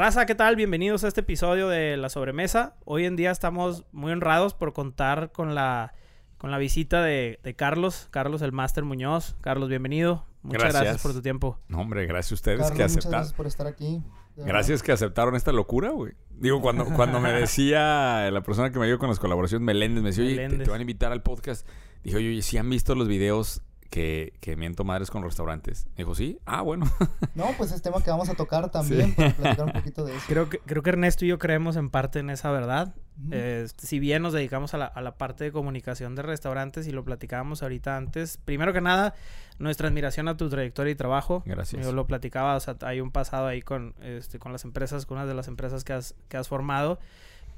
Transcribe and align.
Raza, 0.00 0.26
¿qué 0.26 0.36
tal? 0.36 0.54
Bienvenidos 0.54 1.02
a 1.02 1.08
este 1.08 1.22
episodio 1.22 1.68
de 1.68 1.96
La 1.96 2.08
Sobremesa. 2.08 2.76
Hoy 2.84 3.04
en 3.04 3.16
día 3.16 3.32
estamos 3.32 3.84
muy 3.90 4.12
honrados 4.12 4.54
por 4.54 4.72
contar 4.72 5.32
con 5.32 5.56
la, 5.56 5.92
con 6.36 6.52
la 6.52 6.58
visita 6.58 7.02
de, 7.02 7.40
de 7.42 7.56
Carlos, 7.56 8.06
Carlos 8.12 8.40
el 8.42 8.52
Máster 8.52 8.84
Muñoz. 8.84 9.34
Carlos, 9.40 9.68
bienvenido. 9.68 10.24
Muchas 10.42 10.60
gracias. 10.62 10.82
Gracias. 10.82 11.02
por 11.02 11.12
tu 11.14 11.20
tiempo. 11.20 11.58
No, 11.66 11.80
hombre, 11.80 12.06
gracias 12.06 12.30
a 12.30 12.34
ustedes 12.36 12.58
Carlos, 12.60 12.76
que 12.76 12.82
muchas 12.84 12.92
aceptaron. 12.92 13.18
gracias 13.18 13.36
por 13.36 13.46
estar 13.48 13.66
aquí. 13.66 14.00
Gracias 14.36 14.84
que 14.84 14.92
aceptaron 14.92 15.34
esta 15.34 15.50
locura, 15.50 15.90
güey. 15.90 16.12
Digo, 16.30 16.60
cuando, 16.60 16.84
cuando 16.94 17.18
me 17.18 17.32
decía 17.32 18.30
la 18.30 18.42
persona 18.44 18.70
que 18.70 18.78
me 18.78 18.84
ayudó 18.84 19.00
con 19.00 19.08
las 19.08 19.18
colaboraciones, 19.18 19.66
Meléndez, 19.66 20.04
me 20.04 20.10
decía, 20.10 20.22
oye, 20.22 20.36
te, 20.36 20.42
Meléndez. 20.42 20.64
te 20.66 20.70
van 20.70 20.78
a 20.78 20.82
invitar 20.82 21.10
al 21.10 21.24
podcast. 21.24 21.66
Dije, 22.04 22.18
oye, 22.18 22.40
¿sí 22.42 22.56
han 22.56 22.70
visto 22.70 22.94
los 22.94 23.08
videos 23.08 23.62
que, 23.90 24.34
que 24.40 24.56
miento 24.56 24.84
madres 24.84 25.10
con 25.10 25.22
restaurantes? 25.22 25.86
Me 25.90 25.98
dijo, 25.98 26.14
sí. 26.14 26.38
Ah, 26.44 26.62
bueno. 26.62 26.86
No, 27.34 27.46
pues 27.56 27.70
es 27.70 27.82
tema 27.82 28.02
que 28.02 28.10
vamos 28.10 28.28
a 28.28 28.34
tocar 28.34 28.68
también 28.70 29.14
para 29.14 29.32
platicar 29.32 29.66
un 29.66 29.72
poquito 29.80 30.04
de 30.04 30.16
eso. 30.16 30.24
Creo 30.26 30.48
que, 30.48 30.58
creo 30.58 30.82
que 30.82 30.90
Ernesto 30.90 31.24
y 31.24 31.28
yo 31.28 31.38
creemos 31.38 31.76
en 31.76 31.88
parte 31.88 32.18
en 32.18 32.30
esa 32.30 32.50
verdad. 32.50 32.94
Este, 33.30 33.86
si 33.86 33.98
bien 33.98 34.22
nos 34.22 34.32
dedicamos 34.32 34.74
a 34.74 34.78
la, 34.78 34.86
a 34.86 35.00
la 35.02 35.16
parte 35.16 35.44
de 35.44 35.52
comunicación 35.52 36.14
de 36.14 36.22
restaurantes 36.22 36.86
y 36.86 36.92
lo 36.92 37.04
platicábamos 37.04 37.62
ahorita 37.62 37.96
antes, 37.96 38.38
primero 38.44 38.72
que 38.72 38.80
nada, 38.80 39.14
nuestra 39.58 39.88
admiración 39.88 40.28
a 40.28 40.36
tu 40.36 40.48
trayectoria 40.48 40.92
y 40.92 40.94
trabajo. 40.94 41.42
Gracias. 41.44 41.84
Yo 41.84 41.92
lo 41.92 42.06
platicaba, 42.06 42.56
o 42.56 42.60
sea, 42.60 42.76
hay 42.82 43.00
un 43.00 43.10
pasado 43.10 43.46
ahí 43.46 43.62
con, 43.62 43.94
este, 44.02 44.38
con 44.38 44.52
las 44.52 44.64
empresas, 44.64 45.06
con 45.06 45.18
una 45.18 45.26
de 45.26 45.34
las 45.34 45.48
empresas 45.48 45.84
que 45.84 45.92
has, 45.92 46.14
que 46.28 46.36
has 46.36 46.48
formado. 46.48 46.98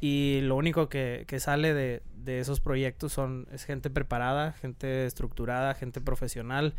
Y 0.00 0.40
lo 0.42 0.56
único 0.56 0.88
que, 0.88 1.24
que 1.28 1.40
sale 1.40 1.74
de, 1.74 2.02
de 2.16 2.40
esos 2.40 2.60
proyectos 2.60 3.12
son, 3.12 3.46
es 3.52 3.64
gente 3.64 3.90
preparada, 3.90 4.52
gente 4.52 5.04
estructurada, 5.06 5.74
gente 5.74 6.00
profesional. 6.00 6.74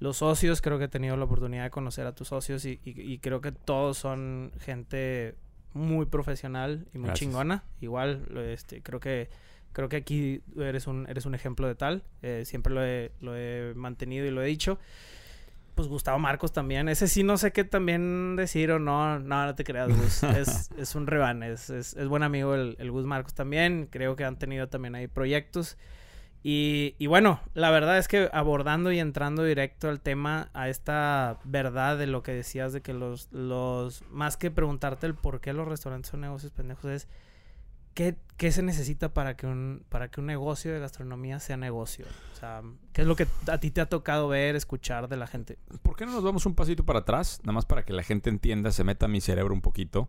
Los 0.00 0.18
socios, 0.18 0.60
creo 0.60 0.78
que 0.78 0.84
he 0.84 0.88
tenido 0.88 1.16
la 1.16 1.24
oportunidad 1.24 1.64
de 1.64 1.70
conocer 1.70 2.06
a 2.06 2.14
tus 2.14 2.28
socios 2.28 2.64
y, 2.66 2.78
y- 2.84 3.00
y 3.00 3.18
creo 3.18 3.40
que 3.40 3.52
todos 3.52 3.96
son 3.98 4.52
gente 4.60 5.34
muy 5.72 6.06
profesional 6.06 6.86
y 6.94 6.98
muy 6.98 7.06
Gracias. 7.08 7.18
chingona. 7.28 7.64
Igual, 7.80 8.26
este, 8.50 8.82
creo 8.82 9.00
que 9.00 9.28
creo 9.72 9.88
que 9.88 9.96
aquí 9.96 10.40
eres 10.56 10.86
un, 10.86 11.06
eres 11.08 11.24
un 11.26 11.34
ejemplo 11.34 11.66
de 11.68 11.74
tal. 11.74 12.02
Eh, 12.22 12.42
siempre 12.46 12.72
lo 12.74 12.84
he, 12.84 13.12
lo 13.20 13.36
he 13.36 13.72
mantenido 13.76 14.26
y 14.26 14.30
lo 14.30 14.42
he 14.42 14.46
dicho. 14.46 14.78
Pues 15.78 15.86
Gustavo 15.86 16.18
Marcos 16.18 16.50
también. 16.50 16.88
Ese 16.88 17.06
sí 17.06 17.22
no 17.22 17.36
sé 17.36 17.52
qué 17.52 17.62
también 17.62 18.34
decir 18.34 18.72
o 18.72 18.80
no. 18.80 19.20
No, 19.20 19.46
no 19.46 19.54
te 19.54 19.62
creas, 19.62 19.96
Gus. 19.96 20.22
es, 20.36 20.72
es 20.76 20.96
un 20.96 21.06
reban. 21.06 21.44
Es, 21.44 21.70
es, 21.70 21.94
es 21.94 22.08
buen 22.08 22.24
amigo 22.24 22.56
el, 22.56 22.74
el 22.80 22.90
Gus 22.90 23.04
Marcos 23.04 23.32
también. 23.32 23.86
Creo 23.88 24.16
que 24.16 24.24
han 24.24 24.40
tenido 24.40 24.68
también 24.68 24.96
ahí 24.96 25.06
proyectos. 25.06 25.78
Y, 26.42 26.96
y 26.98 27.06
bueno, 27.06 27.40
la 27.54 27.70
verdad 27.70 27.96
es 27.96 28.08
que 28.08 28.28
abordando 28.32 28.90
y 28.90 28.98
entrando 28.98 29.44
directo 29.44 29.88
al 29.88 30.00
tema, 30.00 30.50
a 30.52 30.68
esta 30.68 31.38
verdad 31.44 31.96
de 31.96 32.08
lo 32.08 32.24
que 32.24 32.32
decías 32.32 32.72
de 32.72 32.80
que 32.80 32.92
los, 32.92 33.30
los 33.30 34.02
más 34.10 34.36
que 34.36 34.50
preguntarte 34.50 35.06
el 35.06 35.14
por 35.14 35.40
qué 35.40 35.52
los 35.52 35.68
restaurantes 35.68 36.10
son 36.10 36.22
negocios 36.22 36.50
pendejos, 36.50 36.86
es 36.86 37.08
¿qué, 37.98 38.14
qué 38.36 38.52
se 38.52 38.62
necesita 38.62 39.12
para 39.12 39.36
que, 39.36 39.48
un, 39.48 39.84
para 39.88 40.08
que 40.08 40.20
un 40.20 40.26
negocio 40.26 40.72
de 40.72 40.78
gastronomía 40.78 41.40
sea 41.40 41.56
negocio? 41.56 42.06
O 42.32 42.36
sea, 42.36 42.62
¿qué 42.92 43.02
es 43.02 43.08
lo 43.08 43.16
que 43.16 43.26
a 43.48 43.58
ti 43.58 43.72
te 43.72 43.80
ha 43.80 43.88
tocado 43.88 44.28
ver, 44.28 44.54
escuchar 44.54 45.08
de 45.08 45.16
la 45.16 45.26
gente? 45.26 45.58
¿Por 45.82 45.96
qué 45.96 46.06
no 46.06 46.12
nos 46.12 46.22
vamos 46.22 46.46
un 46.46 46.54
pasito 46.54 46.86
para 46.86 47.00
atrás? 47.00 47.40
Nada 47.42 47.54
más 47.54 47.66
para 47.66 47.84
que 47.84 47.92
la 47.92 48.04
gente 48.04 48.30
entienda, 48.30 48.70
se 48.70 48.84
meta 48.84 49.06
a 49.06 49.08
mi 49.08 49.20
cerebro 49.20 49.52
un 49.52 49.62
poquito 49.62 50.08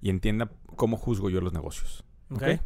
y 0.00 0.08
entienda 0.08 0.50
cómo 0.74 0.96
juzgo 0.96 1.28
yo 1.28 1.42
los 1.42 1.52
negocios. 1.52 2.02
¿Ok? 2.30 2.42
¿ok? 2.42 2.60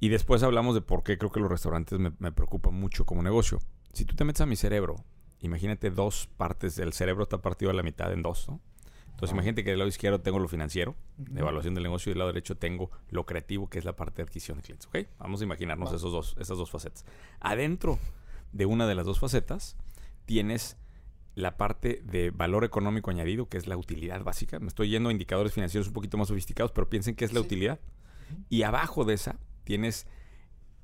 Y 0.00 0.08
después 0.08 0.42
hablamos 0.42 0.74
de 0.74 0.80
por 0.80 1.04
qué 1.04 1.16
creo 1.16 1.30
que 1.30 1.38
los 1.38 1.48
restaurantes 1.48 2.00
me, 2.00 2.10
me 2.18 2.32
preocupan 2.32 2.74
mucho 2.74 3.06
como 3.06 3.22
negocio. 3.22 3.60
Si 3.92 4.04
tú 4.04 4.16
te 4.16 4.24
metes 4.24 4.40
a 4.40 4.46
mi 4.46 4.56
cerebro, 4.56 4.96
imagínate 5.38 5.90
dos 5.90 6.28
partes, 6.36 6.80
el 6.80 6.94
cerebro 6.94 7.22
está 7.22 7.38
partido 7.38 7.70
a 7.70 7.74
la 7.74 7.84
mitad 7.84 8.12
en 8.12 8.22
dos, 8.22 8.48
¿no? 8.48 8.60
Entonces 9.14 9.30
Ah. 9.32 9.36
imagínate 9.36 9.64
que 9.64 9.70
del 9.70 9.78
lado 9.78 9.88
izquierdo 9.88 10.20
tengo 10.20 10.38
lo 10.38 10.48
financiero, 10.48 10.96
Ujú. 11.18 11.32
de 11.34 11.40
evaluación 11.40 11.74
del 11.74 11.84
negocio, 11.84 12.10
y 12.10 12.12
del 12.12 12.18
lado 12.18 12.32
derecho 12.32 12.56
tengo 12.56 12.90
lo 13.10 13.24
creativo, 13.26 13.68
que 13.70 13.78
es 13.78 13.84
la 13.84 13.96
parte 13.96 14.16
de 14.18 14.22
adquisición 14.24 14.58
de 14.58 14.62
clientes, 14.64 14.86
¿ok? 14.88 14.98
Vamos 15.18 15.40
a 15.40 15.44
imaginarnos 15.44 15.92
esos 15.92 16.12
dos, 16.12 16.36
esas 16.38 16.58
dos 16.58 16.70
facetas. 16.70 17.04
Adentro 17.40 17.98
de 18.52 18.66
una 18.66 18.86
de 18.86 18.94
las 18.94 19.06
dos 19.06 19.18
facetas 19.18 19.76
tienes 20.26 20.76
la 21.36 21.56
parte 21.56 22.00
de 22.04 22.30
valor 22.30 22.64
económico 22.64 23.10
añadido, 23.10 23.48
que 23.48 23.56
es 23.56 23.66
la 23.66 23.76
utilidad 23.76 24.22
básica. 24.22 24.60
Me 24.60 24.68
estoy 24.68 24.90
yendo 24.90 25.08
a 25.08 25.12
indicadores 25.12 25.52
financieros 25.52 25.88
un 25.88 25.92
poquito 25.94 26.16
más 26.16 26.28
sofisticados, 26.28 26.70
pero 26.72 26.88
piensen 26.88 27.16
que 27.16 27.24
es 27.24 27.32
la 27.32 27.40
Sí. 27.40 27.46
utilidad. 27.46 27.80
Y 28.48 28.62
abajo 28.62 29.04
de 29.04 29.14
esa 29.14 29.38
tienes 29.64 30.06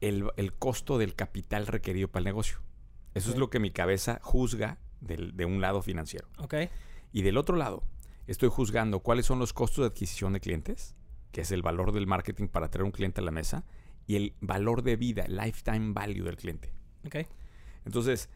el, 0.01 0.25
el 0.37 0.53
costo 0.55 0.99
del 0.99 1.15
capital 1.15 1.67
requerido 1.67 2.09
para 2.09 2.21
el 2.21 2.25
negocio. 2.25 2.59
Eso 3.15 3.31
es 3.31 3.37
lo 3.37 3.51
que 3.51 3.59
mi 3.61 3.71
cabeza 3.71 4.19
juzga 4.23 4.79
del- 5.01 5.37
de 5.37 5.45
un 5.45 5.61
lado 5.61 5.83
financiero. 5.83 6.29
¿Ok? 6.39 6.55
Y 7.13 7.23
del 7.23 7.37
otro 7.37 7.57
lado, 7.57 7.83
estoy 8.31 8.49
juzgando 8.49 9.01
cuáles 9.01 9.27
son 9.27 9.39
los 9.39 9.53
costos 9.53 9.83
de 9.83 9.89
adquisición 9.89 10.33
de 10.33 10.41
clientes, 10.41 10.95
que 11.33 11.41
es 11.43 11.51
el 11.51 11.63
valor 11.63 11.93
del 11.93 12.07
marketing 12.07 12.49
para 12.49 12.71
traer 12.71 12.85
un 12.85 12.93
cliente 12.93 13.21
a 13.21 13.25
la 13.25 13.31
mesa, 13.31 13.65
y 14.07 14.17
el 14.17 14.35
valor 14.41 14.83
de 14.83 14.97
vida, 14.97 15.27
lifetime 15.29 15.93
value 15.93 16.25
del 16.25 16.37
cliente. 16.37 16.73
¿Ok? 17.07 17.27
Entonces, 17.85 18.29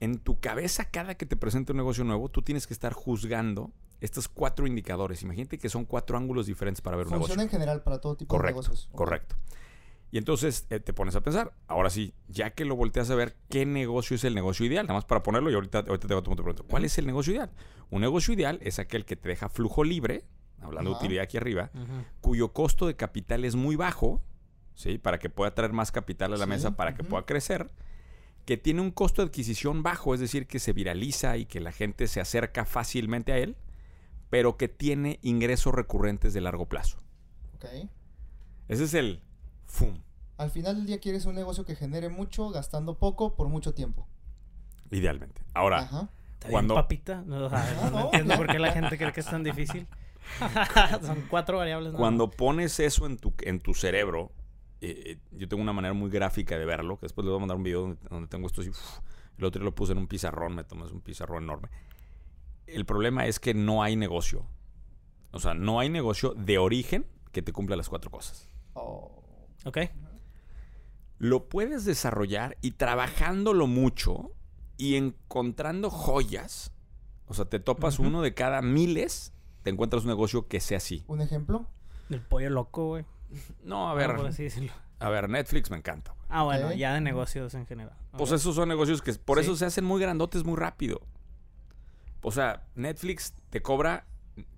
en 0.00 0.18
tu 0.18 0.40
cabeza, 0.40 0.86
cada 0.90 1.14
que 1.14 1.26
te 1.26 1.36
presenta 1.36 1.72
un 1.72 1.78
negocio 1.78 2.04
nuevo, 2.04 2.28
tú 2.28 2.42
tienes 2.42 2.66
que 2.66 2.74
estar 2.74 2.92
juzgando 2.92 3.72
estos 4.00 4.28
cuatro 4.28 4.66
indicadores. 4.66 5.22
Imagínate 5.22 5.58
que 5.58 5.68
son 5.68 5.84
cuatro 5.84 6.16
ángulos 6.16 6.46
diferentes 6.46 6.80
para 6.80 6.96
ver 6.96 7.06
un 7.06 7.12
Funciona 7.12 7.42
negocio. 7.42 7.42
en 7.44 7.50
general 7.60 7.82
para 7.82 8.00
todo 8.00 8.16
tipo 8.16 8.34
Correcto, 8.34 8.62
de 8.62 8.68
negocios. 8.68 8.88
Correcto. 8.94 9.36
Y 10.12 10.18
entonces 10.18 10.66
eh, 10.70 10.80
te 10.80 10.92
pones 10.92 11.14
a 11.14 11.20
pensar, 11.20 11.52
ahora 11.68 11.88
sí, 11.88 12.14
ya 12.28 12.50
que 12.50 12.64
lo 12.64 12.74
volteas 12.74 13.10
a 13.10 13.14
ver, 13.14 13.36
¿qué 13.48 13.64
negocio 13.64 14.16
es 14.16 14.24
el 14.24 14.34
negocio 14.34 14.66
ideal? 14.66 14.86
Nada 14.86 14.94
más 14.94 15.04
para 15.04 15.22
ponerlo 15.22 15.50
y 15.50 15.54
ahorita, 15.54 15.78
ahorita 15.78 16.08
te 16.08 16.14
voy 16.14 16.20
a 16.20 16.24
tomar 16.24 16.36
tu 16.36 16.42
pregunta. 16.42 16.64
¿Cuál 16.68 16.84
es 16.84 16.98
el 16.98 17.06
negocio 17.06 17.32
ideal? 17.32 17.50
Un 17.90 18.00
negocio 18.00 18.34
ideal 18.34 18.58
es 18.62 18.78
aquel 18.80 19.04
que 19.04 19.14
te 19.14 19.28
deja 19.28 19.48
flujo 19.48 19.84
libre, 19.84 20.24
hablando 20.60 20.90
de 20.90 20.96
utilidad 20.96 21.24
aquí 21.24 21.36
arriba, 21.36 21.70
cuyo 22.20 22.52
costo 22.52 22.86
de 22.88 22.96
capital 22.96 23.44
es 23.44 23.54
muy 23.54 23.76
bajo, 23.76 24.20
¿sí? 24.74 24.98
Para 24.98 25.18
que 25.20 25.30
pueda 25.30 25.54
traer 25.54 25.72
más 25.72 25.92
capital 25.92 26.32
a 26.32 26.36
la 26.36 26.44
Sí, 26.44 26.50
mesa, 26.50 26.76
para 26.76 26.94
que 26.94 27.04
pueda 27.04 27.24
crecer, 27.24 27.70
que 28.46 28.56
tiene 28.56 28.80
un 28.80 28.90
costo 28.90 29.22
de 29.22 29.28
adquisición 29.28 29.84
bajo, 29.84 30.12
es 30.12 30.18
decir, 30.20 30.48
que 30.48 30.58
se 30.58 30.72
viraliza 30.72 31.36
y 31.36 31.46
que 31.46 31.60
la 31.60 31.70
gente 31.70 32.08
se 32.08 32.20
acerca 32.20 32.64
fácilmente 32.64 33.32
a 33.32 33.38
él, 33.38 33.56
pero 34.28 34.56
que 34.56 34.66
tiene 34.66 35.20
ingresos 35.22 35.72
recurrentes 35.72 36.34
de 36.34 36.40
largo 36.40 36.68
plazo. 36.68 36.98
Ok. 37.54 37.66
Ese 38.68 38.84
es 38.84 38.94
el 38.94 39.22
FUM. 39.70 40.02
Al 40.36 40.50
final 40.50 40.76
del 40.76 40.86
día 40.86 40.98
quieres 41.00 41.26
un 41.26 41.34
negocio 41.34 41.64
que 41.64 41.76
genere 41.76 42.08
mucho, 42.08 42.50
gastando 42.50 42.98
poco, 42.98 43.34
por 43.36 43.48
mucho 43.48 43.74
tiempo. 43.74 44.06
Idealmente. 44.90 45.42
Ahora, 45.54 45.80
Ajá. 45.80 46.08
¿Está 46.34 46.48
bien, 46.48 46.52
Cuando- 46.52 46.74
papita? 46.74 47.22
No, 47.26 47.48
no 47.48 47.90
no, 47.90 48.04
entiendo 48.06 48.36
por 48.36 48.46
qué 48.48 48.58
la 48.58 48.72
gente 48.72 48.96
cree 48.96 49.12
que 49.12 49.20
es 49.20 49.26
tan 49.26 49.42
difícil. 49.44 49.86
Son 51.02 51.24
cuatro 51.28 51.58
variables. 51.58 51.92
cuando 51.94 52.26
más. 52.28 52.36
pones 52.36 52.80
eso 52.80 53.06
en 53.06 53.16
tu, 53.18 53.34
en 53.42 53.60
tu 53.60 53.74
cerebro, 53.74 54.32
eh, 54.80 55.02
eh, 55.06 55.18
yo 55.32 55.48
tengo 55.48 55.62
una 55.62 55.72
manera 55.72 55.92
muy 55.94 56.10
gráfica 56.10 56.56
de 56.58 56.64
verlo, 56.64 56.96
que 56.98 57.06
después 57.06 57.24
les 57.24 57.30
voy 57.30 57.36
a 57.38 57.40
mandar 57.40 57.56
un 57.56 57.62
video 57.62 57.80
donde, 57.82 57.98
donde 58.08 58.28
tengo 58.28 58.46
esto 58.46 58.60
así. 58.62 58.70
uf, 58.70 58.98
el 59.38 59.44
otro 59.44 59.60
día 59.60 59.64
lo 59.66 59.74
puse 59.74 59.92
en 59.92 59.98
un 59.98 60.06
pizarrón, 60.06 60.54
me 60.54 60.64
tomas 60.64 60.90
un 60.92 61.00
pizarrón 61.00 61.44
enorme. 61.44 61.68
El 62.66 62.84
problema 62.86 63.26
es 63.26 63.38
que 63.40 63.52
no 63.54 63.82
hay 63.82 63.96
negocio. 63.96 64.46
O 65.32 65.38
sea, 65.40 65.54
no 65.54 65.80
hay 65.80 65.88
negocio 65.90 66.34
de 66.34 66.58
origen 66.58 67.06
que 67.32 67.42
te 67.42 67.52
cumpla 67.52 67.76
las 67.76 67.88
cuatro 67.88 68.10
cosas. 68.10 68.48
Oh, 68.74 69.19
¿Ok? 69.64 69.78
Lo 71.18 71.48
puedes 71.48 71.84
desarrollar 71.84 72.56
y 72.62 72.72
trabajándolo 72.72 73.66
mucho 73.66 74.30
y 74.78 74.96
encontrando 74.96 75.90
joyas. 75.90 76.72
O 77.26 77.34
sea, 77.34 77.44
te 77.44 77.60
topas 77.60 77.98
uno 77.98 78.22
de 78.22 78.32
cada 78.34 78.62
miles, 78.62 79.32
te 79.62 79.70
encuentras 79.70 80.02
un 80.04 80.08
negocio 80.08 80.48
que 80.48 80.60
sea 80.60 80.78
así. 80.78 81.04
¿Un 81.06 81.20
ejemplo? 81.20 81.66
El 82.08 82.20
pollo 82.20 82.50
loco, 82.50 82.86
güey. 82.88 83.04
No, 83.62 83.88
a 83.90 83.94
ver, 83.94 84.16
Por 84.16 84.26
así 84.26 84.44
decirlo. 84.44 84.72
a 84.98 85.08
ver, 85.10 85.28
Netflix 85.28 85.70
me 85.70 85.76
encanta. 85.76 86.12
güey. 86.12 86.26
Ah, 86.30 86.42
bueno, 86.44 86.72
ya 86.72 86.94
de 86.94 87.00
negocios 87.00 87.54
en 87.54 87.66
general. 87.66 87.94
Pues 88.16 88.32
esos 88.32 88.54
son 88.56 88.68
negocios 88.68 89.02
que 89.02 89.12
por 89.14 89.38
Sí. 89.38 89.44
eso 89.44 89.56
se 89.56 89.66
hacen 89.66 89.84
muy 89.84 90.00
grandotes 90.00 90.42
muy 90.44 90.56
rápido. 90.56 91.00
O 92.22 92.32
sea, 92.32 92.66
Netflix 92.74 93.34
te 93.50 93.62
cobra 93.62 94.06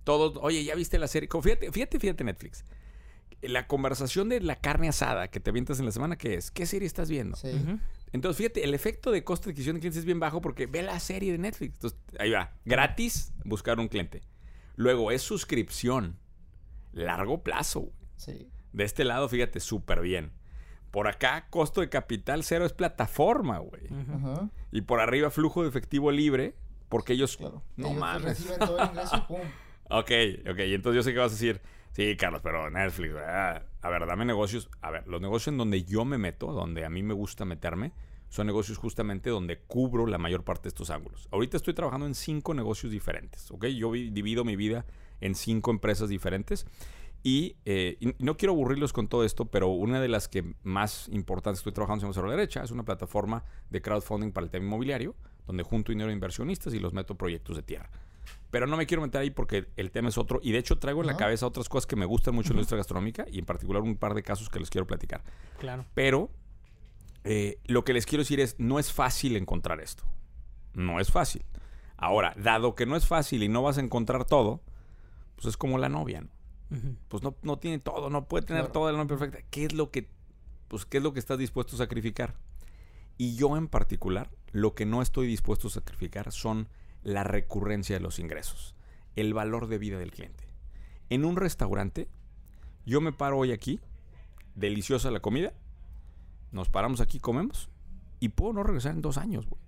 todo. 0.04 0.40
Oye, 0.40 0.64
¿ya 0.64 0.74
viste 0.74 0.98
la 0.98 1.08
serie? 1.08 1.28
Fíjate, 1.42 1.70
fíjate, 1.72 1.98
fíjate, 2.00 2.24
Netflix. 2.24 2.64
La 3.42 3.66
conversación 3.66 4.28
de 4.28 4.40
la 4.40 4.56
carne 4.56 4.88
asada 4.88 5.28
que 5.28 5.40
te 5.40 5.50
avientas 5.50 5.78
en 5.80 5.84
la 5.86 5.92
semana, 5.92 6.16
¿qué 6.16 6.34
es? 6.34 6.50
¿Qué 6.50 6.64
serie 6.66 6.86
estás 6.86 7.10
viendo? 7.10 7.36
Sí. 7.36 7.50
Entonces, 8.12 8.36
fíjate, 8.38 8.62
el 8.64 8.72
efecto 8.74 9.10
de 9.10 9.24
costo 9.24 9.46
de 9.46 9.52
adquisición 9.52 9.74
de 9.76 9.80
clientes 9.80 9.98
es 10.00 10.04
bien 10.04 10.20
bajo 10.20 10.40
porque 10.40 10.66
ve 10.66 10.82
la 10.82 10.98
serie 11.00 11.32
de 11.32 11.38
Netflix. 11.38 11.74
Entonces, 11.74 11.98
ahí 12.18 12.30
va. 12.30 12.52
Gratis, 12.64 13.32
buscar 13.44 13.80
un 13.80 13.88
cliente. 13.88 14.22
Luego, 14.76 15.10
es 15.10 15.22
suscripción. 15.22 16.18
Largo 16.92 17.42
plazo. 17.42 17.80
güey. 17.80 17.92
Sí. 18.16 18.48
De 18.72 18.84
este 18.84 19.04
lado, 19.04 19.28
fíjate, 19.28 19.60
súper 19.60 20.00
bien. 20.02 20.32
Por 20.90 21.08
acá, 21.08 21.46
costo 21.50 21.80
de 21.80 21.88
capital 21.88 22.44
cero 22.44 22.66
es 22.66 22.72
plataforma, 22.74 23.58
güey. 23.58 23.84
Y 24.72 24.82
por 24.82 25.00
arriba, 25.00 25.30
flujo 25.30 25.62
de 25.62 25.68
efectivo 25.70 26.10
libre, 26.10 26.54
porque 26.90 27.14
ellos... 27.14 27.36
Claro. 27.38 27.62
No 27.76 27.88
Ellos 27.88 27.98
mames. 28.00 28.22
reciben 28.24 28.58
todo 28.58 28.78
el 28.78 28.88
ingreso 28.88 29.26
pum. 29.26 29.40
Ok, 29.90 30.10
ok. 30.50 30.58
Y 30.68 30.74
entonces 30.74 30.96
yo 30.96 31.02
sé 31.02 31.12
que 31.12 31.18
vas 31.18 31.32
a 31.32 31.34
decir, 31.34 31.60
sí, 31.92 32.16
Carlos, 32.16 32.40
pero 32.42 32.70
Netflix, 32.70 33.14
a 33.16 33.90
ver, 33.90 34.06
dame 34.06 34.24
negocios. 34.24 34.68
A 34.80 34.90
ver, 34.90 35.06
los 35.06 35.20
negocios 35.20 35.48
en 35.48 35.58
donde 35.58 35.84
yo 35.84 36.04
me 36.04 36.18
meto, 36.18 36.52
donde 36.52 36.84
a 36.84 36.90
mí 36.90 37.02
me 37.02 37.14
gusta 37.14 37.44
meterme, 37.44 37.92
son 38.28 38.46
negocios 38.46 38.78
justamente 38.78 39.30
donde 39.30 39.58
cubro 39.58 40.06
la 40.06 40.18
mayor 40.18 40.42
parte 40.44 40.62
de 40.64 40.68
estos 40.68 40.90
ángulos. 40.90 41.28
Ahorita 41.30 41.56
estoy 41.56 41.74
trabajando 41.74 42.06
en 42.06 42.14
cinco 42.14 42.54
negocios 42.54 42.90
diferentes, 42.90 43.50
¿ok? 43.50 43.66
Yo 43.66 43.90
vi- 43.90 44.10
divido 44.10 44.44
mi 44.44 44.56
vida 44.56 44.86
en 45.20 45.34
cinco 45.34 45.70
empresas 45.70 46.08
diferentes. 46.08 46.66
Y, 47.24 47.56
eh, 47.66 47.98
y 48.00 48.14
no 48.18 48.36
quiero 48.36 48.52
aburrirlos 48.52 48.92
con 48.92 49.06
todo 49.06 49.22
esto, 49.24 49.44
pero 49.44 49.68
una 49.68 50.00
de 50.00 50.08
las 50.08 50.26
que 50.28 50.54
más 50.64 51.08
importantes 51.12 51.60
estoy 51.60 51.72
trabajando 51.72 52.00
se 52.00 52.18
llama 52.18 52.28
la 52.30 52.36
Derecha. 52.36 52.64
Es 52.64 52.72
una 52.72 52.84
plataforma 52.84 53.44
de 53.70 53.80
crowdfunding 53.80 54.32
para 54.32 54.44
el 54.44 54.50
tema 54.50 54.64
inmobiliario, 54.66 55.14
donde 55.46 55.62
junto 55.62 55.92
dinero 55.92 56.08
de 56.08 56.14
inversionistas 56.14 56.74
y 56.74 56.80
los 56.80 56.92
meto 56.92 57.12
a 57.12 57.16
proyectos 57.18 57.54
de 57.54 57.62
tierra. 57.62 57.90
Pero 58.52 58.66
no 58.68 58.76
me 58.76 58.86
quiero 58.86 59.00
meter 59.02 59.22
ahí 59.22 59.30
porque 59.30 59.66
el 59.76 59.90
tema 59.90 60.10
es 60.10 60.18
otro. 60.18 60.38
Y 60.42 60.52
de 60.52 60.58
hecho 60.58 60.78
traigo 60.78 61.00
en 61.00 61.06
la 61.08 61.16
cabeza 61.16 61.46
otras 61.46 61.68
cosas 61.68 61.86
que 61.86 61.96
me 61.96 62.04
gustan 62.04 62.34
mucho 62.34 62.50
en 62.50 62.56
la 62.56 62.60
industria 62.60 62.76
gastronómica 62.76 63.24
y 63.28 63.38
en 63.40 63.46
particular 63.46 63.82
un 63.82 63.96
par 63.96 64.12
de 64.14 64.22
casos 64.22 64.48
que 64.50 64.60
les 64.60 64.68
quiero 64.68 64.86
platicar. 64.86 65.24
Claro. 65.58 65.86
Pero 65.94 66.30
eh, 67.24 67.58
lo 67.64 67.82
que 67.84 67.94
les 67.94 68.04
quiero 68.04 68.20
decir 68.22 68.40
es, 68.40 68.54
no 68.58 68.78
es 68.78 68.92
fácil 68.92 69.36
encontrar 69.36 69.80
esto. 69.80 70.04
No 70.74 71.00
es 71.00 71.10
fácil. 71.10 71.44
Ahora, 71.96 72.34
dado 72.36 72.74
que 72.74 72.84
no 72.84 72.94
es 72.94 73.06
fácil 73.06 73.42
y 73.42 73.48
no 73.48 73.62
vas 73.62 73.78
a 73.78 73.80
encontrar 73.80 74.26
todo, 74.26 74.60
pues 75.36 75.46
es 75.46 75.56
como 75.56 75.78
la 75.78 75.88
novia, 75.88 76.20
¿no? 76.20 76.28
Pues 77.08 77.22
no, 77.22 77.34
no 77.42 77.58
tiene 77.58 77.78
todo, 77.78 78.10
no 78.10 78.28
puede 78.28 78.44
tener 78.46 78.62
Claro. 78.64 78.72
toda 78.72 78.92
la 78.92 78.98
novia 78.98 79.08
perfecta. 79.16 79.38
¿Qué 79.50 79.64
es 79.64 79.72
lo 79.72 79.90
que, 79.90 80.08
pues, 80.68 80.84
qué 80.84 80.98
es 80.98 81.02
lo 81.02 81.12
que 81.14 81.20
estás 81.20 81.38
dispuesto 81.38 81.76
a 81.76 81.78
sacrificar? 81.78 82.34
Y 83.16 83.34
yo 83.36 83.56
en 83.56 83.68
particular, 83.68 84.30
lo 84.52 84.74
que 84.74 84.84
no 84.84 85.00
estoy 85.00 85.26
dispuesto 85.26 85.68
a 85.68 85.70
sacrificar 85.70 86.32
son 86.32 86.68
la 87.02 87.24
recurrencia 87.24 87.96
de 87.96 88.00
los 88.00 88.18
ingresos, 88.18 88.74
el 89.16 89.34
valor 89.34 89.66
de 89.66 89.78
vida 89.78 89.98
del 89.98 90.10
cliente. 90.10 90.44
En 91.10 91.24
un 91.24 91.36
restaurante, 91.36 92.08
yo 92.86 93.00
me 93.00 93.12
paro 93.12 93.38
hoy 93.38 93.52
aquí, 93.52 93.80
deliciosa 94.54 95.10
la 95.10 95.20
comida, 95.20 95.52
nos 96.52 96.68
paramos 96.68 97.00
aquí, 97.00 97.20
comemos, 97.20 97.70
y 98.20 98.30
puedo 98.30 98.52
no 98.52 98.62
regresar 98.62 98.92
en 98.92 99.02
dos 99.02 99.18
años, 99.18 99.46
güey. 99.48 99.60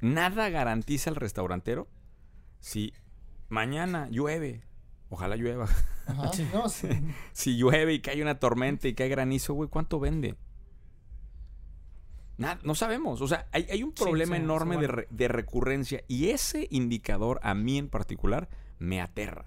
Nada 0.00 0.48
garantiza 0.50 1.10
al 1.10 1.16
restaurantero 1.16 1.88
si 2.60 2.92
mañana 3.48 4.08
llueve, 4.10 4.62
ojalá 5.08 5.36
llueva, 5.36 5.68
Ajá. 6.06 6.32
Sí. 6.32 6.46
No, 6.52 6.68
sí. 6.68 6.88
si 7.32 7.56
llueve 7.56 7.94
y 7.94 8.00
cae 8.00 8.22
una 8.22 8.38
tormenta 8.38 8.88
y 8.88 8.94
cae 8.94 9.08
granizo, 9.08 9.54
güey, 9.54 9.68
¿cuánto 9.68 9.98
vende? 10.00 10.36
Nada, 12.38 12.58
no 12.62 12.74
sabemos. 12.74 13.20
O 13.20 13.28
sea, 13.28 13.46
hay, 13.52 13.66
hay 13.70 13.82
un 13.82 13.92
problema 13.92 14.36
sí, 14.36 14.42
enorme 14.42 14.76
sí, 14.76 14.80
de, 14.80 14.86
bueno. 14.86 15.02
re- 15.02 15.08
de 15.10 15.28
recurrencia 15.28 16.04
y 16.08 16.30
ese 16.30 16.66
indicador 16.70 17.40
a 17.42 17.54
mí 17.54 17.76
en 17.78 17.88
particular 17.88 18.48
me 18.78 19.00
aterra. 19.00 19.44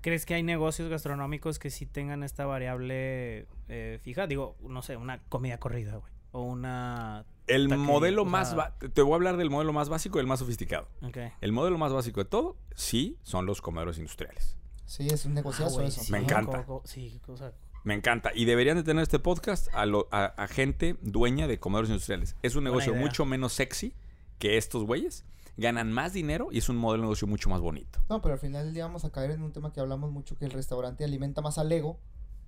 ¿Crees 0.00 0.26
que 0.26 0.34
hay 0.34 0.42
negocios 0.42 0.88
gastronómicos 0.90 1.58
que 1.60 1.70
sí 1.70 1.86
tengan 1.86 2.24
esta 2.24 2.44
variable 2.44 3.46
eh, 3.68 4.00
fija? 4.02 4.26
Digo, 4.26 4.56
no 4.68 4.82
sé, 4.82 4.96
una 4.96 5.20
comida 5.28 5.58
corrida, 5.58 5.96
güey. 5.96 6.12
O 6.32 6.42
una... 6.42 7.24
El 7.46 7.68
Taquería, 7.68 7.86
modelo 7.86 8.22
o 8.22 8.24
más... 8.24 8.56
ba- 8.56 8.74
te 8.92 9.02
voy 9.02 9.12
a 9.12 9.14
hablar 9.16 9.36
del 9.36 9.50
modelo 9.50 9.72
más 9.72 9.88
básico 9.88 10.18
y 10.18 10.20
el 10.22 10.26
más 10.26 10.40
sofisticado. 10.40 10.88
Ok. 11.02 11.18
El 11.40 11.52
modelo 11.52 11.78
más 11.78 11.92
básico 11.92 12.20
de 12.20 12.28
todo, 12.28 12.56
sí, 12.74 13.18
son 13.22 13.46
los 13.46 13.60
comedores 13.62 13.98
industriales. 13.98 14.56
Sí, 14.86 15.06
es 15.06 15.24
un 15.26 15.34
negociazo 15.34 15.80
Ah, 15.80 15.84
eso. 15.84 16.00
sí, 16.02 16.10
Me 16.10 16.18
encanta. 16.18 16.64
co- 16.64 16.80
co- 16.80 16.88
sí, 16.88 17.20
o 17.28 17.36
sea, 17.36 17.52
Me 17.84 17.94
encanta. 17.94 18.30
Y 18.34 18.44
deberían 18.44 18.76
de 18.76 18.82
tener 18.84 19.02
este 19.02 19.18
podcast 19.18 19.68
a, 19.74 19.86
lo- 19.86 20.08
a- 20.12 20.26
a 20.26 20.46
gente 20.48 20.96
dueña 21.02 21.46
de 21.48 21.58
comedores 21.58 21.90
industriales. 21.90 22.36
Es 22.42 22.54
un 22.56 22.64
negocio 22.64 22.94
mucho 22.94 23.24
menos 23.24 23.52
sexy 23.52 23.94
que 24.38 24.56
estos 24.56 24.84
güeyes. 24.84 25.24
Ganan 25.56 25.92
más 25.92 26.12
dinero 26.12 26.48
y 26.50 26.58
es 26.58 26.68
un 26.68 26.76
modelo 26.76 27.02
de 27.02 27.06
negocio 27.08 27.26
mucho 27.28 27.50
más 27.50 27.60
bonito. 27.60 27.98
No, 28.08 28.22
pero 28.22 28.34
al 28.34 28.40
final 28.40 28.64
del 28.64 28.74
día 28.74 28.84
vamos 28.86 29.04
a 29.04 29.10
caer 29.12 29.32
en 29.32 29.42
un 29.42 29.52
tema 29.52 29.72
que 29.72 29.80
hablamos 29.80 30.10
mucho, 30.10 30.36
que 30.36 30.44
el 30.46 30.50
restaurante 30.50 31.04
alimenta 31.04 31.42
más 31.42 31.58
al 31.58 31.70
ego 31.70 31.98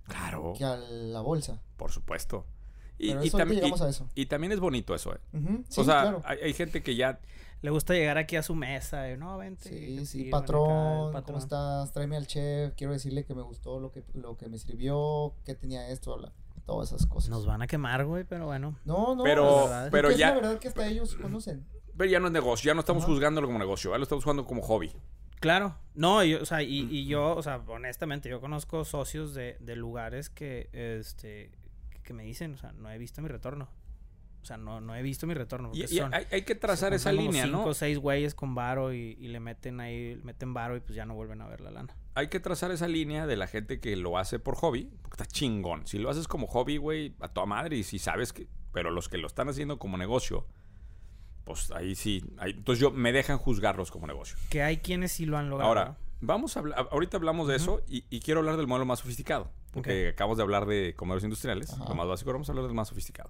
Claro, 0.07 0.53
que 0.57 0.65
a 0.65 0.77
la 0.77 1.21
bolsa. 1.21 1.61
por 1.77 1.91
supuesto. 1.91 2.47
Y, 2.99 3.09
Pero 3.09 3.25
y 3.25 3.31
llegamos 3.57 3.81
y- 3.81 3.85
a 3.85 3.89
eso. 3.89 4.09
y 4.15 4.27
también 4.27 4.53
es 4.53 4.61
bonito 4.61 4.95
eso, 4.95 5.15
¿eh? 5.15 5.19
Sí, 5.69 5.81
o 5.81 5.85
sea, 5.85 6.03
claro. 6.03 6.23
hay, 6.25 6.39
hay 6.45 6.53
gente 6.55 6.83
que 6.83 6.95
ya... 6.95 7.19
le 7.65 7.71
gusta 7.71 7.95
llegar 7.95 8.19
aquí 8.19 8.37
a 8.37 8.43
su 8.43 8.55
mesa. 8.55 9.11
y, 9.11 9.17
no, 9.17 9.39
vente. 9.39 9.69
Sí, 9.71 10.05
sí, 10.05 10.25
patrón, 10.31 10.71
acá, 10.71 10.97
¿cómo 10.99 11.13
patrón". 11.13 11.39
estás? 11.39 11.93
Tráeme 11.93 12.17
al 12.17 12.27
chef, 12.27 12.75
quiero 12.77 12.93
decirle 12.93 13.25
que 13.25 13.35
me 13.35 13.41
gustó 13.43 13.81
lo 13.81 13.91
que, 13.91 14.05
lo 14.13 14.37
que 14.37 14.49
me 14.49 14.59
sirvió, 14.59 15.35
que 15.47 15.55
tenía 15.55 15.89
esto, 15.89 16.19
la- 16.19 16.33
todas 16.67 16.91
esas 16.93 17.07
cosas. 17.07 17.31
Nos 17.31 17.47
van 17.47 17.63
a 17.63 17.67
quemar, 17.67 18.05
güey, 18.05 18.25
pero 18.25 18.45
bueno. 18.47 18.79
No, 18.85 19.15
no, 19.17 19.23
Pero- 19.25 19.67
pero 19.91 20.11
es 20.11 20.19
ya- 20.19 20.29
la 20.31 20.35
verdad 20.37 20.59
que 20.59 20.69
hasta 20.69 20.87
ellos 20.87 21.15
conocen. 21.17 21.67
Pero 21.97 22.11
ya 22.11 22.21
no 22.21 22.27
es 22.27 22.33
negocio, 22.33 22.69
ya 22.71 22.75
no 22.75 22.81
estamos 22.81 23.05
Ajá. 23.05 23.13
juzgándolo 23.13 23.47
como 23.47 23.59
negocio, 23.59 23.91
¿vale? 23.91 24.01
lo 24.01 24.03
estamos 24.05 24.25
jugando 24.25 24.45
como 24.45 24.61
hobby. 24.63 24.93
Claro, 25.41 25.77
no, 25.95 26.23
y, 26.25 26.35
o 26.35 26.45
sea, 26.45 26.63
y, 26.63 26.81
y 26.91 27.07
yo, 27.07 27.35
o 27.37 27.43
sea, 27.43 27.63
honestamente, 27.67 28.29
yo 28.29 28.41
conozco 28.41 28.85
socios 28.85 29.33
de, 29.35 29.57
de 29.61 29.77
lugares 29.77 30.29
que, 30.31 30.69
este, 30.73 31.51
que 32.03 32.13
me 32.13 32.25
dicen, 32.25 32.55
o 32.55 32.57
sea, 32.59 32.73
no 32.73 32.91
he 32.91 32.99
visto 32.99 33.21
mi 33.23 33.29
retorno. 33.29 33.69
O 34.45 34.47
sea, 34.47 34.59
no, 34.59 34.79
no 34.79 34.95
he 34.95 35.01
visto 35.03 35.27
mi 35.27 35.33
retorno. 35.33 35.71
Y, 35.73 35.81
porque 35.81 35.95
y 35.95 35.99
son- 35.99 36.13
hay, 36.13 36.27
hay 36.31 36.43
que 36.43 36.55
trazar 36.55 36.93
esa 36.93 37.11
línea, 37.13 37.45
cinco 37.47 37.57
¿no? 37.57 37.65
o 37.65 37.73
seis 37.73 37.97
güeyes 37.99 38.35
con 38.35 38.55
varo 38.55 38.93
y, 38.93 39.17
y 39.19 39.29
le 39.29 39.41
meten 39.41 39.81
ahí, 39.81 40.21
meten 40.23 40.53
varo 40.53 40.77
y 40.77 40.81
pues 40.81 40.95
ya 40.95 41.07
no 41.07 41.15
vuelven 41.15 41.41
a 41.41 41.49
ver 41.49 41.63
la 41.63 41.71
lana. 41.71 41.97
Hay 42.15 42.29
que 42.29 42.41
trazar 42.41 42.71
esa 42.71 42.87
línea 42.87 43.27
de 43.27 43.37
la 43.37 43.47
gente 43.47 43.81
que 43.81 43.97
lo 43.97 44.19
hace 44.19 44.39
por 44.39 44.55
hobby, 44.57 44.91
porque 45.01 45.15
está 45.23 45.25
chingón. 45.25 45.87
Si 45.87 45.99
lo 45.99 46.11
haces 46.11 46.29
como 46.29 46.47
hobby, 46.47 46.77
güey, 46.77 47.15
a 47.21 47.29
toda 47.29 47.47
madre, 47.47 47.79
y 47.79 47.85
si 47.85 47.99
sabes 47.99 48.35
que... 48.35 48.47
Pero 48.73 48.91
los 48.91 49.09
que 49.09 49.17
lo 49.17 49.27
están 49.29 49.49
haciendo 49.49 49.79
como 49.79 49.97
negocio, 49.97 50.47
pues 51.45 51.71
ahí 51.71 51.95
sí. 51.95 52.23
ahí- 52.37 52.51
entonces 52.51 52.81
yo 52.81 52.91
me 52.91 53.13
dejan 53.13 53.39
juzgarlos 53.39 53.91
como 53.91 54.07
negocio. 54.07 54.37
Que 54.51 54.63
hay 54.63 54.77
quienes 54.77 55.13
sí 55.13 55.25
lo 55.27 55.39
han 55.39 55.49
logrado. 55.49 55.69
Ahora, 55.71 55.97
vamos 56.21 56.57
a 56.57 56.61
hablar, 56.61 56.89
ahorita 56.93 57.17
hablamos 57.17 57.49
de 57.49 57.57
eso 57.57 57.81
y, 57.89 58.05
y 58.11 58.21
quiero 58.21 58.41
hablar 58.41 58.59
del 58.59 58.67
modelo 58.67 58.85
más 58.85 58.99
sofisticado. 58.99 59.51
Porque 59.73 60.09
acabamos 60.11 60.37
de 60.37 60.43
hablar 60.45 60.67
de 60.67 60.95
comercios 60.97 61.25
industriales, 61.25 61.73
Ajá. 61.73 61.85
lo 61.89 61.95
más 61.97 62.07
básico, 62.07 62.31
ahora 62.31 62.37
vamos 62.37 62.49
a 62.49 62.53
hablar 62.53 62.67
del 62.67 62.75
más 62.75 62.87
sofisticado. 62.89 63.29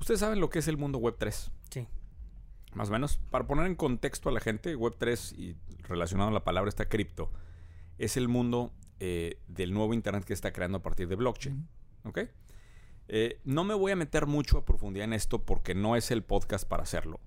Ustedes 0.00 0.20
saben 0.20 0.40
lo 0.40 0.50
que 0.50 0.58
es 0.60 0.68
el 0.68 0.76
mundo 0.76 0.98
web 0.98 1.16
3, 1.18 1.50
Sí. 1.70 1.86
más 2.74 2.88
o 2.90 2.92
menos. 2.92 3.18
Para 3.30 3.46
poner 3.46 3.66
en 3.66 3.74
contexto 3.74 4.28
a 4.28 4.32
la 4.32 4.40
gente, 4.40 4.74
web 4.76 4.94
3 4.98 5.32
y 5.38 5.56
relacionado 5.82 6.30
a 6.30 6.32
la 6.32 6.44
palabra 6.44 6.68
está 6.68 6.88
cripto, 6.88 7.30
es 7.98 8.16
el 8.16 8.28
mundo 8.28 8.72
eh, 9.00 9.40
del 9.48 9.72
nuevo 9.74 9.92
internet 9.94 10.24
que 10.24 10.32
está 10.32 10.52
creando 10.52 10.78
a 10.78 10.82
partir 10.82 11.08
de 11.08 11.16
blockchain. 11.16 11.68
¿Ok? 12.04 12.20
Eh, 13.08 13.40
no 13.44 13.62
me 13.64 13.74
voy 13.74 13.92
a 13.92 13.96
meter 13.96 14.26
mucho 14.26 14.58
a 14.58 14.64
profundidad 14.64 15.04
en 15.04 15.12
esto 15.12 15.44
porque 15.44 15.74
no 15.74 15.96
es 15.96 16.10
el 16.10 16.22
podcast 16.24 16.66
para 16.68 16.82
hacerlo. 16.82 17.20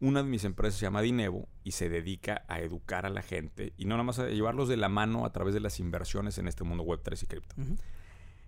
Una 0.00 0.22
de 0.22 0.28
mis 0.28 0.44
empresas 0.44 0.78
se 0.78 0.86
llama 0.86 1.02
Dinevo 1.02 1.48
y 1.64 1.72
se 1.72 1.88
dedica 1.88 2.44
a 2.46 2.60
educar 2.60 3.04
a 3.04 3.10
la 3.10 3.22
gente 3.22 3.72
y 3.76 3.84
no 3.86 3.96
nada 3.96 4.04
más 4.04 4.18
a 4.20 4.28
llevarlos 4.28 4.68
de 4.68 4.76
la 4.76 4.88
mano 4.88 5.24
a 5.24 5.32
través 5.32 5.54
de 5.54 5.60
las 5.60 5.80
inversiones 5.80 6.38
en 6.38 6.46
este 6.46 6.62
mundo 6.62 6.84
web 6.84 7.00
3 7.02 7.20
y 7.22 7.26
cripto. 7.26 7.56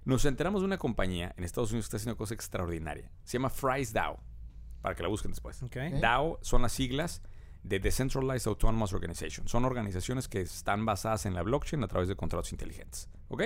Nos 0.04 0.24
enteramos 0.24 0.62
de 0.62 0.66
una 0.66 0.78
compañía 0.78 1.34
en 1.36 1.44
Estados 1.44 1.70
Unidos 1.70 1.86
que 1.86 1.88
está 1.88 1.96
haciendo 1.98 2.14
una 2.14 2.18
cosa 2.18 2.34
extraordinaria. 2.34 3.10
Se 3.24 3.34
llama 3.34 3.50
Fry's 3.50 3.92
DAO, 3.92 4.18
para 4.80 4.94
que 4.94 5.02
la 5.02 5.08
busquen 5.08 5.30
después. 5.30 5.60
DAO 6.00 6.38
son 6.42 6.62
las 6.62 6.72
siglas 6.72 7.22
de 7.62 7.78
Decentralized 7.78 8.48
Autonomous 8.48 8.92
Organization. 8.92 9.46
Son 9.48 9.64
organizaciones 9.64 10.28
que 10.28 10.40
están 10.40 10.86
basadas 10.86 11.26
en 11.26 11.34
la 11.34 11.42
blockchain 11.42 11.84
a 11.84 11.88
través 11.88 12.08
de 12.08 12.16
contratos 12.16 12.52
inteligentes. 12.52 13.08
¿Ok? 13.28 13.42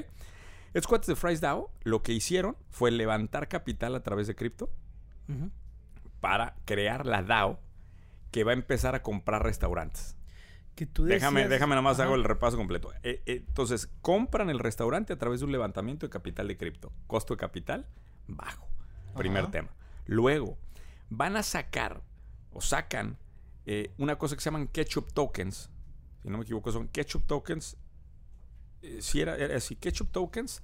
Estos 0.69 0.87
cuates 0.87 1.07
de 1.09 1.17
Fry's 1.17 1.41
DAO 1.41 1.71
lo 1.83 2.03
que 2.03 2.13
hicieron 2.13 2.57
fue 2.71 2.91
levantar 2.91 3.49
capital 3.49 3.95
a 3.95 4.03
través 4.03 4.27
de 4.27 4.35
cripto 4.35 4.71
para 6.21 6.57
crear 6.65 7.07
la 7.07 7.23
DAO 7.23 7.59
que 8.31 8.45
va 8.45 8.53
a 8.53 8.55
empezar 8.55 8.95
a 8.95 9.03
comprar 9.03 9.43
restaurantes. 9.43 10.17
Que 10.75 10.87
tú 10.87 11.05
Déjame, 11.05 11.41
decías- 11.43 11.51
déjame 11.51 11.71
nada 11.71 11.83
más 11.83 11.99
Ajá. 11.99 12.05
hago 12.05 12.15
el 12.17 12.25
repaso 12.25 12.57
completo. 12.57 12.93
Eh, 13.03 13.23
eh, 13.27 13.45
entonces, 13.47 13.89
compran 14.03 14.51
el 14.51 14.59
restaurante 14.59 15.13
a 15.13 15.19
través 15.19 15.41
de 15.41 15.47
un 15.47 15.53
levantamiento 15.53 16.07
de 16.07 16.11
capital 16.11 16.49
de 16.49 16.57
cripto. 16.57 16.93
Costo 17.07 17.35
de 17.35 17.39
capital 17.39 17.87
bajo. 18.27 18.69
Primer 19.17 19.45
Ajá. 19.45 19.51
tema. 19.53 19.75
Luego, 20.07 20.59
van 21.11 21.37
a 21.37 21.43
sacar 21.43 22.03
o 22.53 22.61
sacan 22.61 23.19
eh, 23.67 23.93
una 23.99 24.17
cosa 24.19 24.35
que 24.37 24.41
se 24.43 24.47
llaman 24.47 24.67
ketchup 24.69 25.13
tokens. 25.13 25.71
Si 26.23 26.29
no 26.29 26.37
me 26.39 26.43
equivoco, 26.45 26.71
son 26.73 26.89
ketchup 26.89 27.25
tokens. 27.27 27.77
si 29.01 29.21
era, 29.23 29.37
era 29.37 29.57
así, 29.57 29.77
ketchup 29.77 30.11
tokens, 30.11 30.63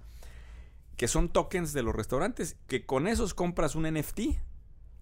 que 0.97 1.09
son 1.09 1.31
tokens 1.31 1.73
de 1.73 1.83
los 1.83 1.95
restaurantes, 1.95 2.57
que 2.67 2.85
con 2.85 3.07
esos 3.07 3.33
compras 3.33 3.75
un 3.75 3.85
NFT 3.91 4.39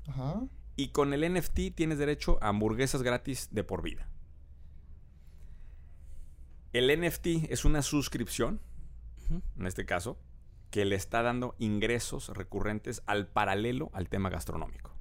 Ajá. 0.06 0.42
y 0.76 0.88
con 0.90 1.12
el 1.12 1.24
NFT 1.34 1.72
tienes 1.74 1.98
derecho 1.98 2.38
a 2.40 2.48
hamburguesas 2.50 3.02
gratis 3.02 3.48
de 3.50 3.64
por 3.64 3.82
vida. 3.82 4.08
El 6.78 6.96
NFT 6.96 7.50
es 7.50 7.64
una 7.64 7.82
suscripción, 7.82 8.60
en 9.30 9.66
este 9.66 9.84
caso, 9.84 10.16
que 10.70 10.84
le 10.84 10.94
está 10.94 11.22
dando 11.22 11.56
ingresos 11.58 12.28
recurrentes 12.28 13.02
al 13.06 13.26
paralelo 13.26 13.90
al 13.94 14.08
tema 14.08 14.30
gastronómico. 14.30 14.92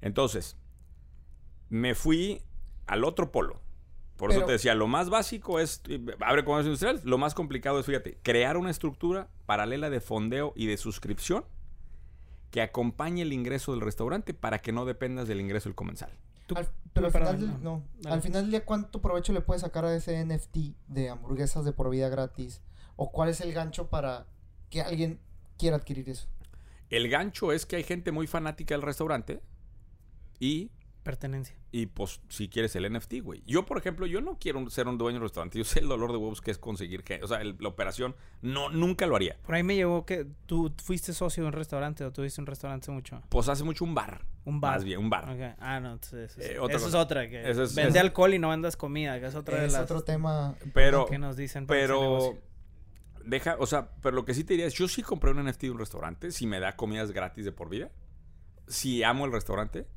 Entonces, 0.00 0.56
me 1.68 1.94
fui 1.94 2.40
al 2.86 3.04
otro 3.04 3.30
polo. 3.30 3.60
Por 4.16 4.30
eso 4.30 4.46
te 4.46 4.52
decía, 4.52 4.74
lo 4.74 4.86
más 4.86 5.10
básico 5.10 5.60
es, 5.60 5.82
eh, 5.86 6.00
abre 6.20 6.46
comercio 6.46 6.70
industrial, 6.70 7.02
lo 7.04 7.18
más 7.18 7.34
complicado 7.34 7.78
es, 7.78 7.84
fíjate, 7.84 8.16
crear 8.22 8.56
una 8.56 8.70
estructura 8.70 9.28
paralela 9.44 9.90
de 9.90 10.00
fondeo 10.00 10.54
y 10.56 10.64
de 10.64 10.78
suscripción 10.78 11.44
que 12.50 12.62
acompañe 12.62 13.20
el 13.20 13.34
ingreso 13.34 13.72
del 13.72 13.82
restaurante 13.82 14.32
para 14.32 14.62
que 14.62 14.72
no 14.72 14.86
dependas 14.86 15.28
del 15.28 15.42
ingreso 15.42 15.68
del 15.68 15.76
comensal. 15.76 16.16
Tú- 16.46 16.54
Al- 16.56 16.68
pero 16.92 17.06
al 17.06 17.12
final, 17.12 17.40
del, 17.40 17.62
no. 17.62 17.84
al 18.06 18.22
final 18.22 18.42
del 18.42 18.50
día, 18.50 18.64
¿cuánto 18.64 19.02
provecho 19.02 19.32
le 19.34 19.42
puedes 19.42 19.60
sacar 19.62 19.84
a 19.84 19.94
ese 19.94 20.24
NFT 20.24 20.56
de 20.86 21.10
hamburguesas 21.10 21.64
de 21.66 21.72
por 21.72 21.90
vida 21.90 22.08
gratis? 22.08 22.62
¿O 22.96 23.10
cuál 23.12 23.28
es 23.28 23.40
el 23.42 23.52
gancho 23.52 23.88
para 23.90 24.26
que 24.70 24.80
alguien 24.80 25.20
quiera 25.58 25.76
adquirir 25.76 26.08
eso? 26.08 26.26
El 26.88 27.08
gancho 27.10 27.52
es 27.52 27.66
que 27.66 27.76
hay 27.76 27.82
gente 27.82 28.12
muy 28.12 28.26
fanática 28.26 28.74
del 28.74 28.82
restaurante 28.82 29.42
y 30.38 30.70
Pertenencia. 31.02 31.54
Y 31.70 31.86
pues 31.86 32.20
si 32.28 32.48
quieres 32.48 32.74
el 32.74 32.92
NFT, 32.92 33.20
güey. 33.22 33.40
Yo, 33.46 33.64
por 33.64 33.78
ejemplo, 33.78 34.06
yo 34.06 34.20
no 34.20 34.38
quiero 34.40 34.68
ser 34.70 34.88
un 34.88 34.98
dueño 34.98 35.20
de 35.20 35.22
restaurante. 35.22 35.56
Yo 35.56 35.62
sé 35.64 35.78
el 35.78 35.86
dolor 35.86 36.10
de 36.10 36.16
huevos 36.18 36.40
que 36.40 36.50
es 36.50 36.58
conseguir 36.58 37.04
que... 37.04 37.22
O 37.22 37.28
sea, 37.28 37.40
el- 37.42 37.56
la 37.60 37.68
operación 37.68 38.16
no, 38.42 38.70
nunca 38.70 39.06
lo 39.06 39.14
haría. 39.14 39.38
Por 39.44 39.54
ahí 39.54 39.62
me 39.62 39.76
llegó 39.76 40.04
que 40.04 40.26
tú 40.46 40.74
fuiste 40.82 41.12
socio 41.12 41.44
de 41.44 41.46
un 41.46 41.52
restaurante 41.52 42.02
o 42.04 42.10
tuviste 42.12 42.40
un 42.40 42.48
restaurante 42.48 42.90
mucho. 42.90 43.22
Pues 43.28 43.48
hace 43.48 43.62
mucho 43.62 43.84
un 43.84 43.94
bar. 43.94 44.26
Un 44.46 44.60
bar. 44.60 44.74
Más 44.74 44.84
bien, 44.84 44.98
un 45.00 45.10
bar. 45.10 45.56
Ah, 45.58 45.80
no, 45.80 45.92
entonces 45.92 46.30
eso, 46.30 46.40
es- 46.40 46.50
Eh, 46.50 46.58
otra 46.58 46.76
eso 46.78 46.88
es 46.88 46.94
otra. 46.94 47.28
Que 47.28 47.50
Eso 47.50 47.64
es- 47.64 47.74
vende 47.74 47.90
eso- 47.98 48.00
alcohol 48.00 48.32
y 48.32 48.38
no 48.38 48.48
vendas 48.48 48.76
comida, 48.78 49.20
que 49.20 49.26
es 49.26 49.34
otra 49.34 49.58
de 49.60 49.66
Es 49.66 49.72
las 49.74 49.82
otro 49.82 50.02
tema. 50.02 50.54
Pero... 50.72 51.04
que 51.06 51.18
nos 51.18 51.36
dicen. 51.36 51.66
Pero... 51.66 52.38
Deja, 53.24 53.56
o 53.58 53.66
sea, 53.66 53.90
pero 54.02 54.14
lo 54.14 54.24
que 54.24 54.34
sí 54.34 54.44
te 54.44 54.52
diría 54.54 54.66
es, 54.66 54.74
yo 54.74 54.86
sí 54.86 55.02
compré 55.02 55.32
un 55.32 55.44
NFT 55.44 55.62
de 55.62 55.70
un 55.72 55.78
restaurante, 55.80 56.30
si 56.30 56.46
me 56.46 56.60
da 56.60 56.76
comidas 56.76 57.10
gratis 57.10 57.44
de 57.44 57.50
por 57.50 57.68
vida, 57.68 57.90
si 58.68 59.02
amo 59.02 59.24
el 59.26 59.32
restaurante, 59.32 59.88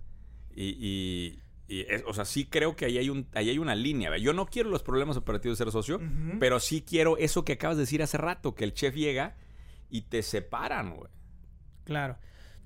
y, 0.51 0.75
y- 0.79 1.43
y 1.67 1.81
es- 1.81 2.03
o 2.07 2.13
sea, 2.15 2.25
sí 2.25 2.45
creo 2.49 2.75
que 2.75 2.85
ahí 2.85 2.97
hay, 2.97 3.11
un, 3.11 3.27
ahí 3.35 3.51
hay 3.51 3.59
una 3.59 3.75
línea. 3.75 4.09
¿ve? 4.09 4.19
Yo 4.19 4.33
no 4.33 4.47
quiero 4.47 4.71
los 4.71 4.81
problemas 4.81 5.15
operativos 5.15 5.59
de 5.59 5.65
ser 5.65 5.71
socio, 5.71 6.01
pero 6.39 6.59
sí 6.59 6.81
quiero 6.81 7.17
eso 7.17 7.45
que 7.45 7.53
acabas 7.53 7.77
de 7.77 7.81
decir 7.83 8.01
hace 8.01 8.17
rato, 8.17 8.55
que 8.55 8.63
el 8.63 8.73
chef 8.73 8.95
llega 8.95 9.35
y 9.91 10.01
te 10.01 10.23
separan, 10.23 10.95
güey. 10.95 11.11
Claro. 11.83 12.17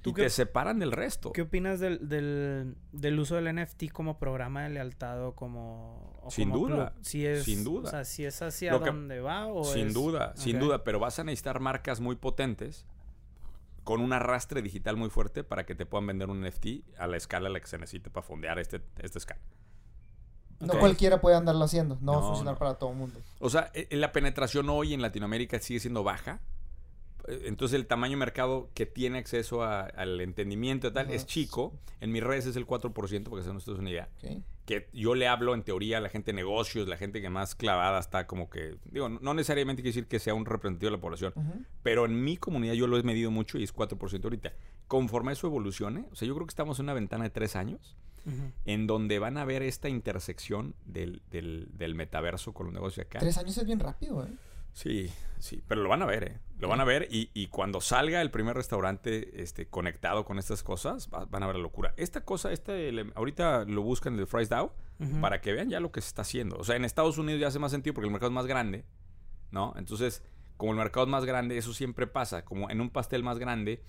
Y 0.05 0.11
¿Tú 0.11 0.13
te 0.13 0.23
qué, 0.23 0.29
separan 0.29 0.79
del 0.79 0.91
resto. 0.91 1.31
qué 1.31 1.43
opinas 1.43 1.79
del, 1.79 2.09
del, 2.09 2.75
del 2.91 3.19
uso 3.19 3.35
del 3.35 3.55
NFT 3.55 3.89
como 3.93 4.17
programa 4.17 4.63
de 4.63 4.69
lealtad 4.71 5.25
o 5.25 5.33
como... 5.33 6.19
o 6.21 6.29
Sin 6.29 6.49
como 6.51 6.67
duda, 6.67 6.89
club? 6.91 7.03
Si 7.05 7.25
es, 7.25 7.43
sin 7.45 7.63
duda. 7.63 7.87
O 7.87 7.91
sea, 7.91 8.03
si 8.03 8.25
es 8.25 8.41
hacia 8.41 8.71
que- 8.79 8.85
dónde 8.85 9.21
va 9.21 9.47
o 9.47 9.63
Sin 9.63 9.87
es- 9.87 9.93
duda, 9.93 10.33
sin 10.35 10.59
duda, 10.59 10.83
pero 10.83 10.99
vas 10.99 11.19
a 11.19 11.23
necesitar 11.23 11.61
marcas 11.61 12.01
muy 12.01 12.17
potentes 12.17 12.85
con 13.85 14.01
un 14.01 14.11
arrastre 14.11 14.61
digital 14.61 14.97
muy 14.97 15.09
fuerte 15.09 15.45
para 15.45 15.65
que 15.65 15.73
te 15.73 15.85
puedan 15.85 16.07
vender 16.07 16.29
un 16.29 16.41
NFT 16.41 16.67
a 16.97 17.07
la 17.07 17.15
escala 17.15 17.47
a 17.47 17.51
la 17.51 17.61
que 17.61 17.67
se 17.67 17.77
necesite 17.77 18.09
para 18.09 18.25
fondear 18.27 18.59
este, 18.59 18.81
esta 18.99 19.17
escala. 19.19 19.41
No 20.59 20.79
cualquiera 20.79 21.19
puede 21.21 21.35
andarlo 21.35 21.63
haciendo. 21.65 21.97
No, 22.01 22.13
va 22.13 22.17
a 22.19 22.21
funcionar 22.21 22.53
no. 22.55 22.59
para 22.59 22.75
todo 22.75 22.91
el 22.91 22.97
mundo. 22.97 23.19
O 23.39 23.49
sea, 23.49 23.69
eh, 23.73 23.87
la 23.91 24.11
penetración 24.11 24.69
hoy 24.69 24.93
en 24.93 25.01
Latinoamérica 25.01 25.59
sigue 25.59 25.79
siendo 25.79 26.03
baja. 26.03 26.39
Entonces 27.27 27.75
el 27.79 27.87
tamaño 27.87 28.11
de 28.11 28.17
mercado 28.17 28.69
que 28.73 28.85
tiene 28.85 29.17
acceso 29.17 29.63
a- 29.63 29.81
al 29.85 30.19
entendimiento 30.21 30.87
y 30.87 30.91
tal 30.91 31.09
es 31.11 31.25
chico. 31.25 31.73
En 32.01 32.11
mis 32.11 32.23
redes 32.23 32.45
es 32.45 32.55
el 32.55 32.65
4%, 32.67 33.29
porque 33.29 33.43
se 33.45 33.53
nos 33.53 33.67
es 33.67 33.77
una 33.79 33.89
idea. 33.89 34.09
¿ok? 34.23 34.41
Que 34.65 34.87
yo 34.93 35.13
le 35.15 35.27
hablo 35.27 35.53
en 35.53 35.63
teoría 35.63 35.97
a 35.97 36.01
la 36.01 36.07
gente 36.09 36.31
de 36.31 36.35
negocios, 36.37 36.87
la 36.87 36.95
gente 36.97 37.21
que 37.21 37.29
más 37.29 37.53
clavada 37.55 37.99
está 37.99 38.27
como 38.27 38.49
que... 38.49 38.77
Digo, 38.85 39.09
no 39.09 39.33
necesariamente 39.33 39.81
quiere 39.81 39.93
decir 39.95 40.07
que 40.07 40.19
sea 40.19 40.33
un 40.33 40.45
representativo 40.45 40.89
de 40.91 40.97
la 40.97 41.01
población. 41.01 41.33
Pero 41.81 42.05
en 42.05 42.23
mi 42.23 42.37
comunidad 42.37 42.73
yo 42.73 42.87
lo 42.87 42.97
he 42.97 43.03
medido 43.03 43.29
mucho 43.31 43.57
y 43.57 43.63
es 43.63 43.73
4% 43.75 44.23
ahorita. 44.23 44.53
Conforme 44.87 45.33
eso 45.33 45.47
evolucione, 45.47 46.05
o 46.11 46.15
sea, 46.15 46.27
yo 46.27 46.33
creo 46.35 46.45
que 46.47 46.51
estamos 46.51 46.79
en 46.79 46.85
una 46.85 46.93
ventana 46.93 47.25
de 47.25 47.29
tres 47.29 47.55
años 47.55 47.97
en 48.63 48.87
donde 48.87 49.19
van 49.19 49.37
a 49.37 49.43
ver 49.43 49.63
esta 49.63 49.89
intersección 49.89 50.75
del, 50.85 51.21
del, 51.29 51.67
del 51.73 51.93
metaverso 51.93 52.53
con 52.53 52.67
los 52.67 52.73
negocios 52.73 52.95
de 52.97 53.01
acá. 53.09 53.19
Tres 53.19 53.37
años 53.37 53.57
es 53.57 53.65
bien 53.65 53.81
rápido, 53.81 54.25
¿eh? 54.25 54.29
Sí, 54.73 55.11
sí, 55.39 55.63
pero 55.67 55.81
lo 55.81 55.89
van 55.89 56.01
a 56.01 56.05
ver, 56.05 56.23
¿eh? 56.23 56.39
Lo 56.59 56.67
van 56.69 56.79
a 56.79 56.83
ver 56.85 57.07
y, 57.11 57.29
y 57.33 57.47
cuando 57.47 57.81
salga 57.81 58.21
el 58.21 58.31
primer 58.31 58.55
restaurante 58.55 59.41
este, 59.41 59.67
conectado 59.67 60.23
con 60.25 60.39
estas 60.39 60.63
cosas, 60.63 61.09
va- 61.13 61.25
van 61.25 61.43
a 61.43 61.47
ver 61.47 61.57
la 61.57 61.61
locura. 61.61 61.93
Esta 61.97 62.21
cosa, 62.21 62.51
este, 62.51 62.91
ahorita 63.15 63.65
lo 63.65 63.81
buscan 63.81 64.17
el 64.17 64.27
Fries 64.27 64.49
Ujú. 64.51 65.19
para 65.21 65.41
que 65.41 65.51
vean 65.53 65.69
ya 65.69 65.79
lo 65.79 65.91
que 65.91 65.99
se 66.01 66.07
está 66.07 66.21
haciendo. 66.21 66.57
O 66.57 66.63
sea, 66.63 66.75
en 66.75 66.85
Estados 66.85 67.17
Unidos 67.17 67.41
ya 67.41 67.47
hace 67.47 67.59
más 67.59 67.71
sentido 67.71 67.93
porque 67.93 68.05
el 68.07 68.11
mercado 68.11 68.29
es 68.31 68.35
más 68.35 68.45
grande, 68.47 68.85
¿no? 69.51 69.73
Entonces, 69.77 70.23
como 70.57 70.71
el 70.71 70.77
mercado 70.77 71.05
es 71.05 71.11
más 71.11 71.25
grande, 71.25 71.57
eso 71.57 71.73
siempre 71.73 72.07
pasa. 72.07 72.45
Como 72.45 72.69
en 72.69 72.79
un 72.79 72.89
pastel 72.89 73.23
más 73.23 73.39
grande, 73.39 73.83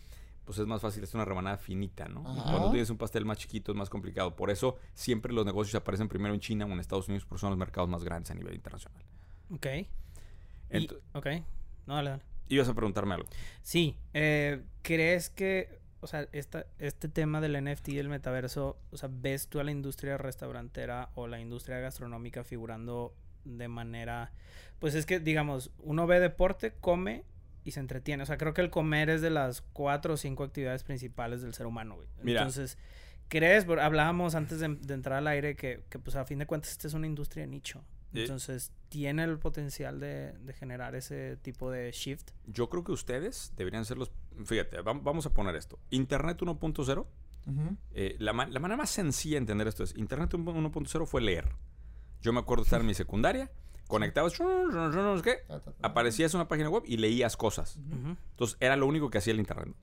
pues 0.45 0.59
es 0.59 0.67
más 0.67 0.81
fácil 0.83 1.05
hacer 1.05 1.15
una 1.17 1.25
rebanada 1.25 1.57
finita, 1.59 2.09
¿no? 2.09 2.27
Ajá. 2.29 2.51
Cuando 2.51 2.71
tienes 2.73 2.91
un 2.91 2.99
pastel 2.99 3.25
más 3.25 3.39
chiquito 3.39 3.71
es 3.73 3.79
más 3.79 3.89
complicado. 3.89 4.35
Por 4.35 4.51
eso 4.51 4.77
siempre 4.95 5.33
los 5.33 5.47
negocios 5.47 5.77
aparecen 5.77 6.09
primero 6.09 6.35
en 6.35 6.41
China 6.41 6.67
o 6.67 6.69
en 6.71 6.81
Estados 6.81 7.07
Unidos 7.09 7.25
porque 7.25 7.41
son 7.41 7.51
los 7.51 7.59
mercados 7.59 7.89
más 7.89 8.03
grandes 8.03 8.31
a 8.33 8.35
nivel 8.35 8.55
internacional. 8.55 9.05
Ok. 9.51 9.67
Y- 10.75 10.87
Ent- 10.89 10.99
ok. 11.13 11.27
No, 11.87 11.95
dale, 11.97 12.11
dale. 12.11 12.23
Ibas 12.49 12.69
a 12.69 12.75
preguntarme 12.75 13.15
algo. 13.15 13.29
Sí, 13.63 13.97
eh, 14.13 14.63
¿crees 14.83 15.31
que, 15.31 15.81
o 16.01 16.07
sea, 16.07 16.29
esta, 16.33 16.67
este 16.79 17.09
tema 17.09 17.41
del 17.41 17.57
NFT 17.63 17.89
y 17.93 17.99
el 17.99 18.09
metaverso, 18.09 18.79
o 18.91 18.97
sea, 18.97 19.09
ves 19.13 19.49
tú 19.49 19.61
a 19.61 19.65
la 19.65 19.71
industria 19.71 20.19
restaurantera 20.19 21.11
o 21.15 21.27
la 21.27 21.41
industria 21.41 21.79
gastronómica 21.79 22.45
figurando 22.45 23.15
de 23.45 23.69
manera, 23.69 24.33
pues 24.79 24.95
es 24.95 25.07
que, 25.07 25.21
digamos, 25.21 25.71
uno 25.79 26.07
ve 26.07 26.21
deporte, 26.21 26.73
come 26.81 27.25
y 27.65 27.71
se 27.73 27.81
entretiene. 27.81 28.23
O 28.23 28.27
sea, 28.27 28.37
creo 28.37 28.53
que 28.55 28.61
el 28.61 28.71
comer 28.71 29.09
es 29.11 29.23
de 29.23 29.31
las 29.31 29.63
cuatro 29.63 30.15
o 30.15 30.17
cinco 30.19 30.45
actividades 30.45 30.85
principales 30.85 31.41
del 31.43 31.55
ser 31.55 31.67
humano, 31.67 31.97
güey. 31.97 32.09
Mira. 32.23 32.41
Entonces, 32.43 32.77
¿crees? 33.29 33.67
Hablábamos 33.69 34.35
antes 34.35 34.61
de, 34.61 34.69
de 34.69 34.95
entrar 34.95 35.19
al 35.19 35.27
aire 35.29 35.57
que, 35.57 35.85
que, 35.89 35.99
pues, 35.99 36.17
a 36.17 36.25
fin 36.27 36.39
de 36.39 36.47
cuentas, 36.47 36.73
esta 36.73 36.87
es 36.89 36.95
una 36.95 37.07
industria 37.07 37.45
de 37.45 37.49
nicho. 37.51 37.83
Eh. 38.15 38.23
Entonces, 38.23 38.73
¿tiene 38.89 39.25
el 39.25 39.39
potencial 39.39 39.99
de, 40.01 40.33
de 40.33 40.53
generar 40.53 40.95
ese 40.95 41.37
tipo 41.39 41.71
de 41.71 41.91
shift? 41.93 42.31
Yo 42.47 42.69
creo 42.71 42.85
que 42.85 42.93
ustedes 42.93 43.53
deberían 43.57 43.85
ser 43.85 43.99
los... 43.99 44.13
Fíjate, 44.45 44.81
vam- 44.83 45.03
vamos 45.03 45.27
a 45.27 45.35
poner 45.35 45.57
esto. 45.57 45.79
Internet 45.91 46.39
1.0. 46.41 47.07
Ujú. 47.47 47.77
eh, 47.93 48.17
la, 48.21 48.33
ma- 48.33 48.47
la 48.47 48.59
manera 48.59 48.79
más 48.79 48.89
sencilla 48.91 49.35
de 49.35 49.39
entender 49.41 49.67
esto 49.69 49.83
es, 49.85 49.95
Internet 49.97 50.33
1.0 50.33 51.07
fue 51.07 51.21
leer. 51.21 51.51
Yo 52.23 52.33
me 52.33 52.41
acuerdo 52.41 52.65
estar 52.65 52.81
en 52.81 52.87
mi 52.87 52.95
secundaria, 52.95 53.51
conectabas, 53.87 54.33
qué, 55.23 55.41
aparecías 55.83 56.33
en 56.33 56.41
una 56.41 56.49
página 56.49 56.71
web 56.71 56.85
y 56.87 56.97
leías 56.97 57.37
cosas. 57.37 57.79
Entonces 58.31 58.57
era 58.61 58.77
lo 58.77 58.87
único 58.87 59.11
que 59.11 59.19
hacía 59.19 59.35
el 59.35 59.41
Internet. 59.41 59.75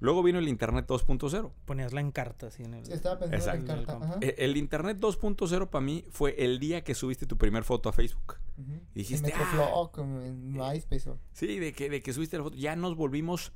Luego 0.00 0.22
vino 0.22 0.38
el 0.38 0.48
Internet 0.48 0.86
2.0. 0.88 1.52
Ponías 1.66 1.92
la 1.92 2.00
encarta 2.00 2.46
así 2.48 2.62
en 2.64 2.74
el... 2.74 2.86
Sí, 2.86 2.92
estaba 2.92 3.18
pensando 3.18 3.52
en 3.52 3.60
Exacto. 3.70 3.86
carta. 3.98 4.06
Ajá. 4.06 4.18
Eh, 4.22 4.34
El 4.38 4.56
Internet 4.56 4.98
2.0 4.98 5.68
para 5.68 5.84
mí 5.84 6.04
fue 6.10 6.34
el 6.42 6.58
día 6.58 6.82
que 6.82 6.94
subiste 6.94 7.26
tu 7.26 7.36
primer 7.36 7.64
foto 7.64 7.88
a 7.88 7.92
Facebook. 7.92 8.36
Ujú. 8.58 8.80
dijiste, 8.94 9.30
En 9.30 9.38
Metroflog, 9.38 9.90
como 9.92 10.20
en 10.22 10.52
MySpace. 10.52 11.10
o- 11.10 11.18
Sí, 11.32 11.58
de 11.58 11.72
que, 11.72 11.88
de 11.90 12.02
que 12.02 12.12
subiste 12.12 12.36
la 12.38 12.44
foto. 12.44 12.56
Ya 12.56 12.76
nos 12.76 12.96
volvimos 12.96 13.52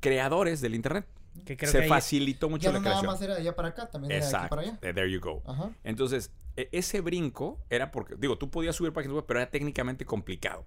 creadores 0.00 0.60
del 0.60 0.74
Internet. 0.74 1.06
Que 1.44 1.56
creo 1.56 1.70
Se 1.70 1.78
que 1.78 1.84
ahí- 1.84 1.88
facilitó 1.88 2.48
mucho 2.50 2.64
Ya 2.64 2.72
la 2.72 2.78
no 2.78 2.84
nada 2.84 2.94
creación. 3.00 3.12
más 3.12 3.22
era 3.22 3.34
de 3.34 3.40
allá 3.42 3.54
para 3.54 3.68
acá, 3.68 3.88
también 3.90 4.10
era 4.10 4.20
de 4.20 4.26
aquí 4.26 4.34
Exacto. 4.34 4.56
para 4.56 4.62
allá. 4.62 4.78
Eh, 4.82 4.92
There 4.94 5.10
you 5.12 5.20
go. 5.20 5.42
Ajá. 5.46 5.70
Entonces, 5.84 6.32
e- 6.56 6.68
ese 6.72 7.00
brinco 7.00 7.58
era 7.70 7.90
porque, 7.90 8.16
digo, 8.16 8.36
tú 8.38 8.50
podías 8.50 8.74
subir 8.74 8.92
páginas 8.92 9.14
web, 9.14 9.24
pero 9.26 9.40
era 9.40 9.50
técnicamente 9.50 10.04
complicado. 10.04 10.64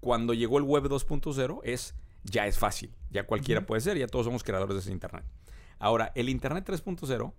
Cuando 0.00 0.32
llegó 0.32 0.58
el 0.58 0.64
web 0.64 0.84
2.0 0.88 1.60
es 1.64 1.94
ya 2.24 2.46
es 2.46 2.58
fácil, 2.58 2.94
ya 3.10 3.26
cualquiera 3.26 3.66
puede 3.66 3.80
ser, 3.80 3.98
ya 3.98 4.06
todos 4.06 4.26
somos 4.26 4.42
creadores 4.42 4.74
de 4.74 4.80
ese 4.80 4.92
internet. 4.92 5.24
Ahora, 5.78 6.12
el 6.14 6.28
internet 6.28 6.64
3.0, 6.66 7.32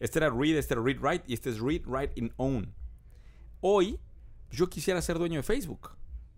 este 0.00 0.18
era 0.18 0.30
read, 0.30 0.56
este 0.56 0.74
era 0.74 0.82
read 0.82 0.98
write 1.00 1.24
y 1.26 1.34
este 1.34 1.50
es 1.50 1.60
read 1.60 1.82
write 1.86 2.12
in 2.16 2.32
own. 2.36 2.74
Hoy 3.60 4.00
yo 4.50 4.68
quisiera 4.68 5.00
ser 5.02 5.18
dueño 5.18 5.38
de 5.38 5.42
Facebook, 5.42 5.90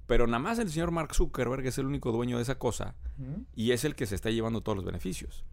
pero 0.06 0.26
nada 0.26 0.38
más 0.38 0.58
el 0.58 0.70
señor 0.70 0.90
Mark 0.90 1.14
Zuckerberg 1.14 1.66
es 1.66 1.78
el 1.78 1.86
único 1.86 2.12
dueño 2.12 2.36
de 2.36 2.42
esa 2.42 2.58
cosa 2.58 2.94
y 3.54 3.70
es 3.70 3.84
el 3.84 3.94
que 3.94 4.06
se 4.06 4.14
está 4.14 4.30
llevando 4.30 4.60
todos 4.60 4.76
los 4.76 4.84
beneficios. 4.84 5.44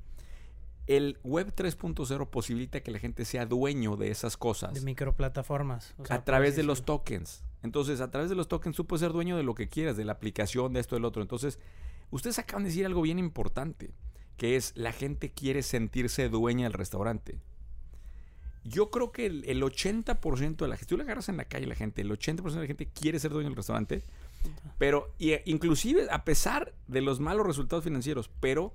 El 0.88 1.20
web 1.24 1.54
3.0 1.56 2.30
posibilita 2.30 2.82
que 2.82 2.92
la 2.92 3.00
gente 3.00 3.24
sea 3.24 3.46
dueño 3.46 3.96
de 3.96 4.10
esas 4.10 4.36
cosas 4.36 4.74
De 4.74 4.82
microplataformas. 4.82 5.94
o 6.00 6.06
sea, 6.06 6.18
a 6.18 6.26
través 6.26 6.56
de 6.56 6.64
los 6.64 6.84
tokens. 6.84 7.44
Entonces, 7.64 8.02
a 8.02 8.10
través 8.10 8.30
de 8.30 8.36
los 8.36 8.48
tokens 8.48 8.76
tú 8.76 8.88
puedes 8.88 9.02
ser 9.02 9.14
dueño 9.14 9.38
de 9.38 9.44
lo 9.44 9.54
que 9.54 9.70
quieras, 9.70 9.96
de 9.96 10.04
la 10.04 10.14
aplicación, 10.14 10.74
de 10.74 10.80
esto, 10.80 10.96
del 10.96 11.06
otro. 11.06 11.22
Entonces, 11.22 11.60
ustedes 12.12 12.40
acaban 12.40 12.64
de 12.64 12.70
decir 12.70 12.86
algo 12.86 13.02
bien 13.02 13.20
importante, 13.20 13.92
que 14.38 14.56
es 14.56 14.74
la 14.76 14.92
gente 14.92 15.32
quiere 15.32 15.64
sentirse 15.64 16.30
dueña 16.30 16.64
del 16.64 16.74
restaurante. 16.74 17.40
Yo 18.64 18.92
creo 18.92 19.12
que 19.12 19.26
el, 19.26 19.44
el 19.46 19.64
80% 19.64 20.56
de 20.58 20.68
la 20.68 20.78
gente, 20.78 20.90
tú 20.90 20.98
le 20.98 21.04
agarras 21.04 21.30
en 21.30 21.38
la 21.38 21.46
calle 21.46 21.66
a 21.66 21.70
la 21.70 21.76
gente, 21.76 22.02
el 22.02 22.12
80% 22.12 22.52
de 22.52 22.60
la 22.60 22.68
gente 22.68 22.88
quiere 22.88 23.20
ser 23.20 23.32
dueño 23.32 23.50
del 23.50 23.56
restaurante, 23.56 24.04
pero 24.78 25.14
y, 25.18 25.32
eh, 25.32 25.42
inclusive 25.46 26.08
a 26.12 26.24
pesar 26.24 26.74
de 26.88 27.02
los 27.02 27.20
malos 27.20 27.46
resultados 27.48 27.84
financieros, 27.84 28.30
pero 28.40 28.74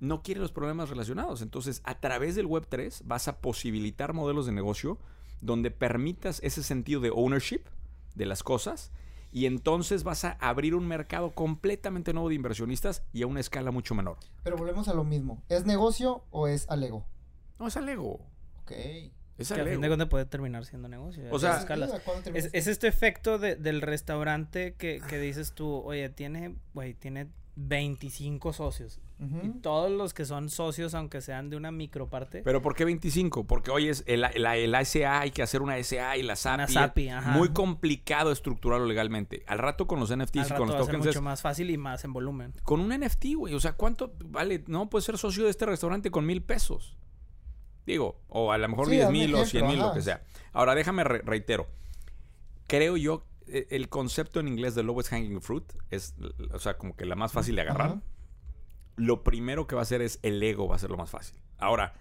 no 0.00 0.22
quiere 0.22 0.40
los 0.40 0.52
problemas 0.52 0.90
relacionados. 0.90 1.40
Entonces, 1.40 1.80
a 1.84 1.98
través 1.98 2.34
del 2.34 2.46
Web3 2.46 3.02
vas 3.04 3.28
a 3.28 3.38
posibilitar 3.38 4.12
modelos 4.12 4.46
de 4.46 4.52
negocio 4.52 4.98
donde 5.40 5.70
permitas 5.70 6.40
ese 6.42 6.62
sentido 6.62 7.00
de 7.00 7.10
ownership 7.10 7.62
de 8.14 8.26
las 8.26 8.42
cosas 8.42 8.92
y 9.34 9.46
entonces 9.46 10.04
vas 10.04 10.24
a 10.24 10.30
abrir 10.40 10.74
un 10.76 10.86
mercado 10.86 11.32
completamente 11.34 12.12
nuevo 12.14 12.28
de 12.30 12.36
inversionistas 12.36 13.02
y 13.12 13.22
a 13.22 13.26
una 13.26 13.40
escala 13.40 13.70
mucho 13.72 13.94
menor. 13.94 14.16
Pero 14.44 14.56
volvemos 14.56 14.86
a 14.88 14.94
lo 14.94 15.02
mismo. 15.04 15.42
¿Es 15.48 15.66
negocio 15.66 16.24
o 16.30 16.46
es 16.46 16.66
alego? 16.70 17.04
No, 17.58 17.66
es 17.66 17.76
Alego. 17.76 18.20
Ok. 18.62 18.70
Es 19.36 19.48
Que 19.48 19.64
fin 19.64 19.80
de 19.80 19.88
cuentas 19.88 20.08
puede 20.08 20.24
terminar 20.26 20.64
siendo 20.64 20.88
negocio. 20.88 21.24
O 21.32 21.38
sea-. 21.40 21.66
Es, 22.32 22.50
es 22.52 22.66
este 22.68 22.86
efecto 22.86 23.38
de- 23.38 23.56
del 23.56 23.82
restaurante 23.82 24.74
que, 24.74 25.00
que 25.08 25.18
dices 25.18 25.52
tú, 25.52 25.68
oye, 25.84 26.08
tiene, 26.08 26.54
güey, 26.72 26.94
tiene 26.94 27.28
25 27.56 28.52
socios. 28.52 29.00
Y 29.42 29.48
todos 29.60 29.90
los 29.90 30.12
que 30.12 30.24
son 30.26 30.50
socios, 30.50 30.92
aunque 30.94 31.20
sean 31.22 31.48
de 31.48 31.56
una 31.56 31.70
microparte, 31.70 32.42
Pero 32.42 32.60
¿por 32.60 32.74
qué 32.74 32.84
25? 32.84 33.46
Porque 33.46 33.70
hoy 33.70 33.88
es 33.88 34.02
el, 34.06 34.20
la- 34.20 34.56
el 34.56 34.74
SA, 34.84 35.20
hay 35.20 35.30
que 35.30 35.40
hacer 35.42 35.62
una 35.62 35.82
SA 35.82 36.16
y 36.18 36.22
la 36.24 36.36
SAPI. 36.36 36.54
Una 36.56 36.68
SAPI, 36.68 37.08
ajá. 37.08 37.30
Muy 37.30 37.50
complicado 37.50 38.32
estructurarlo 38.32 38.84
legalmente. 38.86 39.42
Al 39.46 39.58
rato 39.60 39.86
con 39.86 39.98
los 40.00 40.14
NFTs 40.14 40.40
al 40.40 40.46
y 40.46 40.48
rato 40.50 40.56
con 40.58 40.66
los 40.68 40.76
va 40.76 40.80
tokens 40.80 41.06
mucho 41.06 41.18
es- 41.20 41.22
más 41.22 41.40
fácil 41.42 41.70
y 41.70 41.78
más 41.78 42.04
en 42.04 42.12
volumen. 42.12 42.52
con 42.64 42.80
un 42.80 42.90
NFT, 42.92 43.34
güey. 43.36 43.54
O 43.54 43.60
sea, 43.60 43.72
¿cuánto 43.74 44.12
vale? 44.26 44.62
No, 44.66 44.90
puedes 44.90 45.04
ser 45.06 45.16
socio 45.16 45.44
de 45.44 45.50
este 45.50 45.64
restaurante 45.64 46.10
con 46.10 46.26
mil 46.26 46.42
pesos. 46.42 46.96
Digo, 47.86 48.20
o 48.28 48.50
a 48.52 48.58
lo 48.58 48.68
mejor 48.68 48.86
Sí, 48.86 48.92
10 48.92 49.04
dame 49.04 49.18
mil 49.18 49.34
o 49.36 49.44
100 49.46 49.66
mil, 49.66 49.78
lo 49.78 49.92
que 49.94 50.02
sea. 50.02 50.22
Ahora, 50.52 50.74
déjame 50.74 51.04
re- 51.04 51.22
reitero. 51.24 51.66
Creo 52.66 52.96
yo, 52.96 53.24
el 53.46 53.88
concepto 53.88 54.40
en 54.40 54.48
inglés 54.48 54.74
de 54.74 54.82
lowest 54.82 55.10
hanging 55.10 55.40
fruit 55.40 55.64
es, 55.90 56.14
o 56.52 56.58
sea, 56.58 56.76
como 56.78 56.96
que 56.96 57.04
la 57.04 57.16
más 57.16 57.32
fácil 57.32 57.56
de 57.56 57.62
agarrar. 57.62 58.00
Lo 58.96 59.24
primero 59.24 59.66
que 59.66 59.74
va 59.74 59.82
a 59.82 59.84
hacer 59.84 60.02
es 60.02 60.18
el 60.22 60.42
ego, 60.42 60.68
va 60.68 60.76
a 60.76 60.78
ser 60.78 60.90
lo 60.90 60.96
más 60.96 61.10
fácil. 61.10 61.36
Ahora, 61.58 61.94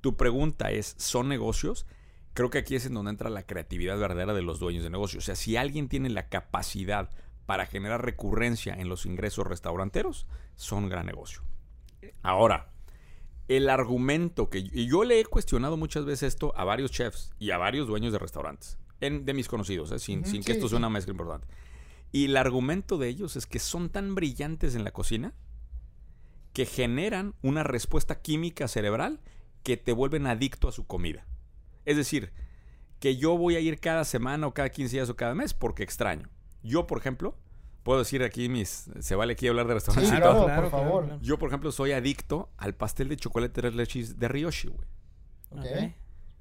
tu 0.00 0.16
pregunta 0.16 0.70
es, 0.70 0.94
¿son 0.98 1.28
negocios? 1.28 1.86
Creo 2.34 2.50
que 2.50 2.58
aquí 2.58 2.76
es 2.76 2.86
en 2.86 2.94
donde 2.94 3.10
entra 3.10 3.30
la 3.30 3.44
creatividad 3.44 3.98
verdadera 3.98 4.34
de 4.34 4.42
los 4.42 4.58
dueños 4.58 4.84
de 4.84 4.90
negocios. 4.90 5.24
O 5.24 5.26
sea, 5.26 5.36
si 5.36 5.56
alguien 5.56 5.88
tiene 5.88 6.10
la 6.10 6.28
capacidad 6.28 7.10
para 7.46 7.66
generar 7.66 8.04
recurrencia 8.04 8.74
en 8.74 8.88
los 8.88 9.06
ingresos 9.06 9.46
restauranteros, 9.46 10.26
son 10.54 10.84
un 10.84 10.90
gran 10.90 11.06
negocio. 11.06 11.42
Ahora, 12.22 12.70
el 13.48 13.70
argumento 13.70 14.50
que 14.50 14.58
y 14.58 14.88
yo 14.88 15.04
le 15.04 15.20
he 15.20 15.24
cuestionado 15.24 15.76
muchas 15.76 16.04
veces 16.04 16.34
esto 16.34 16.52
a 16.56 16.64
varios 16.64 16.90
chefs 16.90 17.32
y 17.38 17.52
a 17.52 17.58
varios 17.58 17.86
dueños 17.86 18.12
de 18.12 18.18
restaurantes, 18.18 18.78
en- 19.00 19.24
de 19.24 19.34
mis 19.34 19.48
conocidos, 19.48 19.90
¿eh? 19.92 19.98
sin, 19.98 20.22
que 20.22 20.52
esto 20.52 20.68
sea 20.68 20.78
una 20.78 20.90
mezcla 20.90 21.12
importante. 21.12 21.46
Y 22.12 22.26
el 22.26 22.36
argumento 22.36 22.98
de 22.98 23.08
ellos 23.08 23.36
es 23.36 23.46
que 23.46 23.58
son 23.58 23.88
tan 23.90 24.14
brillantes 24.14 24.74
en 24.74 24.84
la 24.84 24.90
cocina 24.92 25.34
que 26.52 26.64
generan 26.66 27.34
una 27.42 27.62
respuesta 27.62 28.20
química 28.22 28.68
cerebral 28.68 29.20
que 29.62 29.76
te 29.76 29.92
vuelven 29.92 30.26
adicto 30.26 30.68
a 30.68 30.72
su 30.72 30.86
comida. 30.86 31.26
Es 31.84 31.96
decir, 31.96 32.32
que 33.00 33.16
yo 33.16 33.36
voy 33.36 33.56
a 33.56 33.60
ir 33.60 33.78
cada 33.80 34.04
semana 34.04 34.46
o 34.46 34.54
cada 34.54 34.70
15 34.70 34.96
días 34.96 35.10
o 35.10 35.16
cada 35.16 35.34
mes 35.34 35.52
porque 35.52 35.82
extraño. 35.82 36.30
Yo, 36.62 36.86
por 36.86 36.98
ejemplo, 36.98 37.36
puedo 37.82 37.98
decir 37.98 38.22
aquí 38.22 38.48
mis... 38.48 38.88
Se 39.00 39.14
vale 39.14 39.34
aquí 39.34 39.48
hablar 39.48 39.66
de 39.68 39.74
restaurantes 39.74 40.10
Sí, 40.10 40.16
claro, 40.16 40.32
todo. 40.46 40.54
por 40.56 40.70
favor. 40.70 41.20
Yo, 41.20 41.38
por 41.38 41.48
ejemplo, 41.48 41.70
soy 41.72 41.92
adicto 41.92 42.48
al 42.56 42.74
pastel 42.74 43.08
de 43.08 43.16
chocolate 43.16 43.52
tres 43.52 43.74
leches 43.74 44.18
de 44.18 44.28
Ryoshi, 44.28 44.68
güey. 44.68 44.88
Ok. 45.50 45.92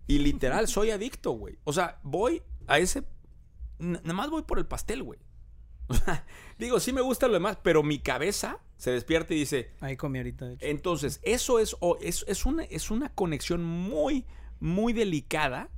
Y 0.07 0.19
literal, 0.19 0.67
soy 0.67 0.91
adicto, 0.91 1.31
güey. 1.31 1.57
O 1.63 1.74
sea, 1.74 2.00
voy 2.03 2.43
a 2.67 2.79
ese... 2.79 3.03
Nada 3.79 4.13
más 4.13 4.29
voy 4.29 4.43
por 4.43 4.57
el 4.59 4.65
pastel, 4.65 5.03
güey. 5.03 5.19
O 5.88 5.93
sea, 5.93 6.25
digo, 6.57 6.79
sí 6.79 6.93
me 6.93 7.01
gusta 7.01 7.27
lo 7.27 7.33
demás, 7.33 7.59
pero 7.62 7.83
mi 7.83 8.00
cabeza 8.00 8.59
se 8.77 8.89
despierta 8.91 9.35
y 9.35 9.38
dice, 9.38 9.69
Ahí 9.81 9.95
comí 9.95 10.17
ahorita, 10.17 10.45
de 10.47 10.53
hecho. 10.55 10.65
entonces, 10.65 11.19
eso 11.21 11.59
es, 11.59 11.75
o- 11.79 11.97
es, 12.01 12.25
es, 12.27 12.45
una, 12.47 12.63
es 12.63 12.89
una 12.89 13.13
conexión 13.13 13.63
muy, 13.63 14.25
muy 14.59 14.93
delicada 14.93 15.69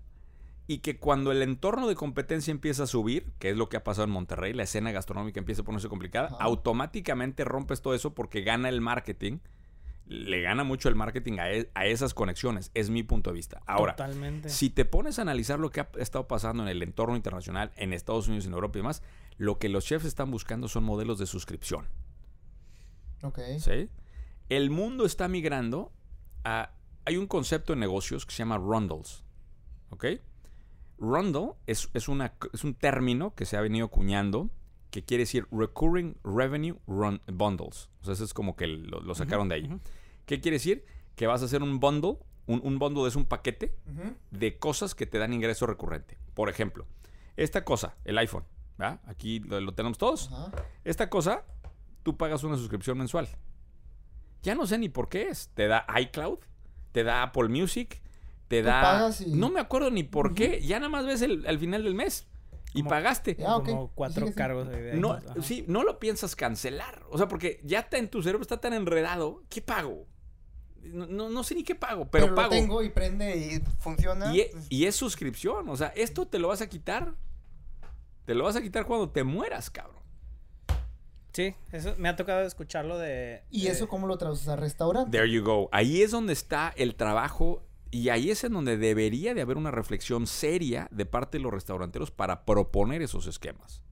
y 0.65 0.77
que 0.79 0.98
cuando 0.98 1.34
el 1.34 1.41
entorno 1.41 1.88
de 1.89 1.96
competencia 1.96 2.51
empieza 2.51 2.84
a 2.84 2.88
subir, 2.88 3.34
que 3.38 3.50
es 3.50 3.57
lo 3.57 3.67
que 3.67 3.75
ha 3.75 3.84
pasado 3.84 4.05
en 4.05 4.12
Monterrey, 4.12 4.53
la 4.53 4.63
escena 4.63 4.91
gastronómica 4.93 5.39
empieza 5.41 5.62
a 5.62 5.65
ponerse 5.65 5.89
complicada, 5.89 6.27
Ajá. 6.27 6.38
automáticamente 6.39 7.43
rompes 7.43 7.81
todo 7.81 7.93
eso 7.93 8.13
porque 8.13 8.41
gana 8.43 8.69
el 8.69 8.79
marketing, 8.79 9.39
le 10.08 10.42
gana 10.42 10.64
mucho 10.64 10.88
el 10.90 10.96
marketing 10.96 11.38
a, 11.40 11.52
e- 11.52 11.70
a 11.74 11.86
esas 11.86 12.14
conexiones, 12.14 12.72
es 12.74 12.90
mi 12.90 13.04
punto 13.04 13.30
de 13.30 13.36
vista. 13.36 13.62
Ahora, 13.66 13.96
Totalmente. 13.96 14.50
si 14.50 14.70
te 14.70 14.86
pones 14.86 15.20
a 15.20 15.24
analizar 15.24 15.60
lo 15.60 15.70
que 15.70 15.82
ha 15.82 15.90
estado 15.98 16.28
pasando 16.28 16.64
en 16.64 16.70
el 16.70 16.82
entorno 16.82 17.16
internacional, 17.16 17.72
en 17.76 17.92
Estados 17.94 18.28
Unidos, 18.28 18.46
en 18.46 18.54
Europa 18.54 18.78
y 18.78 18.82
demás, 18.82 19.04
lo 19.38 19.60
que 19.60 19.70
los 19.70 19.86
chefs 19.86 20.06
están 20.06 20.32
buscando 20.32 20.68
son 20.68 20.84
modelos 20.86 21.20
de 21.20 21.26
suscripción. 21.26 21.88
Ok. 23.22 23.40
¿sí? 23.60 23.90
El 24.50 24.70
mundo 24.70 25.06
está 25.06 25.28
migrando 25.28 25.92
a... 26.44 26.72
Hay 27.06 27.18
un 27.18 27.28
concepto 27.28 27.74
en 27.74 27.80
negocios 27.80 28.26
que 28.26 28.32
se 28.34 28.40
llama 28.40 28.58
rundles. 28.58 29.24
¿Ok? 29.90 30.06
Rundle 30.98 31.54
es, 31.68 31.90
es, 31.94 32.08
una, 32.08 32.34
es 32.54 32.64
un 32.64 32.74
término 32.74 33.34
que 33.36 33.46
se 33.46 33.56
ha 33.58 33.62
venido 33.62 33.86
acuñando 33.86 34.50
que 34.90 35.04
quiere 35.04 35.24
decir 35.24 35.48
Recurring 35.52 36.18
Revenue 36.24 36.78
Run- 36.88 37.22
Bundles. 37.28 37.90
O 38.02 38.06
sea, 38.06 38.14
eso 38.14 38.24
es 38.24 38.34
como 38.34 38.56
que 38.56 38.68
lo, 38.68 39.00
lo 39.02 39.16
sacaron 39.16 39.48
de 39.50 39.56
ahí. 39.56 39.80
¿Qué 40.27 40.39
quiere 40.39 40.55
decir? 40.57 40.86
Que 41.15 41.25
vas 41.25 41.41
a 41.41 41.46
hacer 41.46 41.63
un 41.63 41.79
bundle. 41.79 42.17
Un, 42.46 42.62
un 42.63 42.77
bundle 42.79 43.07
es 43.07 43.15
un 43.15 43.25
paquete 43.25 43.75
de 44.31 44.57
cosas 44.60 44.93
que 44.93 45.05
te 45.07 45.17
dan 45.17 45.34
ingreso 45.34 45.65
recurrente. 45.65 46.17
Por 46.36 46.50
ejemplo, 46.50 46.86
esta 47.36 47.65
cosa, 47.65 47.96
el 48.05 48.17
iPhone. 48.19 48.46
¿va? 48.79 49.00
Aquí 49.05 49.39
lo, 49.39 49.60
lo 49.60 49.74
tenemos 49.74 49.98
todos. 49.98 50.29
Esta 50.84 51.10
cosa, 51.10 51.43
tú 52.03 52.15
pagas 52.15 52.43
una 52.43 52.56
suscripción 52.56 52.97
mensual. 52.99 53.28
Ya 54.43 54.54
no 54.56 54.67
sé 54.67 54.78
ni 54.78 54.88
por 54.88 55.10
qué 55.10 55.30
es. 55.30 55.49
Te 55.56 55.67
da 55.67 55.86
iCloud, 55.99 56.39
te 56.91 57.04
da 57.04 57.23
Apple 57.23 57.49
Music, 57.49 58.02
te 58.47 58.62
da... 58.62 58.82
pagas 58.82 59.21
y- 59.21 59.32
No 59.34 59.49
me 59.49 59.60
acuerdo 59.60 59.89
ni 59.91 60.04
por 60.04 60.34
qué. 60.36 60.62
Ya 60.62 60.78
nada 60.80 60.89
más 60.89 61.06
ves 61.06 61.21
el, 61.23 61.45
al 61.47 61.58
final 61.60 61.84
del 61.84 61.95
mes. 61.95 62.28
Y 62.73 62.80
Como- 62.80 62.89
pagaste. 62.91 63.36
Ya, 63.36 63.56
ok. 63.58 63.65
Como 63.65 63.91
cuatro 63.93 64.25
sigue. 64.28 64.36
cargos. 64.38 64.67
de. 64.69 64.93
No, 64.93 65.13
Ajá. 65.13 65.41
sí, 65.41 65.65
no 65.67 65.84
lo 65.84 65.99
piensas 65.99 66.36
cancelar. 66.36 67.04
O 67.10 67.17
sea, 67.17 67.28
porque 67.28 67.60
ya 67.63 67.80
está 67.80 67.97
en 67.97 68.10
tu 68.10 68.21
cerebro 68.21 68.41
está 68.43 68.60
tan 68.62 68.73
enredado. 68.73 69.43
¿Qué 69.49 69.62
pago? 69.62 70.06
No, 70.88 71.30
no, 71.30 71.43
sé 71.43 71.56
ni 71.56 71.63
qué 71.63 71.76
pago, 71.76 72.10
pero, 72.10 72.26
Pero, 72.26 72.36
pago. 72.36 72.47
lo 72.47 72.50
tengo 72.50 72.84
y 72.84 72.89
prende 72.89 73.38
y 73.38 73.60
funciona. 73.80 74.36
Y, 74.36 74.45
y 74.69 74.86
es 74.86 74.95
suscripción. 74.95 75.67
O 75.69 75.76
sea, 75.78 75.88
esto 75.95 76.28
te 76.28 76.39
lo 76.39 76.47
vas 76.50 76.62
a 76.62 76.67
quitar. 76.67 77.13
Te 78.26 78.36
lo 78.36 78.43
vas 78.43 78.56
a 78.56 78.62
quitar 78.62 78.86
cuando 78.86 79.10
te 79.10 79.23
mueras, 79.23 79.69
cabrón. 79.69 79.97
Sí, 81.34 81.54
eso 81.71 81.93
me 81.97 82.10
ha 82.10 82.15
tocado 82.15 82.41
escucharlo 82.41 82.97
de... 82.97 83.43
¿Y 83.52 83.65
de- 83.65 83.71
eso 83.71 83.88
cómo 83.88 84.08
lo 84.08 84.17
traduces 84.17 84.47
a 84.47 84.56
restaurante? 84.56 85.12
There 85.15 85.32
you 85.32 85.43
go. 85.43 85.69
Ahí 85.71 86.02
es 86.02 86.10
donde 86.12 86.34
está 86.34 86.73
el 86.76 86.95
trabajo 86.95 87.63
y 87.91 88.10
ahí 88.10 88.32
es 88.32 88.43
en 88.43 88.54
donde 88.54 88.76
debería 88.78 89.34
de 89.36 89.41
haber 89.41 89.56
una 89.58 89.69
reflexión 89.71 90.26
seria 90.26 90.88
de 90.91 91.06
parte 91.06 91.38
de 91.38 91.43
los 91.43 91.54
restauranteros 91.54 92.10
para 92.12 92.43
proponer 92.43 93.02
esos 93.04 93.28
esquemas. 93.28 93.84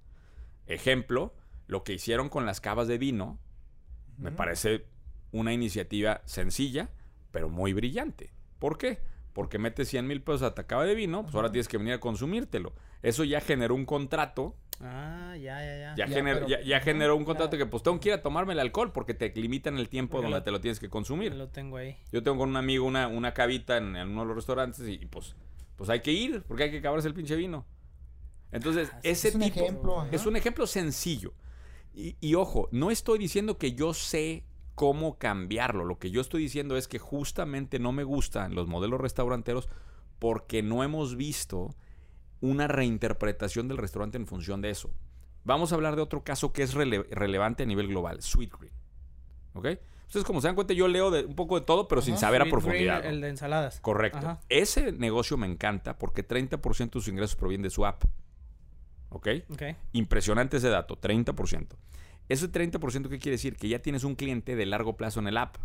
Ejemplo, 0.66 1.36
lo 1.68 1.84
que 1.84 1.94
hicieron 1.94 2.30
con 2.30 2.46
las 2.48 2.62
cavas 2.62 2.88
de 2.88 2.98
vino 2.98 3.40
me 4.18 4.32
parece 4.32 4.86
una 5.32 5.54
iniciativa 5.54 6.22
sencilla, 6.26 6.90
pero 7.32 7.50
muy 7.50 7.74
brillante. 7.74 8.32
¿Por 8.60 8.78
qué? 8.78 9.00
Porque 9.34 9.60
metes 9.60 9.90
100 9.90 10.08
mil 10.08 10.22
pesos 10.22 10.44
a 10.44 10.56
tu 10.56 10.66
cava 10.66 10.86
de 10.86 10.96
vino, 10.96 11.24
pues 11.24 11.36
ahora 11.36 11.52
tienes 11.52 11.68
que 11.68 11.78
venir 11.78 11.94
a 11.94 12.00
consumírtelo. 12.00 12.74
Eso 13.02 13.24
ya 13.24 13.42
generó 13.42 13.76
un 13.76 13.86
contrato 13.86 14.56
Ah, 14.82 15.36
ya, 15.38 15.60
ya, 15.60 15.78
ya. 15.78 15.96
ya, 15.96 16.06
Ya, 16.06 16.08
gener- 16.08 16.34
pero- 16.36 16.48
ya- 16.48 16.62
ya 16.62 16.80
generó 16.82 17.16
un 17.16 17.24
contrato 17.26 17.52
Claro. 17.52 17.66
que 17.66 17.72
pues 17.72 17.84
tengo 17.84 18.00
que 18.00 18.10
ir 18.10 18.16
a 18.16 18.22
tomarme 18.22 18.54
el 18.54 18.60
alcohol 18.60 18.92
porque 18.92 19.14
te 19.14 19.30
limitan 19.36 19.78
el 19.78 19.88
tiempo 19.90 20.14
Porque 20.18 20.24
donde 20.26 20.40
lo- 20.40 20.44
te 20.44 20.52
lo 20.52 20.60
tienes 20.62 20.80
que 20.80 20.90
consumir. 20.90 21.34
Lo 21.36 21.48
tengo 21.50 21.78
ahí. 21.78 21.96
Yo 22.12 22.24
tengo 22.24 22.38
con 22.40 22.50
un 22.50 22.58
amigo 22.58 22.86
una, 22.86 23.08
una 23.08 23.34
cavita 23.34 23.78
en, 23.78 23.96
en 23.96 24.10
uno 24.10 24.22
de 24.22 24.28
los 24.28 24.36
restaurantes 24.38 24.86
y, 24.88 24.98
pues, 25.06 25.36
pues 25.78 25.90
hay 25.90 26.02
que 26.02 26.12
ir 26.12 26.44
porque 26.44 26.64
hay 26.64 26.72
que 26.72 26.80
acabarse 26.80 27.08
el 27.08 27.14
pinche 27.14 27.36
vino. 27.38 27.66
Entonces, 28.52 28.90
Ah, 28.94 29.00
ese 29.04 29.30
es 29.30 29.36
un 29.36 29.42
tipo 29.42 29.60
ejemplo, 29.62 30.08
es 30.12 30.26
un 30.26 30.36
ejemplo 30.36 30.68
sencillo. 30.68 31.34
Y, 31.94 32.16
y 32.22 32.36
ojo, 32.36 32.68
no 32.72 32.92
estoy 32.92 33.18
diciendo 33.20 33.58
que 33.58 33.74
yo 33.74 33.94
sé 33.94 34.44
cómo 34.76 35.18
cambiarlo. 35.18 35.86
Lo 35.86 35.98
que 35.98 36.12
yo 36.12 36.22
estoy 36.22 36.44
diciendo 36.44 36.78
es 36.78 36.88
que 36.88 37.00
justamente 37.00 37.80
no 37.80 37.92
me 37.92 38.04
gustan 38.04 38.54
los 38.56 38.68
modelos 38.68 39.02
restauranteros 39.02 39.70
porque 40.20 40.62
no 40.62 40.84
hemos 40.84 41.16
visto 41.16 41.74
una 42.42 42.68
reinterpretación 42.68 43.68
del 43.68 43.78
restaurante 43.78 44.18
en 44.18 44.28
función 44.28 44.62
de 44.62 44.70
eso. 44.70 44.92
Vamos 45.44 45.72
a 45.72 45.76
hablar 45.76 45.96
de 45.96 46.02
otro 46.02 46.24
caso 46.24 46.54
que 46.54 46.64
es 46.64 46.76
rele- 46.76 47.08
relevante 47.10 47.64
a 47.64 47.66
nivel 47.66 47.88
global, 47.88 48.22
Sweet 48.22 48.52
Green. 48.60 48.74
¿Ok? 49.54 49.68
Ustedes 50.08 50.26
como 50.26 50.40
se 50.42 50.48
dan 50.48 50.56
cuenta, 50.56 50.74
yo 50.74 50.88
leo 50.88 51.10
de, 51.10 51.26
un 51.26 51.36
poco 51.36 51.60
de 51.60 51.66
todo, 51.66 51.88
pero 51.88 52.02
sin 52.02 52.18
saber 52.18 52.42
a 52.42 52.46
profundidad. 52.46 53.00
Green, 53.00 53.04
¿no? 53.12 53.16
El 53.16 53.22
de 53.22 53.30
ensaladas. 53.30 53.80
Correcto. 53.80 54.20
Ajá. 54.20 54.40
Ese 54.50 54.92
negocio 54.92 55.38
me 55.38 55.48
encanta 55.48 55.98
porque 55.98 56.28
30% 56.28 56.86
de 56.86 56.92
sus 57.00 57.08
ingresos 57.08 57.36
provienen 57.36 57.64
de 57.64 57.70
su 57.70 57.86
app. 57.86 58.04
¿Ok? 59.10 59.28
Ok. 59.50 59.64
Impresionante 59.94 60.58
ese 60.58 60.70
dato, 60.70 61.00
30%. 61.00 61.68
Ese 62.30 62.52
30% 62.52 63.10
¿qué 63.10 63.20
quiere 63.20 63.32
decir? 63.36 63.56
Que 63.56 63.70
ya 63.70 63.80
tienes 63.80 64.04
un 64.04 64.16
cliente 64.16 64.56
de 64.56 64.66
largo 64.66 64.98
plazo 64.98 65.20
en 65.20 65.28
el 65.28 65.38
app. 65.38 65.58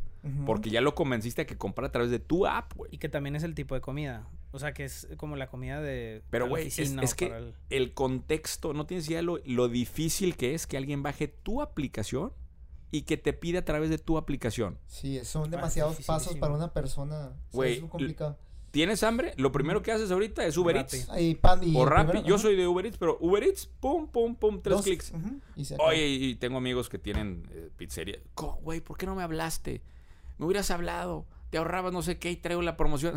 Porque 0.44 0.68
ya 0.68 0.82
lo 0.82 0.94
convenciste 0.94 1.40
a 1.42 1.46
que 1.46 1.56
compra 1.56 1.86
a 1.86 1.92
través 1.92 2.10
de 2.10 2.18
tu 2.18 2.46
app, 2.46 2.74
güey. 2.76 2.90
Y 2.94 2.98
que 2.98 3.08
también 3.08 3.36
es 3.36 3.42
el 3.42 3.54
tipo 3.54 3.74
de 3.74 3.80
comida. 3.80 4.28
O 4.52 4.58
sea, 4.58 4.74
que 4.74 4.84
es 4.84 5.08
como 5.16 5.34
la 5.36 5.46
comida 5.46 5.80
de. 5.80 6.20
Pero, 6.28 6.46
güey, 6.46 6.66
es, 6.66 6.78
es 6.78 7.14
que 7.14 7.26
el- 7.28 7.54
el 7.70 7.94
contexto, 7.94 8.74
no 8.74 8.84
tienes 8.84 9.08
idea 9.08 9.22
lo, 9.22 9.38
lo 9.46 9.68
difícil 9.70 10.36
que 10.36 10.52
es 10.54 10.66
que 10.66 10.76
alguien 10.76 11.02
baje 11.02 11.26
tu 11.28 11.62
aplicación 11.62 12.34
y 12.90 13.02
que 13.02 13.16
te 13.16 13.32
pida 13.32 13.60
a 13.60 13.64
través 13.64 13.88
de 13.88 13.96
tu 13.96 14.18
aplicación. 14.18 14.76
Sí, 14.88 15.24
son 15.24 15.44
Ah, 15.44 15.56
demasiados 15.56 15.96
pasos 16.04 16.36
para 16.36 16.52
una 16.52 16.74
persona. 16.74 17.28
O 17.28 17.30
sea, 17.30 17.36
Güey, 17.52 17.72
es 17.76 17.80
muy 17.80 17.88
complicado. 17.88 18.38
¿Tienes 18.70 19.02
hambre? 19.02 19.34
Lo 19.36 19.50
primero 19.50 19.82
que 19.82 19.90
haces 19.90 20.10
ahorita 20.12 20.44
es 20.46 20.56
Uber. 20.56 20.76
Eats. 20.76 21.08
Ahí, 21.10 21.34
pan 21.34 21.60
y 21.64 21.74
O 21.76 21.84
Rappi. 21.84 22.10
primero, 22.12 22.28
Yo 22.28 22.34
ajá. 22.36 22.42
soy 22.42 22.56
de 22.56 22.68
Uber 22.68 22.86
Eats, 22.86 22.98
pero 22.98 23.18
Uber 23.20 23.42
Eats, 23.42 23.66
pum, 23.66 24.06
pum, 24.06 24.36
pum, 24.36 24.60
tres 24.62 24.76
Dos, 24.76 24.84
clics. 24.84 25.10
ujú, 25.12 25.40
y 25.56 25.64
se 25.64 25.74
acabó. 25.74 25.88
Oye, 25.90 26.06
y 26.06 26.34
tengo 26.36 26.58
amigos 26.58 26.88
que 26.88 26.98
tienen 26.98 27.48
eh, 27.50 27.70
pizzería. 27.76 28.18
Güey, 28.62 28.80
¿por 28.80 28.96
qué 28.96 29.06
no 29.06 29.14
me 29.16 29.22
hablaste? 29.24 29.82
Me 30.38 30.46
hubieras 30.46 30.70
hablado. 30.70 31.26
Te 31.50 31.58
ahorrabas 31.58 31.92
no 31.92 32.00
sé 32.02 32.18
qué 32.18 32.30
y 32.30 32.36
traigo 32.36 32.62
la 32.62 32.76
promoción. 32.76 33.14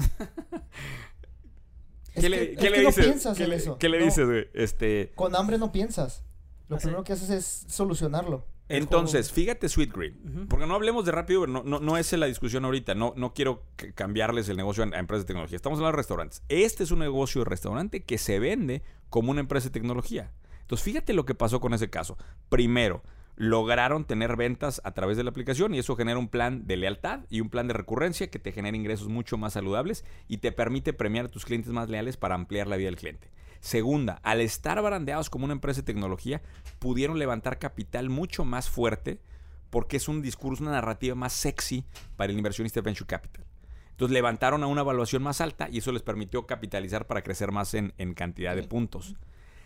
¿Qué 2.16 2.22
que- 2.22 2.30
le, 2.30 2.52
es 2.54 2.58
qué 2.60 2.70
le 2.70 2.78
que 2.78 2.82
no 2.84 2.90
dices? 2.90 3.06
piensas 3.06 3.38
¿Qué 3.38 3.44
en 3.44 3.50
le, 3.50 3.56
eso. 3.56 3.78
qué 3.80 3.90
le 3.90 4.00
No, 4.00 4.06
dices, 4.06 4.26
güey? 4.28 4.48
Este, 4.54 5.12
Con 5.16 5.36
hambre 5.36 5.58
no 5.58 5.72
piensas. 5.72 6.24
Lo 6.70 6.78
Ah, 6.78 6.80
sí. 6.80 6.86
primero 6.88 7.04
que 7.04 7.14
haces 7.14 7.30
es 7.30 7.66
solucionarlo. 7.72 8.46
Entonces, 8.78 9.30
juego. 9.30 9.36
fíjate 9.36 9.70
Sweet 9.70 9.94
Green. 9.94 10.48
Porque 10.50 10.66
no 10.66 10.76
hablemos 10.76 11.06
de 11.06 11.12
Rappi 11.12 11.36
Uber. 11.36 11.50
No, 11.50 11.64
no, 11.64 11.80
no 11.80 11.98
es 11.98 12.12
la 12.14 12.26
discusión 12.26 12.66
ahorita. 12.66 12.96
No, 12.96 13.14
no 13.16 13.34
quiero 13.34 13.64
cambiarles 13.96 14.50
el 14.50 14.58
negocio 14.58 14.84
a, 14.84 14.88
a 14.96 15.00
empresas 15.00 15.24
de 15.24 15.28
tecnología. 15.28 15.56
Estamos 15.56 15.78
hablando 15.80 15.96
de 15.96 16.02
restaurantes. 16.02 16.44
Este 16.50 16.84
es 16.84 16.92
un 16.92 17.00
negocio 17.00 17.44
de 17.44 17.50
restaurante 17.50 18.04
que 18.04 18.18
se 18.18 18.40
vende 18.40 18.84
como 19.10 19.32
una 19.32 19.42
empresa 19.42 19.68
de 19.70 19.74
tecnología. 19.74 20.32
Entonces, 20.62 20.84
fíjate 20.84 21.14
lo 21.14 21.26
que 21.26 21.36
pasó 21.36 21.60
con 21.60 21.74
ese 21.74 21.90
caso. 21.90 22.18
Primero, 22.50 23.04
lograron 23.36 24.06
tener 24.06 24.36
ventas 24.36 24.82
a 24.84 24.92
través 24.94 25.18
de 25.18 25.24
la 25.24 25.32
aplicación 25.32 25.74
y 25.74 25.80
eso 25.80 25.96
genera 25.96 26.20
un 26.20 26.28
plan 26.28 26.68
de 26.68 26.78
lealtad 26.78 27.22
y 27.30 27.42
un 27.42 27.50
plan 27.50 27.68
de 27.68 27.74
recurrencia 27.74 28.30
que 28.30 28.40
te 28.40 28.52
genera 28.52 28.78
ingresos 28.78 29.08
mucho 29.08 29.38
más 29.38 29.54
saludables 29.54 30.06
y 30.28 30.38
te 30.38 30.52
permite 30.52 30.94
premiar 30.94 31.26
a 31.26 31.30
tus 31.30 31.46
clientes 31.46 31.72
más 31.72 31.90
leales 31.90 32.18
para 32.18 32.36
ampliar 32.36 32.68
la 32.68 32.78
vida 32.78 32.88
del 32.88 32.98
cliente. 32.98 33.30
Segunda, 33.64 34.20
al 34.24 34.42
estar 34.42 34.82
barandeados 34.82 35.30
como 35.30 35.46
una 35.46 35.54
empresa 35.54 35.80
de 35.80 35.86
tecnología, 35.86 36.42
pudieron 36.80 37.18
levantar 37.18 37.60
capital 37.60 38.10
mucho 38.10 38.44
más 38.44 38.70
fuerte 38.70 39.22
porque 39.70 39.96
es 39.96 40.10
un 40.10 40.22
discurso, 40.22 40.64
una 40.64 40.74
narrativa 40.74 41.16
más 41.16 41.32
sexy 41.32 41.86
para 42.18 42.30
el 42.30 42.38
inversionista 42.38 42.82
de 42.82 42.84
Venture 42.84 43.08
Capital. 43.08 43.46
Entonces 43.92 44.14
levantaron 44.14 44.64
a 44.64 44.68
una 44.68 44.82
evaluación 44.82 45.24
más 45.24 45.40
alta 45.40 45.70
y 45.72 45.78
eso 45.78 45.94
les 45.94 46.02
permitió 46.02 46.46
capitalizar 46.46 47.08
para 47.08 47.22
crecer 47.22 47.54
más 47.54 47.74
en, 47.74 47.94
en 47.98 48.14
cantidad 48.14 48.54
de 48.54 48.64
puntos. 48.64 49.16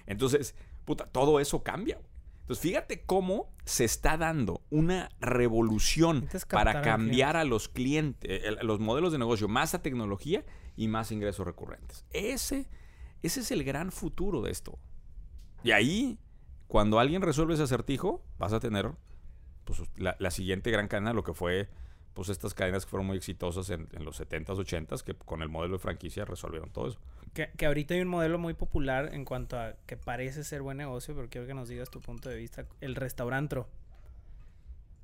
Entonces, 0.05 0.53
puta, 0.85 1.07
todo 1.07 1.39
eso 1.39 1.63
cambia. 1.63 1.99
Entonces, 2.41 2.61
fíjate 2.61 3.01
cómo 3.01 3.51
se 3.65 3.83
está 3.83 4.15
dando 4.15 4.61
una 4.69 5.09
revolución 5.19 6.29
para 6.51 6.83
cambiar 6.83 7.35
a 7.35 7.45
los 7.45 7.67
clientes, 7.67 8.29
eh, 8.29 8.57
los 8.61 8.79
modelos 8.79 9.11
de 9.11 9.17
negocio, 9.17 9.47
más 9.47 9.73
a 9.73 9.81
tecnología 9.81 10.45
y 10.75 10.87
más 10.87 11.11
ingresos 11.11 11.47
recurrentes. 11.47 12.05
Ese, 12.11 12.69
ese 13.23 13.39
es 13.41 13.51
el 13.51 13.63
gran 13.63 13.91
futuro 13.91 14.41
de 14.41 14.51
esto. 14.51 14.77
Y 15.63 15.71
ahí, 15.71 16.19
cuando 16.67 16.99
alguien 16.99 17.21
resuelve 17.21 17.53
ese 17.55 17.63
acertijo, 17.63 18.23
vas 18.37 18.53
a 18.53 18.59
tener 18.59 18.91
pues, 19.65 19.81
la, 19.95 20.15
la 20.19 20.31
siguiente 20.31 20.71
gran 20.71 20.87
cadena, 20.87 21.13
lo 21.13 21.23
que 21.23 21.33
fue 21.33 21.69
pues 22.13 22.29
estas 22.29 22.55
cadenas 22.55 22.83
que 22.83 22.89
fueron 22.89 23.05
muy 23.05 23.15
exitosas 23.17 23.69
en, 23.69 23.87
en 23.93 24.03
los 24.03 24.19
70s, 24.19 24.47
80s, 24.47 25.03
que 25.03 25.13
con 25.13 25.43
el 25.43 25.49
modelo 25.49 25.73
de 25.73 25.79
franquicia 25.79 26.25
resolvieron 26.25 26.71
todo 26.71 26.87
eso. 26.87 26.99
Que, 27.33 27.51
que 27.55 27.67
ahorita 27.67 27.93
hay 27.93 28.01
un 28.01 28.07
modelo 28.07 28.39
muy 28.39 28.55
popular 28.55 29.13
en 29.13 29.23
cuanto 29.23 29.59
a 29.59 29.73
que 29.85 29.97
parece 29.97 30.43
ser 30.43 30.63
buen 30.63 30.77
negocio, 30.77 31.13
pero 31.15 31.29
quiero 31.29 31.45
que 31.45 31.53
nos 31.53 31.69
digas 31.69 31.91
tu 31.91 32.01
punto 32.01 32.27
de 32.29 32.37
vista. 32.37 32.65
El 32.81 32.95
restaurantro. 32.95 33.69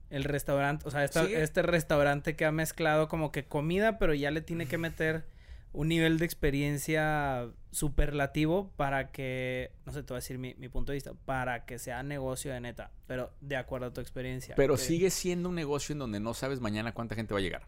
El 0.10 0.24
restaurante, 0.24 0.88
o 0.88 0.92
sea, 0.92 1.04
esta- 1.04 1.24
este 1.30 1.62
restaurante 1.64 2.36
que 2.36 2.46
ha 2.46 2.52
mezclado 2.52 3.08
como 3.08 3.32
que 3.32 3.46
comida, 3.46 3.98
pero 3.98 4.14
ya 4.16 4.30
le 4.32 4.42
tiene 4.42 4.66
que 4.68 4.78
meter 4.78 5.26
un 5.74 5.88
nivel 5.90 6.18
de 6.20 6.26
experiencia 6.26 7.50
superlativo 7.72 8.72
para 8.78 9.12
que, 9.12 9.72
no 9.86 9.92
sé, 9.92 10.04
te 10.04 10.14
voy 10.14 10.18
a 10.18 10.22
decir 10.22 10.38
mi, 10.38 10.54
mi 10.56 10.70
punto 10.70 10.92
de 10.92 10.96
vista, 10.98 11.14
para 11.26 11.66
que 11.66 11.80
sea 11.80 12.04
negocio 12.04 12.54
de 12.54 12.62
neta, 12.62 12.92
pero 13.08 13.34
de 13.42 13.56
acuerdo 13.58 13.88
a 13.88 13.94
tu 13.94 14.00
experiencia. 14.00 14.54
Pero 14.56 14.76
Que- 14.76 14.82
sigue 14.82 15.10
siendo 15.10 15.50
un 15.50 15.56
negocio 15.56 15.94
en 15.94 16.00
donde 16.00 16.20
no 16.20 16.34
sabes 16.34 16.60
mañana 16.62 16.94
cuánta 16.94 17.16
gente 17.16 17.34
va 17.34 17.40
a 17.40 17.44
llegar. 17.44 17.68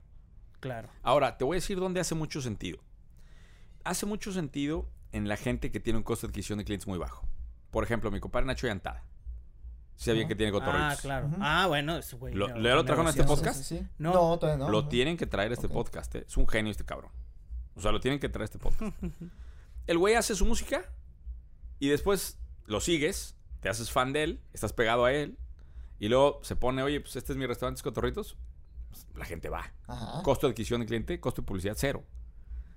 Claro. 0.60 0.90
Ahora, 1.04 1.38
te 1.38 1.44
voy 1.44 1.56
a 1.56 1.60
decir 1.60 1.78
dónde 1.80 2.00
hace 2.00 2.16
mucho 2.16 2.42
sentido. 2.42 2.80
Hace 3.84 4.06
mucho 4.06 4.32
sentido 4.32 4.88
en 5.12 5.28
la 5.28 5.38
gente 5.38 5.72
que 5.72 5.80
tiene 5.80 5.98
un 5.98 6.04
costo 6.04 6.28
de 6.28 6.32
adquisición 6.32 6.60
de 6.60 6.66
clientes 6.66 6.88
muy 6.88 6.98
bajo. 6.98 7.28
Por 7.72 7.84
ejemplo, 7.84 8.10
mi 8.12 8.20
compadre 8.20 8.46
Nacho 8.48 8.68
Yantada. 8.68 9.04
Sabía 9.96 10.22
Ajá. 10.24 10.28
que 10.30 10.36
tiene 10.36 10.52
cotorritos. 10.52 10.82
Ah, 10.82 10.98
claro. 11.02 11.30
Ah, 11.40 11.66
bueno, 11.68 11.98
es 11.98 12.14
güey. 12.16 12.34
Lo- 12.34 12.48
¿le 12.50 12.70
lo 12.74 12.84
trajeron 12.84 13.08
a 13.08 13.12
este 13.12 13.24
podcast? 13.24 13.58
Sí, 13.64 13.78
sí, 13.78 13.80
sí. 13.80 13.88
No. 13.98 14.14
No, 14.14 14.40
todavía 14.40 14.66
no. 14.66 14.70
Lo 14.72 14.84
no. 14.84 14.88
tienen 14.90 15.18
que 15.18 15.26
traer 15.26 15.52
a 15.52 15.54
este 15.54 15.70
podcast. 15.70 16.14
eh. 16.16 16.26
Es 16.28 16.36
un 16.38 16.48
genio 16.48 16.72
este 16.72 16.84
cabrón. 16.84 17.12
O 17.76 17.82
sea, 17.82 17.92
lo 17.92 18.00
tienen 18.00 18.20
que 18.20 18.30
traer 18.30 18.44
a 18.44 18.46
este 18.46 18.60
podcast. 18.60 18.94
El 19.88 19.98
güey 19.98 20.16
hace 20.16 20.36
su 20.36 20.46
música 20.46 20.84
y 21.80 21.90
después 21.90 22.40
lo 22.66 22.80
sigues, 22.82 23.36
te 23.60 23.70
haces 23.70 23.92
fan 23.92 24.14
de 24.14 24.24
él, 24.24 24.42
estás 24.54 24.74
pegado 24.74 25.06
a 25.06 25.12
él 25.14 25.38
y 26.00 26.08
luego 26.10 26.40
se 26.44 26.56
pone, 26.56 26.82
oye, 26.84 27.00
pues 27.02 27.16
este 27.16 27.34
es 27.34 27.38
mi 27.38 27.46
restaurante 27.46 27.82
Cotorritos. 27.84 28.38
Pues, 28.90 29.06
la 29.16 29.26
gente 29.26 29.50
va. 29.50 29.72
Ajá. 29.88 30.24
Costo 30.24 30.48
de 30.48 30.52
adquisición 30.52 30.82
de 30.82 30.88
cliente, 30.88 31.20
costo 31.20 31.42
de 31.42 31.46
publicidad 31.46 31.76
cero. 31.78 32.04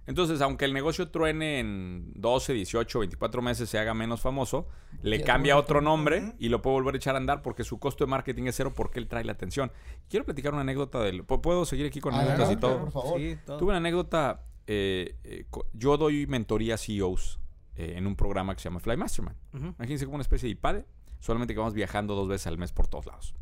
Entonces, 0.07 0.41
aunque 0.41 0.65
el 0.65 0.73
negocio 0.73 1.11
truene 1.11 1.59
en 1.61 2.13
12, 2.15 2.55
18, 2.55 2.99
24 3.01 3.43
meses, 3.43 3.69
se 3.69 3.79
haga 3.79 3.93
menos 3.93 4.23
famoso, 4.23 4.67
le 5.03 5.23
cambia 5.23 5.59
otro 5.59 5.83
nombre 5.83 6.33
y 6.39 6.49
lo 6.49 6.63
puede 6.63 6.75
volver 6.77 6.95
a 6.95 6.97
echar 6.97 7.15
a 7.15 7.19
andar 7.19 7.43
porque 7.43 7.63
su 7.63 7.79
costo 7.79 8.05
de 8.07 8.11
marketing 8.11 8.45
es 8.45 8.57
cero 8.57 8.73
porque 8.75 9.01
él 9.01 9.07
trae 9.09 9.23
la 9.25 9.33
atención. 9.33 9.71
Quiero 10.09 10.25
platicar 10.25 10.53
una 10.55 10.63
anécdota 10.63 11.01
del... 11.01 11.27
¿Pu- 11.27 11.43
¿Puedo 11.43 11.67
seguir 11.67 11.87
aquí 11.87 12.01
con 12.01 12.15
anécdotas 12.15 12.53
y 12.53 12.57
todo? 12.57 12.79
por 12.81 12.91
favor. 12.93 13.19
Sí, 13.21 13.37
todo. 13.45 13.59
Tuve 13.59 13.69
una 13.69 13.77
anécdota. 13.79 14.45
Eh, 14.69 15.17
eh, 15.25 15.45
yo 15.73 15.97
doy 15.97 16.27
mentoría 16.29 16.75
a 16.75 16.79
CEOs 16.79 17.41
eh, 17.75 17.95
en 17.97 18.07
un 18.07 18.15
programa 18.15 18.55
que 18.55 18.61
se 18.61 18.69
llama 18.69 18.79
Fly 18.81 18.97
Mastermind. 18.97 19.37
Ujú. 19.55 19.67
Imagínense 19.79 20.05
como 20.05 20.15
una 20.17 20.23
especie 20.23 20.47
de 20.47 20.53
IPADE, 20.53 20.85
solamente 21.19 21.55
que 21.55 21.59
vamos 21.59 21.75
viajando 21.75 22.15
dos 22.15 22.29
veces 22.29 22.47
al 22.47 22.59
mes 22.59 22.71
por 22.73 22.87
todos 22.87 23.07
lados. 23.07 23.35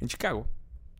En 0.00 0.08
Chicago 0.08 0.46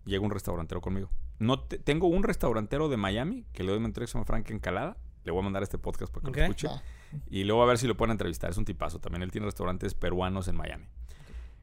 llega 0.05 0.23
un 0.25 0.31
restaurantero 0.31 0.81
conmigo. 0.81 1.09
No 1.39 1.61
te- 1.61 1.79
tengo 1.79 2.07
un 2.09 2.23
restaurantero 2.23 2.89
de 2.89 2.97
Miami 2.97 3.45
que 3.53 3.65
le 3.65 3.71
doy 3.71 3.81
mentoría 3.81 4.05
que 4.07 4.13
se 4.13 4.19
llama 4.19 4.27
Frank 4.27 4.51
Encalada. 4.51 4.97
Le 5.25 5.33
voy 5.33 5.41
a 5.41 5.45
mandar 5.45 5.63
este 5.63 5.79
podcast 5.79 6.13
para 6.13 6.23
que 6.23 6.27
lo 6.41 6.47
escuche. 6.51 6.67
Va. 6.69 6.83
Y 7.31 7.45
luego 7.45 7.63
a 7.63 7.67
ver 7.67 7.79
si 7.79 7.87
lo 7.87 7.97
pueden 7.97 8.13
entrevistar. 8.13 8.51
Es 8.51 8.57
un 8.59 8.65
tipazo 8.67 8.99
también. 9.01 9.23
Él 9.23 9.31
tiene 9.31 9.47
restaurantes 9.47 9.95
peruanos 9.95 10.49
en 10.49 10.57
Miami. 10.57 10.85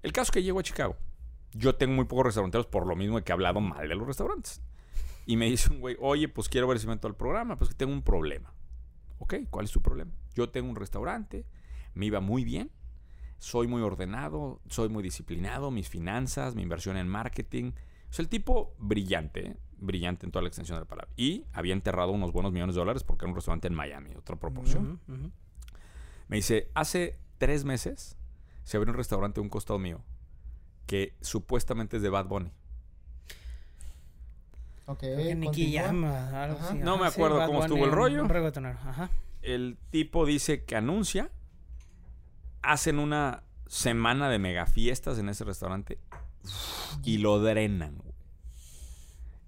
El 0.01 0.11
caso 0.13 0.29
es 0.29 0.31
que 0.31 0.43
llego 0.43 0.59
a 0.59 0.63
Chicago. 0.63 0.95
Yo 1.53 1.75
tengo 1.75 1.93
muy 1.93 2.05
pocos 2.05 2.25
restauranteros 2.25 2.65
por 2.65 2.87
lo 2.87 2.95
mismo 2.95 3.21
que 3.21 3.31
he 3.31 3.33
hablado 3.33 3.59
mal 3.61 3.87
de 3.87 3.93
los 3.95 4.07
restaurantes. 4.07 4.61
Y 5.25 5.37
me 5.37 5.49
dice 5.49 5.71
un 5.71 5.79
güey, 5.79 5.95
oye, 5.99 6.27
pues 6.27 6.49
quiero 6.49 6.67
ver 6.67 6.79
si 6.79 6.87
me 6.87 6.93
al 6.93 7.15
programa, 7.15 7.57
pues 7.57 7.69
que 7.69 7.75
tengo 7.75 7.93
un 7.93 8.01
problema. 8.01 8.53
Ok, 9.19 9.35
¿cuál 9.49 9.65
es 9.65 9.71
tu 9.71 9.81
problema? 9.81 10.11
Yo 10.33 10.49
tengo 10.49 10.69
un 10.69 10.75
restaurante, 10.75 11.45
me 11.93 12.07
iba 12.07 12.19
muy 12.19 12.43
bien, 12.43 12.71
soy 13.37 13.67
muy 13.67 13.81
ordenado, 13.81 14.61
soy 14.67 14.89
muy 14.89 15.03
disciplinado, 15.03 15.71
mis 15.71 15.89
finanzas, 15.89 16.55
mi 16.55 16.63
inversión 16.63 16.97
en 16.97 17.07
marketing. 17.07 17.71
O 18.09 18.13
sea, 18.13 18.23
el 18.23 18.29
tipo 18.29 18.75
brillante, 18.77 19.47
¿eh? 19.47 19.57
brillante 19.77 20.25
en 20.25 20.31
toda 20.31 20.43
la 20.43 20.47
extensión 20.47 20.77
de 20.77 20.81
la 20.81 20.87
palabra. 20.87 21.11
Y 21.17 21.45
había 21.53 21.73
enterrado 21.73 22.11
unos 22.11 22.31
buenos 22.31 22.51
millones 22.51 22.75
de 22.75 22.81
dólares 22.81 23.03
porque 23.03 23.25
era 23.25 23.29
un 23.29 23.35
restaurante 23.35 23.67
en 23.67 23.73
Miami, 23.73 24.15
otra 24.15 24.37
proporción. 24.37 24.99
Me 26.27 26.37
dice, 26.37 26.69
hace 26.75 27.19
tres 27.37 27.65
meses 27.65 28.17
se 28.63 28.77
abrió 28.77 28.91
un 28.91 28.97
restaurante 28.97 29.39
a 29.39 29.43
un 29.43 29.49
costado 29.49 29.79
mío 29.79 30.01
que 30.85 31.15
supuestamente 31.21 31.97
es 31.97 32.03
de 32.03 32.09
Bad 32.09 32.27
Bunny. 32.27 32.51
Ok, 34.85 35.03
Nicky 35.35 35.77
algo 35.77 36.59
así. 36.59 36.77
No 36.79 36.93
Ajá, 36.95 37.01
me 37.03 37.07
acuerdo 37.07 37.37
cómo 37.45 37.59
Bunny, 37.59 37.61
estuvo 37.61 37.77
el 37.85 37.89
un- 37.89 37.95
rollo. 37.95 38.23
Un 38.23 38.29
reggaetonero, 38.29 38.79
ajá. 38.79 39.09
El 39.41 39.77
tipo 39.89 40.25
dice 40.25 40.63
que 40.65 40.75
anuncia, 40.75 41.29
hacen 42.61 42.99
una 42.99 43.43
semana 43.67 44.29
de 44.29 44.37
mega 44.39 44.65
fiestas 44.65 45.17
en 45.17 45.29
ese 45.29 45.43
restaurante 45.45 45.97
y 47.03 47.17
lo 47.19 47.39
drenan. 47.39 47.97
güey. 47.97 48.13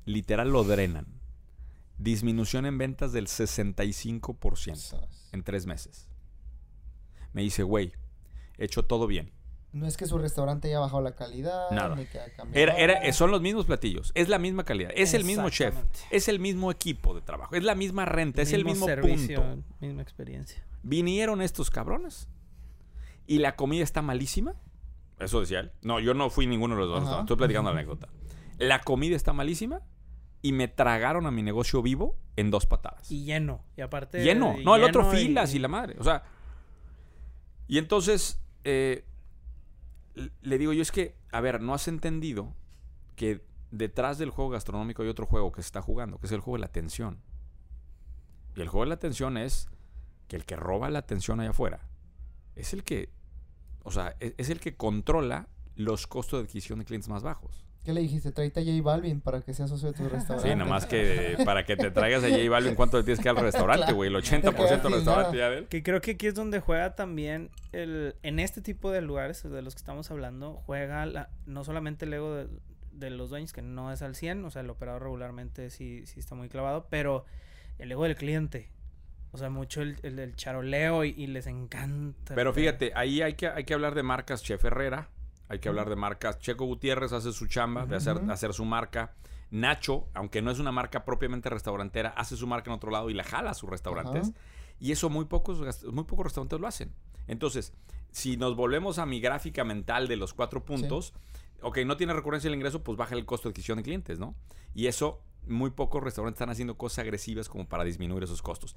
Literal 0.05 0.49
lo 0.51 0.63
drenan. 0.63 1.05
Disminución 1.97 2.65
en 2.65 2.77
ventas 2.77 3.11
del 3.13 3.27
65% 3.27 4.75
Sas. 4.75 5.29
en 5.31 5.43
tres 5.43 5.65
meses. 5.65 6.07
Me 7.33 7.41
dice, 7.41 7.63
güey, 7.63 7.93
he 8.57 8.65
hecho 8.65 8.83
todo 8.85 9.07
bien. 9.07 9.31
No 9.73 9.87
es 9.87 9.97
que 9.97 10.05
su 10.05 10.19
restaurante 10.19 10.67
haya 10.67 10.79
bajado 10.79 11.01
la 11.01 11.15
calidad, 11.15 11.71
Nada. 11.71 11.95
ni 11.95 12.05
que. 12.05 12.19
Era, 12.53 12.75
era, 12.77 13.11
son 13.11 13.31
los 13.31 13.41
mismos 13.41 13.65
platillos, 13.65 14.11
es 14.13 14.29
la 14.29 14.37
misma 14.37 14.63
calidad, 14.63 14.91
es 14.95 15.15
el 15.15 15.25
mismo 15.25 15.49
chef, 15.49 15.75
es 16.11 16.27
el 16.27 16.39
mismo 16.39 16.69
equipo 16.69 17.15
de 17.15 17.21
trabajo, 17.21 17.55
es 17.55 17.63
la 17.63 17.73
misma 17.73 18.05
renta, 18.05 18.43
es 18.43 18.53
el 18.53 18.65
mismo 18.65 18.85
servicio, 18.85 19.41
punto. 19.41 19.67
Misma 19.79 20.03
experiencia. 20.03 20.63
Vinieron 20.83 21.41
estos 21.41 21.71
cabrones 21.71 22.27
y 23.25 23.39
la 23.39 23.55
comida 23.55 23.83
está 23.83 24.03
malísima. 24.03 24.53
Eso 25.19 25.39
decía 25.39 25.61
él. 25.61 25.71
No, 25.81 25.99
yo 25.99 26.13
no 26.13 26.29
fui 26.29 26.45
ninguno 26.45 26.75
de 26.75 26.81
los 26.81 26.89
dos. 26.89 27.03
No, 27.03 27.21
estoy 27.21 27.37
platicando 27.37 27.73
la 27.73 27.79
anécdota. 27.79 28.09
La 28.59 28.79
comida 28.79 29.15
está 29.15 29.33
malísima 29.33 29.81
y 30.43 30.51
me 30.51 30.67
tragaron 30.67 31.25
a 31.25 31.31
mi 31.31 31.41
negocio 31.41 31.81
vivo 31.81 32.15
en 32.35 32.51
dos 32.51 32.67
patadas. 32.67 33.09
Y 33.09 33.23
lleno. 33.23 33.63
Y 33.75 33.81
aparte. 33.81 34.23
lleno. 34.23 34.55
No, 34.63 34.75
el 34.75 34.83
otro 34.83 35.11
y- 35.13 35.17
filas 35.17 35.55
y, 35.55 35.59
la 35.59 35.67
madre. 35.67 35.95
O 35.97 36.03
sea. 36.03 36.23
Y 37.67 37.77
entonces 37.79 38.39
eh, 38.65 39.05
le 40.15 40.57
digo 40.57 40.73
yo, 40.73 40.81
es 40.81 40.91
que, 40.91 41.15
a 41.31 41.41
ver, 41.41 41.61
no 41.61 41.73
has 41.73 41.87
entendido 41.87 42.53
que 43.15 43.45
detrás 43.71 44.17
del 44.17 44.29
juego 44.29 44.51
gastronómico 44.51 45.01
hay 45.01 45.09
otro 45.09 45.25
juego 45.25 45.51
que 45.51 45.61
se 45.61 45.67
está 45.67 45.81
jugando, 45.81 46.19
que 46.19 46.27
es 46.27 46.31
el 46.31 46.41
juego 46.41 46.57
de 46.57 46.61
la 46.61 46.67
atención. 46.67 47.21
Y 48.55 48.61
el 48.61 48.67
juego 48.67 48.83
de 48.85 48.89
la 48.89 48.95
atención 48.95 49.37
es 49.37 49.67
que 50.27 50.35
el 50.35 50.45
que 50.45 50.55
roba 50.55 50.89
la 50.89 50.99
atención 50.99 51.39
allá 51.39 51.49
afuera 51.49 51.89
es 52.55 52.73
el 52.73 52.83
que, 52.83 53.09
o 53.83 53.91
sea, 53.91 54.15
e- 54.19 54.35
es, 54.37 54.49
el 54.49 54.59
que 54.59 54.75
controla 54.75 55.47
los 55.75 56.07
costos 56.07 56.39
de 56.39 56.45
adquisición 56.45 56.79
de 56.79 56.85
clientes 56.85 57.09
más 57.09 57.23
bajos. 57.23 57.65
¿Qué 57.83 57.91
le 57.93 57.99
dijiste? 58.01 58.31
Tráete 58.31 58.61
a 58.61 58.63
J 58.63 58.81
Balvin 58.81 59.19
para 59.19 59.41
que 59.41 59.53
sea 59.53 59.67
socio 59.67 59.91
de 59.91 59.97
tu 59.97 60.07
restaurante. 60.07 60.49
Sí, 60.49 60.55
nada 60.55 60.69
más 60.69 60.85
que 60.85 61.35
para 61.45 61.65
que 61.65 61.75
te 61.75 61.91
traigas 61.91 62.23
a 62.23 62.29
J 62.29 62.49
Balvin, 62.49 62.75
¿cuánto 62.75 62.97
le 62.97 63.03
tienes 63.03 63.19
que 63.19 63.27
dar 63.27 63.37
al 63.37 63.43
restaurante, 63.43 63.83
Claro. 63.83 63.95
güey? 63.97 64.13
El 64.13 64.21
Te 64.23 64.29
80% 64.41 64.81
del 64.83 64.93
restaurante 64.93 65.37
ya 65.37 65.49
de 65.49 65.57
él. 65.59 65.67
Que 65.67 65.83
creo 65.83 65.99
que 65.99 66.11
aquí 66.11 66.27
es 66.27 66.35
donde 66.35 66.59
juega 66.61 66.95
también 66.95 67.49
el... 67.73 68.15
En 68.23 68.39
este 68.39 68.61
tipo 68.61 68.89
de 68.91 69.01
lugares 69.01 69.43
de 69.43 69.61
los 69.61 69.75
que 69.75 69.79
estamos 69.79 70.09
hablando, 70.11 70.61
juega 70.65 71.05
la, 71.05 71.29
no 71.45 71.63
solamente 71.65 72.05
el 72.05 72.13
ego 72.13 72.33
de, 72.35 72.47
de 72.93 73.09
los 73.09 73.29
dueños, 73.29 73.51
que 73.51 73.61
no 73.61 73.91
es 73.91 74.01
al 74.01 74.15
100, 74.15 74.45
o 74.45 74.49
sea, 74.49 74.61
el 74.61 74.69
operador 74.69 75.03
regularmente 75.03 75.69
sí, 75.69 76.05
sí 76.05 76.21
está 76.21 76.35
muy 76.35 76.47
clavado, 76.47 76.87
pero 76.89 77.25
el 77.79 77.91
ego 77.91 78.03
del 78.05 78.15
cliente. 78.15 78.69
O 79.33 79.37
sea, 79.37 79.49
mucho 79.49 79.81
el, 79.81 79.97
el, 80.03 80.19
el 80.19 80.35
charoleo 80.35 81.03
y, 81.03 81.09
y 81.17 81.25
les 81.27 81.47
encanta. 81.47 82.35
Pero 82.35 82.53
fíjate, 82.53 82.91
ahí 82.95 83.21
hay 83.23 83.33
que, 83.33 83.47
hay 83.47 83.63
que 83.65 83.73
hablar 83.73 83.95
de 83.95 84.03
marcas 84.03 84.43
Chef 84.43 84.63
Herrera, 84.63 85.09
hay 85.53 85.59
que 85.59 85.69
hablar 85.69 85.89
de 85.89 85.95
marcas. 85.95 86.39
Checo 86.39 86.65
Gutiérrez 86.65 87.13
hace 87.13 87.31
su 87.31 87.47
chamba 87.47 87.85
de 87.85 87.95
hacer, 87.95 88.19
hacer 88.29 88.53
su 88.53 88.65
marca. 88.65 89.13
Nacho, 89.51 90.07
aunque 90.13 90.41
no 90.41 90.49
es 90.49 90.59
una 90.59 90.71
marca 90.71 91.05
propiamente 91.05 91.49
restaurantera, 91.49 92.09
hace 92.09 92.35
su 92.35 92.47
marca 92.47 92.71
en 92.71 92.75
otro 92.75 92.89
lado 92.89 93.09
y 93.09 93.13
la 93.13 93.23
jala 93.23 93.51
a 93.51 93.53
sus 93.53 93.69
restaurantes. 93.69 94.29
Ajá. 94.29 94.37
Y 94.79 94.91
eso 94.91 95.09
muy 95.09 95.25
pocos, 95.25 95.59
muy 95.85 96.03
pocos 96.03 96.25
restaurantes 96.25 96.59
lo 96.59 96.67
hacen. 96.67 96.93
Entonces, 97.27 97.73
si 98.11 98.35
nos 98.35 98.55
volvemos 98.55 98.99
a 98.99 99.05
mi 99.05 99.19
gráfica 99.19 99.63
mental 99.63 100.07
de 100.07 100.17
los 100.17 100.33
cuatro 100.33 100.65
puntos, 100.65 101.13
ok, 101.61 101.79
no 101.85 101.97
tiene 101.97 102.13
recurrencia 102.13 102.47
el 102.47 102.55
ingreso, 102.55 102.83
pues 102.83 102.97
baja 102.97 103.15
el 103.15 103.25
costo 103.25 103.47
de 103.47 103.51
adquisición 103.51 103.77
de 103.77 103.83
clientes, 103.83 104.19
¿no? 104.19 104.35
Y 104.73 104.87
eso, 104.87 105.21
muy 105.47 105.71
pocos 105.71 106.03
restaurantes 106.03 106.37
están 106.37 106.49
haciendo 106.49 106.77
cosas 106.77 106.99
agresivas 106.99 107.49
como 107.49 107.67
para 107.67 107.83
disminuir 107.83 108.23
esos 108.23 108.41
costos. 108.41 108.75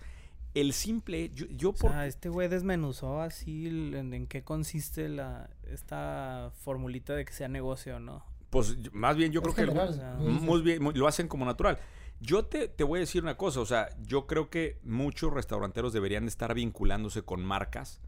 El 0.54 0.72
simple, 0.72 1.30
yo, 1.30 1.46
yo 1.50 1.70
O 1.70 1.74
por... 1.74 1.90
sea, 1.92 2.06
este 2.06 2.28
güey 2.28 2.48
desmenuzó 2.48 3.20
así 3.20 3.66
el- 3.66 3.94
en, 3.94 4.14
en 4.14 4.26
qué 4.26 4.42
consiste 4.42 5.08
la 5.08 5.50
esta 5.70 6.50
formulita 6.62 7.14
de 7.14 7.24
que 7.24 7.32
sea 7.32 7.48
negocio 7.48 7.96
o 7.96 8.00
no. 8.00 8.24
Pues 8.50 8.80
yo- 8.80 8.90
más 8.94 9.16
bien 9.16 9.32
yo 9.32 9.42
creo 9.42 9.54
que... 9.54 9.60
el- 9.62 9.68
general, 9.68 9.88
o 9.90 9.92
sea, 9.92 10.14
lo 10.14 10.26
dices. 10.26 10.42
Muy 10.42 10.62
bien, 10.62 10.82
muy- 10.82 10.94
lo 10.94 11.06
hacen 11.06 11.28
como 11.28 11.44
natural. 11.44 11.78
Yo 12.20 12.46
te, 12.46 12.68
te 12.68 12.84
voy 12.84 12.98
a 12.98 13.00
decir 13.00 13.22
una 13.22 13.36
cosa, 13.36 13.60
o 13.60 13.66
sea, 13.66 13.90
yo 14.02 14.26
creo 14.26 14.48
que 14.48 14.78
muchos 14.82 15.30
restauranteros 15.32 15.92
deberían 15.92 16.24
de 16.24 16.30
estar 16.30 16.54
vinculándose 16.54 17.20
con 17.22 17.44
marcas. 17.44 18.00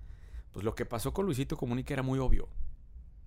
Pues 0.52 0.64
lo 0.64 0.74
que 0.74 0.86
pasó 0.86 1.12
con 1.12 1.26
Luisito 1.26 1.58
Comunica 1.58 1.92
era 1.92 2.02
muy 2.02 2.18
obvio, 2.18 2.48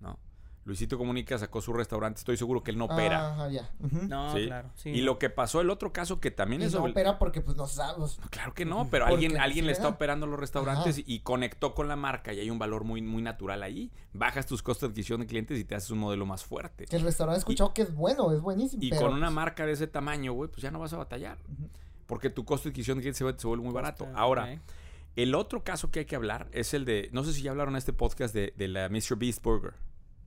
¿no? 0.00 0.18
Luisito 0.64 0.96
Comunica 0.96 1.36
sacó 1.38 1.60
su 1.60 1.72
restaurante, 1.72 2.18
estoy 2.18 2.36
seguro 2.36 2.62
que 2.62 2.70
él 2.70 2.78
no 2.78 2.84
opera. 2.84 3.32
Ajá, 3.32 3.48
ya. 3.50 3.68
No, 3.80 4.32
¿sí? 4.32 4.46
claro. 4.46 4.70
Sí, 4.76 4.90
y 4.90 5.00
lo 5.00 5.18
que 5.18 5.28
pasó 5.28 5.60
el 5.60 5.70
otro 5.70 5.92
caso 5.92 6.20
que 6.20 6.30
también 6.30 6.62
Y 6.62 6.66
es 6.66 6.72
no 6.72 6.78
sobre- 6.78 6.92
opera 6.92 7.18
porque 7.18 7.40
pues 7.40 7.56
no 7.56 7.66
sabemos. 7.66 8.20
Claro 8.30 8.54
que 8.54 8.64
no, 8.64 8.88
pero 8.88 9.06
alguien, 9.06 9.38
alguien 9.38 9.66
le 9.66 9.72
está 9.72 9.88
operando 9.88 10.26
los 10.26 10.38
restaurantes 10.38 10.98
Ajá. 10.98 11.04
y 11.04 11.18
conectó 11.20 11.74
con 11.74 11.88
la 11.88 11.96
marca 11.96 12.32
y 12.32 12.38
hay 12.38 12.48
un 12.48 12.60
valor 12.60 12.84
muy, 12.84 13.02
muy 13.02 13.22
natural 13.22 13.62
ahí. 13.64 13.90
Bajas 14.12 14.46
tus 14.46 14.62
costos 14.62 14.88
de 14.88 14.92
adquisición 14.92 15.20
de 15.20 15.26
clientes 15.26 15.58
y 15.58 15.64
te 15.64 15.74
haces 15.74 15.90
un 15.90 15.98
modelo 15.98 16.26
más 16.26 16.44
fuerte. 16.44 16.84
Que 16.86 16.94
el 16.96 17.02
restaurante 17.02 17.38
he 17.38 17.40
escuchado 17.40 17.74
que 17.74 17.82
es 17.82 17.92
bueno, 17.94 18.30
es 18.32 18.40
buenísimo. 18.40 18.82
Y 18.84 18.90
pero, 18.90 19.02
con 19.02 19.14
una 19.14 19.26
pues, 19.26 19.34
marca 19.34 19.66
de 19.66 19.72
ese 19.72 19.88
tamaño, 19.88 20.32
güey, 20.32 20.48
pues 20.48 20.62
ya 20.62 20.70
no 20.70 20.78
vas 20.78 20.92
a 20.92 20.96
batallar. 20.98 21.38
Porque 22.06 22.30
tu 22.30 22.44
costo 22.44 22.68
de 22.68 22.70
adquisición 22.70 22.98
de 22.98 23.02
clientes 23.02 23.18
se, 23.18 23.24
vuelve- 23.24 23.38
se 23.40 23.46
vuelve 23.48 23.64
muy 23.64 23.72
barato. 23.74 24.06
Ahora, 24.14 24.60
el 25.16 25.34
otro 25.34 25.64
caso 25.64 25.90
que 25.90 26.00
hay 26.00 26.04
que 26.04 26.14
hablar 26.14 26.48
es 26.52 26.72
el 26.72 26.84
de, 26.84 27.08
no 27.12 27.24
sé 27.24 27.32
si 27.32 27.42
ya 27.42 27.50
hablaron 27.50 27.74
en 27.74 27.78
este 27.78 27.92
podcast 27.92 28.32
de, 28.32 28.54
de 28.56 28.68
la 28.68 28.88
Mr. 28.88 29.16
Beast 29.16 29.42
Burger. 29.42 29.74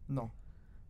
No, 0.08 0.32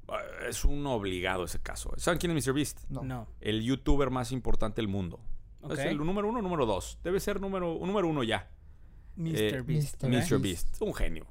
Ah, 0.07 0.21
Es 0.47 0.63
un 0.65 0.85
obligado 0.85 1.45
ese 1.45 1.59
caso. 1.61 1.91
¿Saben 1.97 2.19
quién 2.19 2.35
es 2.37 2.47
Mr. 2.47 2.53
Beast? 2.53 2.79
no. 2.89 3.03
No. 3.03 3.27
El 3.41 3.63
youtuber 3.63 4.09
más 4.11 4.31
importante 4.31 4.81
del 4.81 4.87
mundo. 4.87 5.19
¿Es 5.69 5.79
el 5.79 5.97
número 5.97 6.27
uno 6.29 6.39
o 6.39 6.41
número 6.43 6.65
dos? 6.67 6.99
Debe 7.03 7.19
ser 7.19 7.41
número, 7.41 7.73
un 7.73 7.87
número 7.87 8.07
uno 8.07 8.21
ya. 8.23 8.49
Mr. 9.15 9.35
Eh, 9.35 9.61
Beast. 9.61 10.03
Mr. 10.03 10.39
Beast. 10.39 10.79
Un 10.81 10.93
genio. 10.93 11.25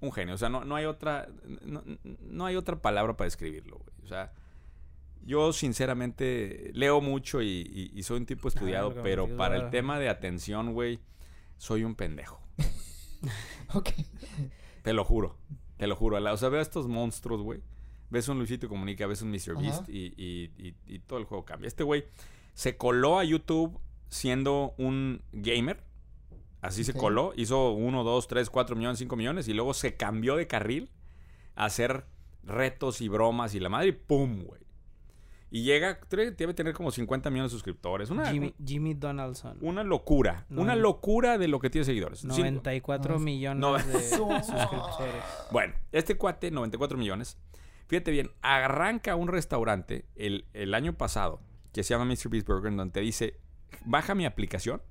Un 0.00 0.12
genio. 0.12 0.34
O 0.34 0.38
sea, 0.38 0.48
no, 0.48 0.64
no 0.64 0.76
hay 0.76 0.86
otra. 0.86 1.28
No, 1.62 1.82
no 2.20 2.46
hay 2.46 2.56
otra 2.56 2.80
palabra 2.80 3.16
para 3.18 3.26
describirlo, 3.26 3.78
güey. 3.78 3.90
O 4.04 4.06
sea. 4.06 4.32
Yo 5.22 5.52
sinceramente 5.52 6.70
leo 6.72 7.00
mucho 7.00 7.42
y, 7.42 7.48
y- 7.48 7.90
y 7.98 8.02
soy 8.04 8.18
un 8.18 8.26
tipo 8.26 8.46
estudiado, 8.48 8.94
pero 9.02 9.36
para 9.36 9.56
el 9.56 9.60
ahora. 9.62 9.70
tema 9.72 9.98
de 9.98 10.08
atención, 10.08 10.72
güey, 10.72 11.00
soy 11.58 11.82
un 11.84 11.94
pendejo. 11.96 12.40
Ok. 13.74 13.90
Te 14.82 14.92
lo 14.92 15.04
juro. 15.04 15.36
Te 15.76 15.86
lo 15.86 15.96
juro. 15.96 16.16
O 16.32 16.36
sea, 16.36 16.48
veo 16.48 16.60
a 16.60 16.62
estos 16.62 16.88
monstruos, 16.88 17.42
güey. 17.42 17.60
Ves 18.10 18.28
un 18.28 18.38
Luisito 18.38 18.68
Comunica, 18.68 19.06
ves 19.06 19.22
un 19.22 19.30
Mr. 19.30 19.56
Beast 19.60 19.88
y, 19.88 20.14
y- 20.16 20.50
y- 20.58 20.74
y 20.86 20.98
todo 21.00 21.18
el 21.18 21.24
juego 21.24 21.44
cambia. 21.44 21.66
Este 21.68 21.82
güey 21.82 22.04
se 22.54 22.76
coló 22.76 23.18
a 23.18 23.24
YouTube 23.24 23.78
siendo 24.08 24.74
un 24.78 25.22
gamer. 25.32 25.82
Así 26.62 26.84
se 26.84 26.92
coló. 27.00 27.32
Hizo 27.36 27.72
1, 27.72 28.04
2, 28.04 28.26
3, 28.28 28.48
4 28.50 28.76
millones, 28.76 28.98
5 28.98 29.16
millones. 29.16 29.48
Y 29.48 29.54
luego 29.54 29.74
se 29.74 29.96
cambió 29.96 30.36
de 30.36 30.46
carril 30.46 30.90
a 31.56 31.64
hacer 31.66 32.06
retos 32.44 33.00
y 33.00 33.08
bromas 33.08 33.54
y 33.54 33.60
la 33.60 33.68
madre. 33.68 33.88
Y 33.88 33.92
¡pum, 33.92 34.42
güey! 34.44 34.62
Y 35.50 35.62
llega, 35.62 36.00
creo 36.00 36.24
que 36.30 36.32
debe 36.36 36.54
tener 36.54 36.74
como 36.74 36.90
50 36.90 37.30
millones 37.30 37.52
de 37.52 37.56
suscriptores. 37.56 38.10
Una, 38.10 38.30
Jimmy, 38.32 38.54
Jimmy 38.64 38.94
Donaldson. 38.94 39.58
una 39.60 39.84
locura. 39.84 40.44
No. 40.48 40.62
Una 40.62 40.74
locura 40.74 41.38
de 41.38 41.46
lo 41.48 41.60
que 41.60 41.70
tiene 41.70 41.84
seguidores. 41.84 42.20
Sí, 42.20 42.26
94 42.26 43.14
No, 43.14 43.20
millones 43.20 43.60
no. 43.60 43.74
de 43.74 43.82
suscriptores. 44.02 45.22
Bueno, 45.52 45.74
este 45.92 46.16
cuate, 46.16 46.50
94 46.50 46.98
millones. 46.98 47.38
Fíjate 47.86 48.10
bien, 48.10 48.30
arranca 48.42 49.14
un 49.14 49.28
restaurante 49.28 50.04
el, 50.16 50.46
el 50.52 50.74
año 50.74 50.94
pasado 50.98 51.40
que 51.72 51.84
se 51.84 51.94
llama 51.94 52.04
Mr. 52.06 52.28
Beast 52.28 52.48
Burger, 52.48 52.72
en 52.72 52.76
donde 52.78 52.92
te 52.92 53.00
dice, 53.00 53.38
baja 53.84 54.14
mi 54.16 54.26
aplicación. 54.26 54.82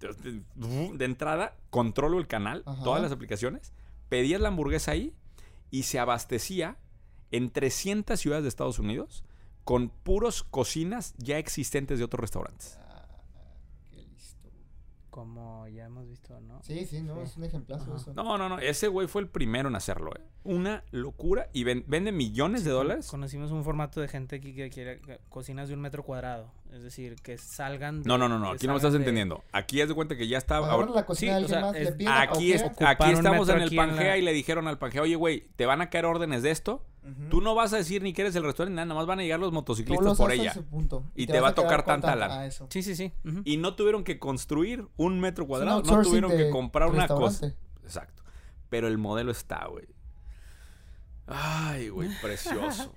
De, 0.00 0.08
de- 0.56 0.92
de 0.98 1.04
entrada, 1.04 1.56
controlo 1.70 2.18
el 2.18 2.26
canal, 2.26 2.64
Ajá. 2.66 2.82
todas 2.82 3.00
las 3.00 3.12
aplicaciones. 3.12 3.72
Pedías 4.08 4.40
la 4.40 4.48
hamburguesa 4.48 4.90
ahí 4.90 5.14
y 5.70 5.84
se 5.84 5.98
abastecía 6.00 6.76
en 7.32 7.50
300 7.50 8.18
ciudades 8.20 8.44
de 8.44 8.48
Estados 8.48 8.78
Unidos 8.78 9.24
con 9.64 9.88
puros 9.90 10.42
cocinas 10.44 11.14
ya 11.18 11.38
existentes 11.38 11.98
de 11.98 12.04
otros 12.04 12.20
restaurantes. 12.20 12.78
Ah, 12.80 13.06
qué 13.90 14.02
listo. 14.02 14.48
Como 15.10 15.68
ya 15.68 15.84
hemos 15.84 16.08
visto, 16.08 16.40
¿no? 16.40 16.60
Sí, 16.62 16.84
sí, 16.86 17.00
no, 17.02 17.16
Sí. 17.16 17.22
es 17.24 17.36
un 17.36 17.44
ejemplazo 17.44 17.84
Ajá. 17.84 17.96
eso. 17.96 18.14
No, 18.14 18.38
no, 18.38 18.48
no. 18.48 18.58
Ese 18.58 18.88
güey 18.88 19.06
fue 19.08 19.22
el 19.22 19.28
primero 19.28 19.68
en 19.68 19.76
hacerlo, 19.76 20.10
¿eh? 20.16 20.20
Una 20.44 20.82
locura. 20.90 21.48
Y 21.52 21.62
ven- 21.62 21.84
vende 21.86 22.10
millones 22.10 22.64
de 22.64 22.70
dólares. 22.72 23.06
Conocimos 23.08 23.52
un 23.52 23.62
formato 23.62 24.00
de 24.00 24.08
gente 24.08 24.36
aquí 24.36 24.52
que 24.54 24.68
quiere 24.70 25.00
cocinas 25.28 25.68
de 25.68 25.74
un 25.74 25.80
metro 25.80 26.02
cuadrado. 26.02 26.50
Es 26.72 26.82
decir, 26.82 27.14
que 27.22 27.38
salgan. 27.38 28.02
de- 28.02 28.08
No, 28.08 28.18
no, 28.18 28.28
no, 28.28 28.38
no. 28.40 28.50
Aquí 28.50 28.66
no 28.66 28.72
me 28.72 28.78
estás 28.78 28.94
de- 28.94 28.98
entendiendo. 28.98 29.44
Aquí 29.52 29.80
haz 29.80 29.88
de 29.88 29.94
cuenta 29.94 30.16
que 30.16 30.26
ya 30.26 30.38
está. 30.38 30.56
Agarran 30.56 30.74
ahora- 30.80 30.92
la 30.92 31.06
cocina 31.06 31.34
sí, 31.36 31.40
de 31.40 31.44
o 31.44 31.48
sea, 31.48 31.60
más, 31.60 31.76
es- 31.76 31.84
le 31.84 31.92
piden 31.92 32.12
aquí, 32.14 32.52
es- 32.52 32.62
aquí 32.64 33.10
estamos 33.12 33.48
en 33.50 33.60
el 33.60 33.68
en 33.70 33.76
Pangea 33.76 34.04
la- 34.08 34.18
y 34.18 34.22
le 34.22 34.32
dijeron 34.32 34.66
al 34.66 34.78
Pangea, 34.78 35.02
oye, 35.02 35.14
güey, 35.14 35.46
te 35.54 35.66
van 35.66 35.80
a 35.82 35.88
caer 35.90 36.06
órdenes 36.06 36.42
de 36.42 36.50
esto. 36.50 36.84
Tú 37.30 37.40
no 37.40 37.54
vas 37.56 37.72
a 37.72 37.78
decir 37.78 38.00
ni 38.02 38.12
que 38.12 38.22
eres 38.22 38.36
el 38.36 38.44
restaurante, 38.44 38.76
nada, 38.76 38.86
nada 38.86 39.00
más 39.00 39.06
van 39.06 39.18
a 39.18 39.22
llegar 39.22 39.40
los 39.40 39.52
motociclistas 39.52 40.06
los 40.06 40.18
por 40.18 40.30
ella. 40.30 40.54
punto, 40.70 41.04
Y 41.16 41.26
te 41.26 41.40
va 41.40 41.48
a 41.48 41.54
tocar 41.54 41.84
tanta 41.84 42.14
lana. 42.14 42.44
ah. 42.44 42.66
Sí, 42.68 42.82
sí, 42.82 42.94
sí. 42.94 43.12
Y 43.44 43.56
no 43.56 43.74
tuvieron 43.74 44.04
que 44.04 44.18
construir 44.18 44.86
un 44.96 45.18
metro 45.18 45.46
cuadrado. 45.46 45.82
No 45.82 46.02
tuvieron 46.02 46.30
que 46.30 46.50
comprar 46.50 46.90
una 46.90 47.08
cosa. 47.08 47.54
Exacto. 47.82 48.22
Pero 48.68 48.86
el 48.88 48.98
modelo 48.98 49.32
está, 49.32 49.66
güey. 49.66 49.86
Ay, 51.26 51.88
güey, 51.88 52.10
precioso. 52.20 52.92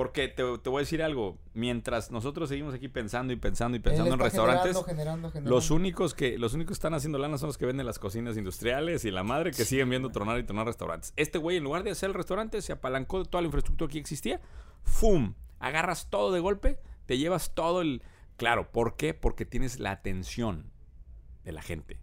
Porque 0.00 0.28
te, 0.28 0.42
te 0.56 0.70
voy 0.70 0.78
a 0.78 0.80
decir 0.80 1.02
algo. 1.02 1.36
Mientras 1.52 2.10
nosotros 2.10 2.48
seguimos 2.48 2.72
aquí 2.72 2.88
pensando 2.88 3.34
y 3.34 3.36
pensando 3.36 3.76
y 3.76 3.80
pensando 3.80 4.14
en 4.14 4.18
restaurantes, 4.18 4.68
Generando, 4.68 4.86
generando, 4.86 5.28
generando. 5.30 5.50
Los 5.54 5.70
únicos 5.70 6.14
que 6.14 6.38
los 6.38 6.54
únicos 6.54 6.70
que 6.70 6.78
están 6.78 6.94
haciendo 6.94 7.18
lana 7.18 7.36
son 7.36 7.48
los 7.48 7.58
que 7.58 7.66
venden 7.66 7.84
las 7.84 7.98
cocinas 7.98 8.38
industriales 8.38 9.04
y 9.04 9.10
la 9.10 9.24
madre 9.24 9.50
que 9.50 9.66
siguen 9.66 9.90
viendo 9.90 10.08
tronar 10.08 10.38
y 10.38 10.44
tronar 10.44 10.64
restaurantes. 10.64 11.12
Este 11.16 11.36
güey, 11.36 11.58
en 11.58 11.64
lugar 11.64 11.82
de 11.82 11.90
hacer 11.90 12.08
el 12.08 12.14
restaurante, 12.14 12.62
se 12.62 12.72
apalancó 12.72 13.18
de 13.18 13.26
toda 13.26 13.42
la 13.42 13.48
infraestructura 13.48 13.92
que 13.92 13.98
existía. 13.98 14.40
¡Fum! 14.84 15.34
Agarras 15.58 16.08
todo 16.08 16.32
de 16.32 16.40
golpe, 16.40 16.78
te 17.04 17.18
llevas 17.18 17.54
todo 17.54 17.82
el. 17.82 18.02
Claro, 18.38 18.72
¿por 18.72 18.96
qué? 18.96 19.12
Porque 19.12 19.44
tienes 19.44 19.80
la 19.80 19.90
atención 19.90 20.70
de 21.44 21.52
la 21.52 21.60
gente. 21.60 22.00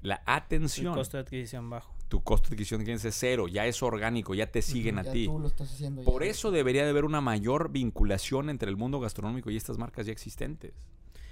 La 0.00 0.14
El 0.14 0.22
atención. 0.24 0.94
costo 0.94 1.18
de 1.18 1.24
adquisición 1.24 1.68
bajo. 1.68 1.93
Tu 2.14 2.22
costo 2.22 2.48
de 2.48 2.54
adquisición 2.54 2.78
de 2.78 2.84
clientes 2.84 3.04
es 3.06 3.16
cero, 3.18 3.48
ya 3.48 3.66
es 3.66 3.82
orgánico, 3.82 4.34
ya 4.36 4.46
te 4.46 4.62
siguen 4.62 4.94
Ya 4.94 5.00
a 5.00 5.12
ti. 5.12 5.26
tú 5.26 5.40
lo 5.40 5.48
estás 5.48 5.72
haciendo 5.72 6.00
ya. 6.00 6.04
Por 6.04 6.22
eso 6.22 6.52
debería 6.52 6.84
de 6.84 6.90
haber 6.90 7.04
una 7.04 7.20
mayor 7.20 7.72
vinculación 7.72 8.50
entre 8.50 8.70
el 8.70 8.76
mundo 8.76 9.00
gastronómico 9.00 9.50
y 9.50 9.56
estas 9.56 9.78
marcas 9.78 10.06
ya 10.06 10.12
existentes. 10.12 10.74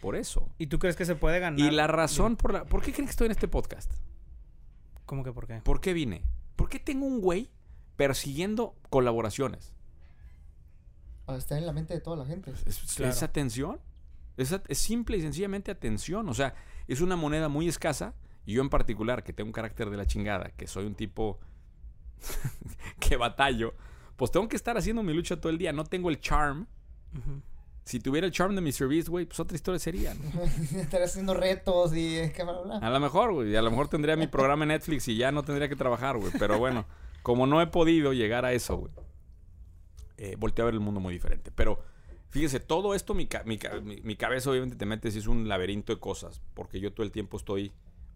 Por 0.00 0.16
eso. 0.16 0.48
¿Y 0.58 0.66
tú 0.66 0.80
crees 0.80 0.96
que 0.96 1.04
se 1.04 1.14
puede 1.14 1.38
ganar? 1.38 1.60
Y 1.60 1.70
la 1.70 1.86
razón 1.86 2.34
por 2.36 2.52
la... 2.52 2.64
¿Por 2.64 2.82
qué 2.82 2.90
creen 2.92 3.06
que 3.06 3.12
estoy 3.12 3.26
en 3.26 3.30
este 3.30 3.46
podcast? 3.46 3.92
¿Cómo 5.06 5.22
que 5.22 5.32
por 5.32 5.46
qué? 5.46 5.60
¿Por 5.62 5.80
qué 5.80 5.92
vine? 5.92 6.24
¿Por 6.56 6.68
qué 6.68 6.80
tengo 6.80 7.06
un 7.06 7.20
güey 7.20 7.48
persiguiendo 7.94 8.74
colaboraciones? 8.90 9.72
Para 11.26 11.38
estar 11.38 11.58
en 11.58 11.66
la 11.66 11.72
mente 11.72 11.94
de 11.94 12.00
toda 12.00 12.16
la 12.16 12.26
gente. 12.26 12.50
¿Es, 12.66 12.78
Claro. 12.96 13.12
es 13.12 13.22
atención? 13.22 13.78
Es, 14.36 14.50
at- 14.50 14.64
es 14.68 14.78
simple 14.78 15.16
y 15.16 15.20
sencillamente 15.20 15.70
atención. 15.70 16.28
O 16.28 16.34
sea, 16.34 16.56
es 16.88 17.00
una 17.00 17.14
moneda 17.14 17.48
muy 17.48 17.68
escasa. 17.68 18.14
Y 18.44 18.54
yo 18.54 18.62
en 18.62 18.68
particular, 18.70 19.22
que 19.22 19.32
tengo 19.32 19.48
un 19.48 19.52
carácter 19.52 19.88
de 19.90 19.96
la 19.96 20.06
chingada, 20.06 20.50
que 20.50 20.66
soy 20.66 20.84
un 20.86 20.94
tipo 20.94 21.38
que 23.00 23.16
batallo, 23.16 23.74
pues 24.16 24.30
tengo 24.30 24.48
que 24.48 24.56
estar 24.56 24.76
haciendo 24.76 25.02
mi 25.02 25.12
lucha 25.14 25.40
todo 25.40 25.50
el 25.50 25.58
día. 25.58 25.72
No 25.72 25.84
tengo 25.84 26.10
el 26.10 26.20
charm. 26.20 26.66
Si 27.84 27.98
tuviera 27.98 28.26
el 28.26 28.32
charm 28.32 28.54
de 28.54 28.60
Mr. 28.60 28.86
Beast, 28.88 29.08
güey, 29.08 29.26
pues 29.26 29.40
otra 29.40 29.56
historia 29.56 29.78
sería. 29.78 30.14
¿no? 30.14 30.42
estar 30.80 31.02
haciendo 31.02 31.34
retos 31.34 31.94
y 31.94 32.16
eh, 32.18 32.32
bla, 32.36 32.60
bla. 32.60 32.76
A 32.78 32.90
lo 32.90 33.00
mejor, 33.00 33.32
güey. 33.32 33.54
A 33.56 33.62
lo 33.62 33.70
mejor 33.70 33.88
tendría 33.88 34.16
mi 34.16 34.28
programa 34.28 34.64
en 34.64 34.68
Netflix 34.68 35.08
y 35.08 35.16
ya 35.16 35.32
no 35.32 35.42
tendría 35.42 35.68
que 35.68 35.76
trabajar, 35.76 36.16
güey. 36.16 36.32
Pero 36.38 36.58
bueno, 36.58 36.86
como 37.22 37.46
no 37.46 37.60
he 37.60 37.66
podido 37.66 38.12
llegar 38.12 38.44
a 38.44 38.52
eso, 38.52 38.76
güey. 38.76 38.92
Eh, 40.16 40.36
volteo 40.38 40.64
a 40.64 40.66
ver 40.66 40.74
el 40.74 40.80
mundo 40.80 41.00
muy 41.00 41.12
diferente. 41.14 41.50
Pero 41.52 41.80
fíjese, 42.30 42.60
todo 42.60 42.94
esto, 42.94 43.14
mi, 43.14 43.26
ca- 43.26 43.42
mi 43.44 43.58
ca- 43.58 43.80
mi- 43.80 44.00
mi 44.02 44.14
cabeza 44.14 44.50
obviamente 44.50 44.76
te 44.76 44.86
metes 44.86 45.16
y 45.16 45.18
es 45.18 45.26
un 45.26 45.48
laberinto 45.48 45.92
de 45.92 45.98
cosas. 45.98 46.40
Porque 46.54 46.78
yo 46.78 46.92
todo 46.92 47.04
el 47.04 47.10
tiempo 47.10 47.36
estoy 47.36 47.72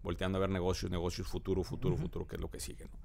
volteando 0.07 0.37
a 0.37 0.41
ver 0.41 0.49
negocios, 0.49 0.89
negocios, 0.89 1.27
futuro, 1.27 1.63
futuro, 1.63 1.97
futuro, 1.97 2.25
que 2.25 2.35
es 2.37 2.41
lo 2.41 2.49
que 2.49 2.59
sigue, 2.61 2.85
¿no? 2.85 2.97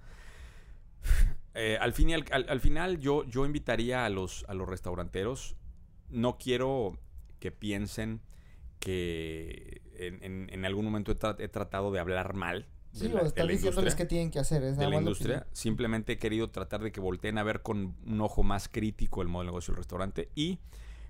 Eh, 1.54 1.76
al, 1.78 1.92
fin 1.92 2.08
y 2.08 2.14
al, 2.14 2.24
al- 2.30 2.46
al 2.48 2.60
final 2.60 2.98
yo, 2.98 3.24
yo 3.24 3.44
invitaría 3.44 4.06
a 4.06 4.08
los, 4.08 4.46
a 4.48 4.54
los 4.54 4.66
restauranteros. 4.66 5.54
No 6.08 6.38
quiero 6.38 6.98
que 7.40 7.52
piensen 7.52 8.20
que 8.78 9.82
en, 9.98 10.22
en- 10.22 10.48
en 10.50 10.64
algún 10.64 10.84
momento 10.86 11.12
he, 11.12 11.18
tra- 11.18 11.36
he 11.38 11.48
tratado 11.48 11.90
de 11.92 11.98
hablar 12.00 12.34
mal. 12.34 12.66
Sí, 12.92 13.08
de 13.08 13.14
o 13.14 13.16
la- 13.18 13.30
de 13.30 13.44
la 13.44 13.52
diciéndoles 13.52 13.94
qué 13.96 14.06
tienen 14.06 14.30
que 14.30 14.38
hacer. 14.38 14.62
Es 14.62 14.76
de 14.78 14.88
la 14.88 14.96
industria. 14.96 15.46
Simplemente 15.52 16.12
he 16.12 16.18
querido 16.18 16.48
tratar 16.50 16.82
de 16.82 16.90
que 16.92 17.00
volteen 17.00 17.36
a 17.36 17.42
ver 17.42 17.60
con 17.62 17.96
un 18.06 18.20
ojo 18.20 18.42
más 18.42 18.68
crítico 18.68 19.20
el 19.22 19.28
modo 19.28 19.42
de 19.42 19.46
negocio 19.48 19.72
del 19.72 19.78
restaurante. 19.78 20.30
Y 20.34 20.58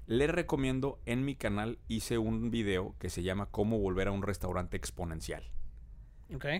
les 0.07 0.28
recomiendo, 0.31 1.00
en 1.07 1.24
mi 1.24 1.37
canal 1.37 1.78
hice 1.87 2.18
un 2.18 2.50
video 2.50 2.96
que 2.98 3.11
se 3.11 3.22
llama 3.22 3.46
Cómo 3.50 3.78
volver 3.78 4.09
a 4.09 4.12
un 4.12 4.22
restaurante 4.22 4.76
exponencial. 4.76 5.44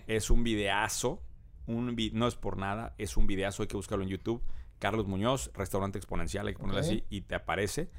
Es 0.07 0.31
un 0.31 0.43
videazo, 0.45 1.23
un 1.67 1.95
vi- 1.97 2.11
no 2.13 2.27
es 2.27 2.35
por 2.37 2.57
nada, 2.59 2.95
es 2.99 3.17
un 3.17 3.27
videazo, 3.27 3.63
hay 3.63 3.69
que 3.69 3.77
buscarlo 3.77 4.05
en 4.05 4.11
YouTube, 4.11 4.43
Carlos 4.79 5.07
Muñoz, 5.07 5.51
restaurante 5.55 5.99
exponencial, 5.99 6.47
hay 6.47 6.55
que 6.55 6.59
ponerle 6.61 6.81
Ok. 6.81 6.87
así, 6.87 7.05
y 7.09 7.21
te 7.23 7.35
aparece. 7.35 7.91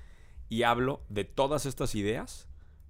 Y 0.49 0.63
hablo 0.63 1.03
de 1.09 1.23
todas 1.23 1.65
estas 1.65 1.95
ideas 1.95 2.47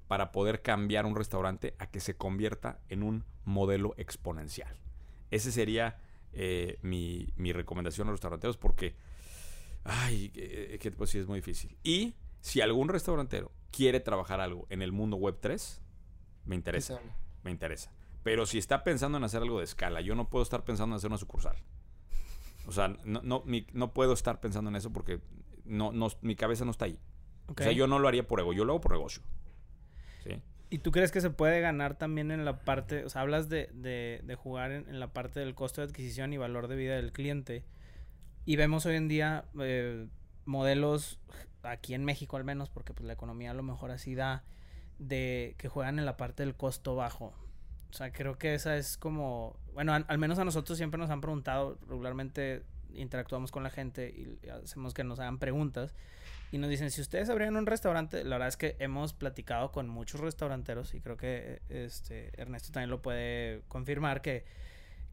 para 0.08 0.32
poder 0.32 0.62
cambiar 0.62 1.06
un 1.06 1.16
restaurante 1.16 1.76
a 1.80 1.88
que 1.88 2.00
se 2.00 2.16
convierta 2.18 2.80
en 2.90 3.04
un 3.04 3.24
modelo 3.46 3.94
exponencial. 3.98 4.78
Ese 5.32 5.52
sería 5.52 5.98
eh, 6.34 6.78
mi, 6.82 7.32
mi 7.36 7.54
recomendación 7.54 8.08
a 8.08 8.12
los 8.12 8.20
restauranteros 8.20 8.58
porque, 8.58 8.96
ay, 9.84 10.30
que, 10.30 10.78
que, 10.82 10.92
pues 10.92 11.10
sí 11.12 11.20
es 11.20 11.28
muy 11.28 11.40
difícil. 11.40 11.78
Y 11.84 12.16
si 12.42 12.62
algún 12.62 12.90
restaurantero 12.90 13.52
quiere 13.72 14.00
trabajar 14.00 14.42
algo 14.42 14.66
en 14.70 14.82
el 14.82 14.92
mundo 14.92 15.18
web 15.18 15.38
3, 15.40 15.82
me 16.46 16.56
interesa, 16.56 17.00
me 17.44 17.52
interesa. 17.52 17.92
Pero 18.24 18.46
si 18.46 18.58
está 18.58 18.84
pensando 18.84 19.18
en 19.18 19.24
hacer 19.26 19.42
algo 19.42 19.60
de 19.60 19.66
escala, 19.66 20.02
yo 20.02 20.16
no 20.16 20.30
puedo 20.30 20.44
estar 20.44 20.64
pensando 20.64 20.96
en 20.96 20.98
hacer 20.98 21.10
una 21.10 21.18
sucursal. 21.18 21.58
O 22.66 22.72
sea, 22.72 22.88
no, 23.04 23.22
no, 23.22 23.44
mi- 23.46 23.68
no 23.74 23.94
puedo 23.94 24.14
estar 24.14 24.40
pensando 24.40 24.70
en 24.70 24.78
eso 24.78 24.92
porque 24.94 25.20
no, 25.66 25.92
no, 25.92 26.08
mi 26.22 26.36
cabeza 26.36 26.64
no 26.64 26.72
está 26.72 26.86
ahí. 26.86 26.98
O 27.48 27.54
sea, 27.58 27.74
yo 27.74 27.88
no 27.88 28.00
lo 28.00 28.08
haría 28.08 28.26
por 28.26 28.40
ego, 28.40 28.54
yo 28.54 28.64
lo 28.64 28.74
hago 28.74 28.82
por 28.82 28.94
negocio. 28.94 29.22
¿Sí? 30.24 30.42
¿Y 30.70 30.78
tú 30.80 30.92
crees 30.92 31.12
que 31.12 31.20
se 31.20 31.30
puede 31.30 31.60
ganar 31.60 31.98
también 31.98 32.32
en 32.32 32.46
la 32.46 32.60
parte, 32.64 33.04
o 33.04 33.10
sea, 33.10 33.22
hablas 33.22 33.50
de, 33.50 33.70
de, 33.74 34.22
de 34.24 34.36
jugar 34.36 34.72
en, 34.72 34.88
en 34.88 35.00
la 35.02 35.12
parte 35.12 35.42
del 35.42 35.54
costo 35.54 35.82
de 35.82 35.88
adquisición 35.88 36.32
y 36.32 36.38
valor 36.38 36.68
de 36.70 36.78
vida 36.78 36.96
del 36.96 37.12
cliente? 37.12 37.66
Y 38.46 38.56
vemos 38.56 38.86
hoy 38.86 38.96
en 38.96 39.10
día 39.10 39.46
eh, 39.60 40.08
modelos, 40.46 41.20
aquí 41.64 41.94
en 41.94 42.06
México 42.06 42.38
al 42.38 42.44
menos, 42.46 42.70
porque 42.70 42.94
pues 42.94 43.06
la 43.06 43.14
economía 43.14 43.52
a 43.52 43.54
lo 43.54 43.64
mejor 43.64 43.92
así 43.92 44.16
da, 44.16 44.46
de 45.00 45.56
que 45.58 45.68
juegan 45.68 46.00
en 46.00 46.06
la 46.06 46.16
parte 46.18 46.44
del 46.44 46.56
costo 46.56 46.96
bajo. 46.96 47.34
O 47.94 47.96
sea, 47.96 48.12
creo 48.12 48.40
que 48.40 48.56
esa 48.56 48.76
es 48.76 48.98
como, 48.98 49.56
bueno, 49.76 49.94
al, 49.94 50.18
menos 50.18 50.40
a 50.40 50.44
nosotros 50.44 50.80
siempre 50.80 50.98
nos 50.98 51.12
han 51.12 51.22
preguntado, 51.22 51.78
regularmente 51.88 52.64
interactuamos 52.96 53.52
con 53.52 53.62
la 53.62 53.70
gente 53.70 54.10
y 54.10 54.50
hacemos 54.50 54.96
que 54.96 55.04
nos 55.04 55.20
hagan 55.20 55.38
preguntas 55.38 55.94
y 56.52 56.58
nos 56.58 56.72
dicen, 56.72 56.90
si 56.90 57.02
ustedes 57.02 57.30
abrieran 57.30 57.56
un 57.56 57.68
restaurante, 57.68 58.24
la 58.24 58.38
verdad 58.38 58.48
es 58.48 58.58
que 58.58 58.76
hemos 58.80 59.14
platicado 59.14 59.72
con 59.72 59.90
muchos 59.90 60.22
restauranteros 60.22 60.96
y 60.96 61.02
creo 61.02 61.18
que 61.18 61.62
este 61.70 62.32
Ernesto 62.42 62.72
también 62.72 62.90
lo 62.90 63.04
puede 63.04 63.62
confirmar 63.68 64.24
que, 64.24 64.44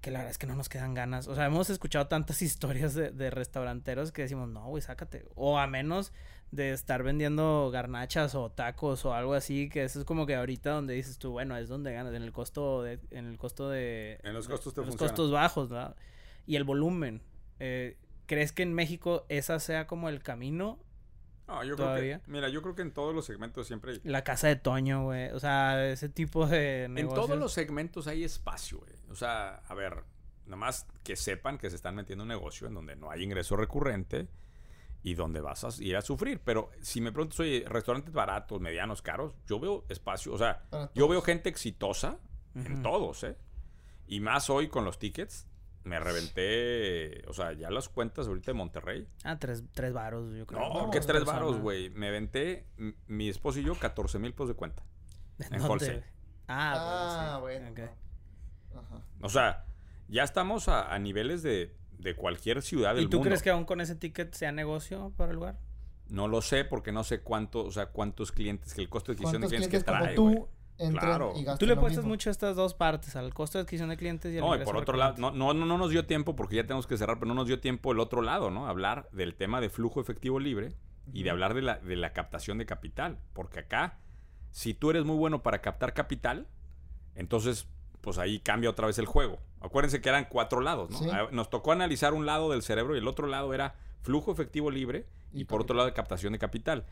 que 0.00 0.10
la 0.10 0.20
verdad 0.20 0.30
es 0.30 0.38
que 0.38 0.46
no 0.46 0.56
nos 0.56 0.70
quedan 0.70 0.94
ganas. 0.94 1.28
O 1.28 1.34
sea, 1.34 1.44
hemos 1.44 1.68
escuchado 1.68 2.06
tantas 2.06 2.40
historias 2.42 2.94
de, 2.94 3.10
de 3.10 3.28
restauranteros 3.28 4.10
que 4.10 4.22
decimos, 4.22 4.48
no, 4.48 4.66
güey, 4.68 4.82
sácate. 4.82 5.26
O 5.34 5.58
a 5.58 5.66
menos 5.66 6.14
de 6.50 6.72
estar 6.72 7.02
vendiendo 7.02 7.70
garnachas 7.72 8.34
o 8.34 8.50
tacos 8.50 9.04
o 9.04 9.14
algo 9.14 9.34
así, 9.34 9.68
que 9.68 9.84
eso 9.84 10.00
es 10.00 10.04
como 10.04 10.26
que 10.26 10.34
ahorita 10.34 10.70
donde 10.70 10.94
dices 10.94 11.18
tú, 11.18 11.30
bueno, 11.30 11.56
es 11.56 11.68
donde 11.68 11.92
ganas, 11.92 12.12
en 12.14 12.22
el 12.22 12.32
costo 12.32 12.82
de, 12.82 12.98
en 13.10 13.26
el 13.26 13.38
costo 13.38 13.68
de 13.70 14.18
En 14.24 14.32
los 14.34 14.46
de- 14.48 14.52
costos 14.54 14.74
te 14.74 14.80
en 14.80 14.86
los 14.88 14.96
costos 14.96 15.30
bajos, 15.30 15.68
¿verdad? 15.68 15.94
Y 16.46 16.56
el 16.56 16.64
volumen. 16.64 17.22
Eh, 17.60 17.96
¿Crees 18.26 18.52
que 18.52 18.62
en 18.62 18.74
México 18.74 19.26
esa 19.28 19.58
sea 19.60 19.86
como 19.86 20.08
el 20.08 20.22
camino? 20.22 20.78
No, 21.46 21.64
yo 21.64 21.74
¿Todavía? 21.76 22.18
creo 22.18 22.24
que, 22.26 22.30
mira, 22.30 22.48
yo 22.48 22.62
creo 22.62 22.74
que 22.76 22.82
en 22.82 22.92
todos 22.92 23.12
los 23.14 23.26
segmentos 23.26 23.66
siempre 23.66 23.92
hay- 23.92 24.00
La 24.04 24.22
casa 24.24 24.46
de 24.48 24.56
Toño, 24.56 25.04
güey. 25.04 25.30
O 25.30 25.40
sea, 25.40 25.88
ese 25.90 26.08
tipo 26.08 26.46
de 26.46 26.84
En 26.84 27.08
todos 27.08 27.36
los 27.38 27.52
segmentos 27.52 28.06
hay 28.06 28.22
espacio, 28.24 28.78
güey. 28.78 28.92
O 29.10 29.14
sea, 29.16 29.56
a 29.68 29.74
ver, 29.74 30.04
nada 30.46 30.56
más 30.56 30.86
que 31.04 31.16
sepan 31.16 31.58
que 31.58 31.68
se 31.70 31.76
están 31.76 31.94
metiendo 31.96 32.22
en 32.24 32.30
un 32.30 32.36
negocio 32.36 32.66
en 32.68 32.74
donde 32.74 32.94
no 32.96 33.10
hay 33.10 33.22
ingreso 33.24 33.56
recurrente 33.56 34.28
y 35.02 35.14
donde 35.14 35.40
vas 35.40 35.64
a 35.64 35.68
ir 35.82 35.96
a 35.96 36.02
sufrir. 36.02 36.40
Pero 36.44 36.70
si 36.82 37.00
me 37.00 37.12
preguntas, 37.12 37.40
oye, 37.40 37.64
restaurantes 37.66 38.12
baratos, 38.12 38.60
medianos, 38.60 39.02
caros, 39.02 39.34
yo 39.46 39.58
veo 39.60 39.84
espacio. 39.88 40.32
O 40.32 40.38
sea, 40.38 40.62
yo 40.94 41.08
veo 41.08 41.22
gente 41.22 41.48
exitosa 41.48 42.18
en 42.54 42.82
todos, 42.82 43.24
¿eh? 43.24 43.36
Y 44.06 44.20
más 44.20 44.50
hoy 44.50 44.68
con 44.68 44.84
los 44.84 44.98
tickets. 44.98 45.46
Me 45.82 45.98
reventé, 45.98 47.24
o 47.26 47.32
sea, 47.32 47.52
ya 47.54 47.70
las 47.70 47.88
cuentas 47.88 48.26
ahorita 48.28 48.50
de 48.50 48.54
Monterrey. 48.54 49.08
Ah, 49.24 49.38
tres, 49.38 49.64
tres 49.72 49.92
varos, 49.94 50.30
yo 50.36 50.46
creo. 50.46 50.60
No, 50.60 50.82
No, 50.86 50.90
que 50.90 51.00
tres 51.00 51.24
varos, 51.24 51.58
güey. 51.58 51.88
Me 51.90 52.10
venté, 52.10 52.66
mi 53.06 53.28
esposo 53.30 53.60
y 53.60 53.64
yo, 53.64 53.74
14 53.74 54.18
mil 54.18 54.32
pesos 54.32 54.48
de 54.48 54.54
cuenta. 54.54 54.82
¿En 55.50 55.62
wholesale. 55.62 56.04
Ah, 56.48 57.36
Ah, 57.36 57.38
pues, 57.40 57.56
sí. 57.56 57.62
bueno. 57.64 57.70
Ok. 57.70 57.90
no. 58.74 58.80
Ajá. 58.80 59.02
O 59.22 59.28
sea, 59.30 59.64
ya 60.08 60.22
estamos 60.22 60.68
a, 60.68 60.92
a 60.92 60.98
niveles 60.98 61.42
de, 61.42 61.74
de 62.00 62.14
cualquier 62.16 62.62
ciudad 62.62 62.94
del 62.94 63.04
¿Y 63.04 63.08
tú 63.08 63.18
mundo. 63.18 63.28
crees 63.28 63.42
que 63.42 63.50
aún 63.50 63.64
con 63.64 63.80
ese 63.80 63.94
ticket 63.94 64.32
sea 64.34 64.52
negocio 64.52 65.12
para 65.16 65.30
el 65.30 65.36
lugar? 65.36 65.58
No 66.08 66.26
lo 66.28 66.42
sé 66.42 66.64
porque 66.64 66.92
no 66.92 67.04
sé 67.04 67.20
cuánto, 67.20 67.64
o 67.64 67.70
sea, 67.70 67.86
cuántos 67.86 68.32
clientes, 68.32 68.74
que 68.74 68.80
el 68.80 68.88
costo 68.88 69.12
de 69.12 69.16
adquisición 69.16 69.42
de 69.42 69.46
¿Cuántos 69.48 69.68
clientes 69.68 69.84
que 69.84 69.84
trae, 69.84 70.14
como 70.16 70.36
tú 70.36 70.48
Claro. 70.98 71.34
y 71.36 71.44
Tú 71.58 71.66
le 71.66 71.74
apuestas 71.74 71.98
mismo? 72.04 72.08
mucho 72.14 72.30
a 72.30 72.32
estas 72.32 72.56
dos 72.56 72.72
partes, 72.72 73.14
al 73.14 73.34
costo 73.34 73.58
de 73.58 73.62
adquisición 73.64 73.90
de 73.90 73.98
clientes 73.98 74.32
y 74.32 74.38
al 74.38 74.44
No, 74.44 74.56
y 74.56 74.64
por 74.64 74.78
otro 74.78 74.96
lado, 74.96 75.14
no, 75.18 75.30
no, 75.30 75.52
no, 75.52 75.66
no 75.66 75.76
nos 75.76 75.90
dio 75.90 76.06
tiempo 76.06 76.34
porque 76.34 76.56
ya 76.56 76.62
tenemos 76.62 76.86
que 76.86 76.96
cerrar, 76.96 77.18
pero 77.18 77.28
no 77.28 77.34
nos 77.34 77.46
dio 77.46 77.60
tiempo 77.60 77.92
el 77.92 78.00
otro 78.00 78.22
lado, 78.22 78.50
¿no? 78.50 78.66
Hablar 78.66 79.08
del 79.12 79.34
tema 79.34 79.60
de 79.60 79.68
flujo 79.68 80.00
efectivo 80.00 80.40
libre 80.40 80.72
y 81.12 81.22
de 81.22 81.28
hablar 81.30 81.52
de 81.52 81.60
la, 81.60 81.76
de 81.78 81.96
la 81.96 82.14
captación 82.14 82.56
de 82.56 82.64
capital. 82.64 83.18
Porque 83.34 83.60
acá, 83.60 83.98
si 84.52 84.72
tú 84.72 84.88
eres 84.88 85.04
muy 85.04 85.16
bueno 85.16 85.42
para 85.42 85.60
captar 85.60 85.92
capital, 85.92 86.46
entonces, 87.14 87.68
pues 88.00 88.16
ahí 88.16 88.40
cambia 88.40 88.70
otra 88.70 88.86
vez 88.86 88.98
el 88.98 89.04
juego. 89.06 89.38
Acuérdense 89.60 90.00
que 90.00 90.08
eran 90.08 90.26
cuatro 90.28 90.60
lados, 90.60 90.90
¿no? 90.90 90.98
Sí. 90.98 91.08
Ah, 91.12 91.28
Nos 91.32 91.50
tocó 91.50 91.72
analizar 91.72 92.14
un 92.14 92.26
lado 92.26 92.50
del 92.50 92.62
cerebro 92.62 92.94
y 92.94 92.98
el 92.98 93.06
otro 93.06 93.26
lado 93.26 93.52
era 93.52 93.74
flujo 94.02 94.32
efectivo 94.32 94.70
libre 94.70 95.06
y, 95.32 95.42
Y 95.42 95.44
por 95.44 95.60
otro 95.60 95.76
lado 95.76 95.92
captación 95.92 96.32
de 96.32 96.38
capital. 96.38 96.86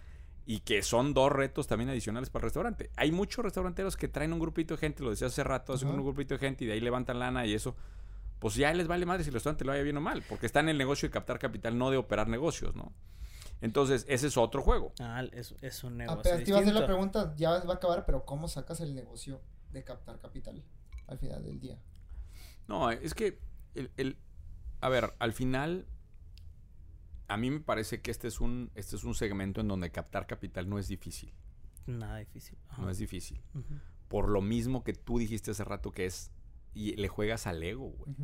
Y 0.45 0.61
que 0.61 0.83
son 0.83 1.13
dos 1.13 1.31
retos 1.31 1.67
también 1.67 1.91
adicionales 1.91 2.31
para 2.31 2.45
el 2.45 2.47
restaurante. 2.47 2.91
Hay 2.97 3.13
muchos 3.13 3.45
restauranteros 3.45 3.97
que 3.97 4.09
traen 4.09 4.33
un 4.33 4.39
grupito 4.39 4.75
de 4.75 4.79
gente, 4.79 5.03
lo 5.03 5.11
decía 5.11 5.27
hace 5.27 5.45
rato, 5.45 5.75
hacen 5.75 5.89
un 5.89 6.03
grupito 6.03 6.35
de 6.35 6.39
gente 6.39 6.65
y 6.65 6.67
de 6.67 6.75
ahí 6.75 6.81
levantan 6.81 7.19
lana 7.19 7.45
y 7.45 7.53
eso. 7.53 7.77
Pues 8.39 8.55
ya 8.55 8.73
les 8.73 8.87
vale 8.87 9.05
madre 9.05 9.25
si 9.25 9.29
el 9.29 9.35
restaurante 9.35 9.65
lo 9.65 9.73
vaya 9.73 9.83
bien 9.83 9.97
o 9.97 10.01
mal, 10.01 10.23
porque 10.29 10.47
está 10.47 10.61
en 10.61 10.69
el 10.69 10.79
negocio 10.79 11.09
de 11.09 11.13
captar 11.13 11.39
capital, 11.39 11.77
no 11.77 11.91
de 11.91 11.97
operar 11.97 12.29
negocios, 12.29 12.75
¿no? 12.75 12.93
Entonces, 13.61 14.07
ese 14.09 14.29
es 14.29 14.37
otro 14.37 14.63
juego. 14.63 14.93
Ah, 15.01 15.25
es, 15.33 15.55
es 15.61 15.85
un 15.85 15.99
negocio 15.99 16.21
Apenas 16.21 16.45
te 16.45 16.51
iba 16.51 16.59
a 16.59 16.63
hacer 16.63 16.75
la 16.75 16.87
pregunta, 16.87 17.35
ya 17.37 17.51
va 17.51 17.73
a 17.73 17.77
acabar, 17.77 18.07
pero 18.07 18.25
¿cómo 18.25 18.49
sacas 18.49 18.81
el 18.81 18.95
negocio 18.95 19.41
de 19.73 19.83
captar 19.85 20.19
capital 20.19 20.63
al 21.09 21.19
final 21.19 21.43
del 21.43 21.59
día? 21.59 21.79
No, 22.69 22.91
es 22.91 23.15
que 23.15 23.39
el, 23.75 23.91
el- 23.97 24.19
a 24.81 24.89
ver, 24.89 25.15
al 25.19 25.33
final 25.33 25.87
a 27.27 27.37
mí 27.37 27.51
me 27.51 27.61
parece 27.61 28.01
que 28.01 28.11
este 28.11 28.29
es 28.29 28.41
un 28.41 28.71
este 28.75 28.97
es 28.97 29.05
un 29.05 29.15
segmento 29.15 29.61
en 29.61 29.69
donde 29.69 29.91
captar 29.91 30.27
capital 30.27 30.69
no 30.69 30.79
es 30.79 30.89
difícil, 30.89 31.33
Nada 31.87 32.19
difícil. 32.19 32.57
Ajá. 32.69 32.83
no 32.83 32.91
es 32.91 32.99
difícil. 32.99 33.43
Por 34.09 34.29
lo 34.31 34.41
mismo 34.41 34.85
que 34.85 34.93
tú 34.95 35.19
dijiste 35.19 35.51
hace 35.51 35.65
rato 35.65 35.91
que 35.93 36.07
es 36.07 36.31
y 36.75 36.95
le 36.97 37.09
juegas 37.09 37.47
al 37.47 37.63
ego, 37.63 37.91
güey. 37.91 38.15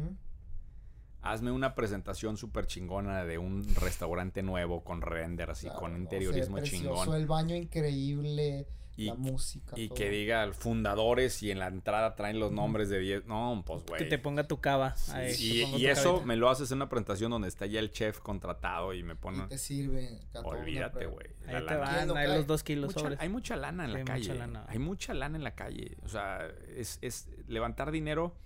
Hazme 1.23 1.51
una 1.53 1.75
presentación 1.75 2.37
súper 2.37 2.67
chingona 2.67 3.25
de 3.25 3.39
un 3.39 3.65
restaurante 3.77 4.43
nuevo 4.43 4.85
con 4.85 5.01
renders 5.01 5.63
y 5.63 5.67
Claro, 5.67 5.81
con 5.81 5.91
se 5.93 5.97
ve 5.97 6.03
interiorismo 6.03 6.57
precioso, 6.57 7.03
chingón. 7.05 7.15
El 7.21 7.27
baño 7.27 7.57
increíble, 7.57 8.67
Y, 8.97 9.07
la 9.07 9.15
música. 9.15 9.75
y 9.77 9.89
todo. 9.89 9.97
que 9.97 10.09
diga 10.09 10.53
fundadores 10.53 11.43
y 11.43 11.51
en 11.51 11.59
la 11.59 11.67
entrada 11.67 12.15
traen 12.15 12.39
los 12.39 12.53
nombres 12.53 12.89
de 12.89 13.01
10. 13.01 13.27
No, 13.27 13.63
pues, 13.67 13.83
güey. 13.85 13.99
Que 14.01 14.05
te 14.09 14.19
ponga 14.19 14.47
tu 14.47 14.61
cava. 14.61 14.95
ahí, 15.13 15.35
te 15.35 15.43
y 15.43 15.63
y 15.63 15.71
tu 15.73 15.89
eso 15.89 16.11
cabita. 16.13 16.27
me 16.27 16.37
lo 16.37 16.49
haces 16.49 16.71
en 16.71 16.77
una 16.79 16.89
presentación 16.89 17.31
donde 17.33 17.49
está 17.49 17.67
ya 17.67 17.81
el 17.81 17.91
chef 17.91 18.21
contratado 18.21 18.95
y 18.95 19.03
me 19.03 19.15
Y 19.15 19.17
pone. 19.17 19.47
te 19.49 19.59
sirve. 19.59 20.21
Olvídate, 20.45 21.07
güey. 21.07 21.27
Ahí 21.47 21.55
La 21.55 21.59
te 21.67 21.75
lana. 21.75 21.91
¿Quién 21.97 22.09
lo 22.09 22.15
van, 22.15 22.23
ahí 22.23 22.29
cae? 22.29 22.37
los 22.37 22.47
dos 22.47 22.63
kilos 22.63 22.87
Mucha- 22.91 23.01
sobres. 23.01 23.19
hay 23.21 23.29
mucha 23.29 23.57
lana 23.57 23.85
en 23.85 23.91
Sí, 23.91 23.93
la 23.95 23.99
hay 23.99 24.05
calle. 24.05 24.21
mucha 24.29 24.35
lana. 24.35 24.65
Hay 24.69 24.79
mucha 24.79 25.15
lana 25.15 25.37
en 25.39 25.43
la 25.45 25.55
calle. 25.57 25.97
O 26.05 26.09
sea, 26.09 26.47
es, 26.77 26.99
es 27.03 27.29
levantar 27.49 27.91
dinero. 27.91 28.37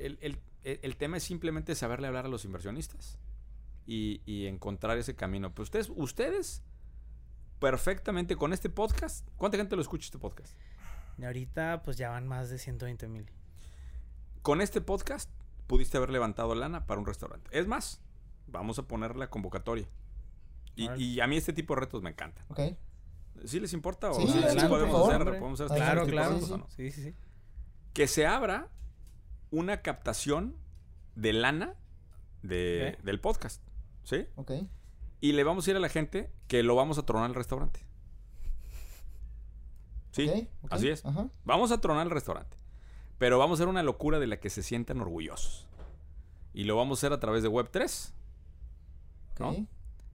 El, 0.00 0.18
el- 0.22 0.38
el- 0.64 0.80
el 0.82 0.96
tema 0.96 1.18
es 1.18 1.24
simplemente 1.24 1.74
saberle 1.74 2.06
hablar 2.06 2.24
a 2.24 2.28
los 2.28 2.44
inversionistas 2.46 3.18
y, 3.86 4.22
y 4.24 4.46
encontrar 4.46 4.96
ese 4.96 5.14
camino. 5.14 5.50
Pero 5.52 5.64
ustedes, 5.64 5.90
ustedes, 5.94 6.62
perfectamente 7.62 8.34
con 8.34 8.52
este 8.52 8.68
podcast, 8.68 9.24
¿cuánta 9.36 9.56
gente 9.56 9.76
lo 9.76 9.82
escucha 9.82 10.06
este 10.06 10.18
podcast? 10.18 10.52
Y 11.16 11.24
ahorita, 11.24 11.82
pues 11.84 11.96
ya 11.96 12.10
van 12.10 12.26
más 12.26 12.50
de 12.50 12.58
120 12.58 13.06
mil. 13.06 13.30
Con 14.42 14.60
este 14.60 14.80
podcast 14.80 15.30
pudiste 15.68 15.96
haber 15.96 16.10
levantado 16.10 16.56
lana 16.56 16.86
para 16.86 16.98
un 16.98 17.06
restaurante. 17.06 17.48
Es 17.56 17.68
más, 17.68 18.00
vamos 18.48 18.80
a 18.80 18.88
poner 18.88 19.14
la 19.14 19.30
convocatoria. 19.30 19.86
Y, 20.74 21.20
a 21.20 21.26
mí 21.28 21.36
este 21.36 21.52
tipo 21.52 21.76
de 21.76 21.82
retos 21.82 22.02
me 22.02 22.10
encantan. 22.10 22.44
Ok. 22.48 22.60
¿Sí 23.44 23.60
les 23.60 23.72
importa? 23.74 24.10
¿O 24.10 24.14
Sí, 24.14 24.26
sí 24.26 24.38
adelante, 24.38 24.68
podemos, 24.68 24.92
favor, 24.92 25.14
hacer, 25.14 25.38
podemos 25.38 25.60
hacer 25.60 25.76
este 25.76 25.84
Claro, 25.84 26.06
de 26.06 26.10
claro. 26.10 26.34
retos 26.34 26.48
sí, 26.48 26.54
o 26.54 26.58
no? 26.58 26.66
Sí, 26.68 26.90
sí, 26.90 27.02
sí. 27.04 27.14
que 27.92 28.08
se 28.08 28.26
abra 28.26 28.70
una 29.52 29.82
captación 29.82 30.56
de 31.14 31.32
lana 31.32 31.76
de, 32.42 32.98
del 33.04 33.20
podcast. 33.20 33.62
¿Sí? 34.02 34.26
Ok. 34.34 34.50
Y 35.22 35.32
le 35.32 35.44
vamos 35.44 35.66
a 35.66 35.70
ir 35.70 35.76
a 35.76 35.80
la 35.80 35.88
gente 35.88 36.30
que 36.48 36.62
lo 36.62 36.74
vamos 36.74 36.98
a 36.98 37.06
tronar 37.06 37.26
al 37.30 37.34
restaurante. 37.34 37.80
¿Sí? 40.10 40.48
Así 40.68 40.88
es. 40.88 41.04
Ajá. 41.06 41.28
Vamos 41.44 41.72
a 41.72 41.80
tronar 41.80 42.06
el 42.06 42.10
restaurante. 42.10 42.56
Pero 43.18 43.38
vamos 43.38 43.58
a 43.58 43.62
hacer 43.62 43.68
una 43.68 43.82
locura 43.82 44.18
de 44.18 44.26
la 44.26 44.38
que 44.40 44.50
se 44.50 44.62
sientan 44.62 45.00
orgullosos. 45.00 45.66
Y 46.52 46.64
lo 46.64 46.76
vamos 46.76 46.98
a 46.98 47.00
hacer 47.00 47.12
a 47.14 47.20
través 47.20 47.42
de 47.42 47.48
Web3 47.48 48.12
Ok. 49.34 49.40
¿no? 49.40 49.66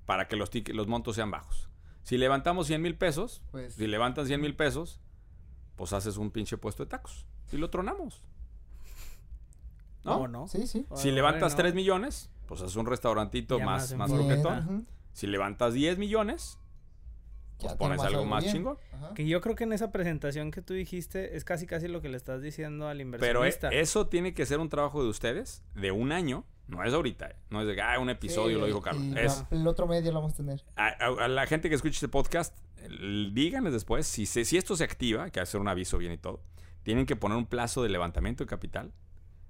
para 0.07 0.29
que 0.29 0.37
los, 0.37 0.51
los 0.73 0.87
montos 0.87 1.17
sean 1.17 1.31
bajos. 1.31 1.69
Si 2.03 2.17
levantamos 2.17 2.67
100 2.69 2.81
mil 2.81 2.97
pesos, 2.97 3.43
Pues. 3.51 3.75
si 3.75 3.87
levantan 3.87 4.27
100 4.27 4.41
mil 4.41 4.55
pesos, 4.57 5.01
pues 5.77 5.93
haces 5.93 6.17
un 6.17 6.31
pinche 6.31 6.57
puesto 6.57 6.85
de 6.85 6.91
tacos. 6.91 7.27
Y 7.53 7.57
lo 7.57 7.69
tronamos. 7.71 8.23
¿no? 10.05 10.17
¿O 10.19 10.29
no? 10.29 10.49
Sí, 10.49 10.67
sí. 10.67 10.87
Si 10.95 11.11
levantas 11.11 11.53
no. 11.53 11.57
3 11.59 11.75
millones, 11.75 12.31
pues 12.47 12.61
es 12.63 12.77
un 12.77 12.87
restaurantito 12.87 13.59
Ya 13.59 13.65
más, 13.67 13.95
más 13.95 14.11
más 14.11 14.19
coquetón. 14.21 14.87
Si 15.19 15.27
levantas 15.27 15.75
10 15.75 15.99
millones, 15.99 16.59
pues 17.61 17.75
pones 17.75 18.01
algo 18.03 18.25
más 18.25 18.45
bien. 18.45 18.55
chingón. 18.57 18.79
Ajá. 18.93 19.15
Que 19.15 19.27
yo 19.27 19.41
creo 19.41 19.57
que 19.57 19.65
en 19.65 19.73
esa 19.73 19.91
presentación 19.91 20.53
que 20.53 20.63
tú 20.63 20.75
dijiste 20.75 21.37
es 21.37 21.45
casi 21.45 21.67
casi 21.67 21.89
lo 21.89 22.01
que 22.01 22.09
le 22.09 22.17
estás 22.17 22.41
diciendo 22.41 22.87
al 22.87 22.99
Pero 22.99 23.43
eh, 23.45 23.49
inversionista. 23.49 23.69
eso 23.71 24.07
tiene 24.07 24.33
que 24.33 24.47
ser 24.47 24.61
un 24.61 24.69
trabajo 24.69 25.03
de 25.03 25.09
ustedes 25.09 25.65
de 25.75 25.91
un 25.91 26.13
año. 26.13 26.45
No 26.69 26.85
es 26.85 26.95
ahorita. 26.95 27.27
eh. 27.31 27.37
No 27.51 27.61
es 27.63 27.67
de 27.67 27.83
ah, 27.83 27.99
un 27.99 28.11
episodio 28.11 28.57
Sí, 28.57 28.61
lo 28.61 28.67
dijo 28.67 28.81
Carlos. 28.81 29.03
y 29.05 29.19
Es, 29.19 29.45
El 29.51 29.67
otro 29.67 29.89
medio 29.89 30.13
lo 30.13 30.21
vamos 30.21 30.35
a 30.35 30.37
tener. 30.37 30.63
a, 30.77 30.87
a- 30.87 31.25
a 31.25 31.29
la 31.29 31.47
gente 31.47 31.69
que 31.69 31.75
escuche 31.75 31.95
este 31.97 32.09
podcast, 32.09 32.57
díganles 33.33 33.73
después, 33.73 34.07
si, 34.07 34.25
se- 34.25 34.45
si 34.45 34.57
esto 34.57 34.77
se 34.77 34.85
activa, 34.85 35.31
que 35.31 35.41
hacer 35.41 35.61
un 35.61 35.67
aviso 35.67 35.99
bien 35.99 36.13
y 36.13 36.19
todo, 36.19 36.41
tienen 36.85 37.07
que 37.07 37.17
poner 37.17 37.37
un 37.39 37.47
plazo 37.47 37.83
de 37.83 37.89
levantamiento 37.89 38.45
de 38.45 38.49
capital, 38.49 38.93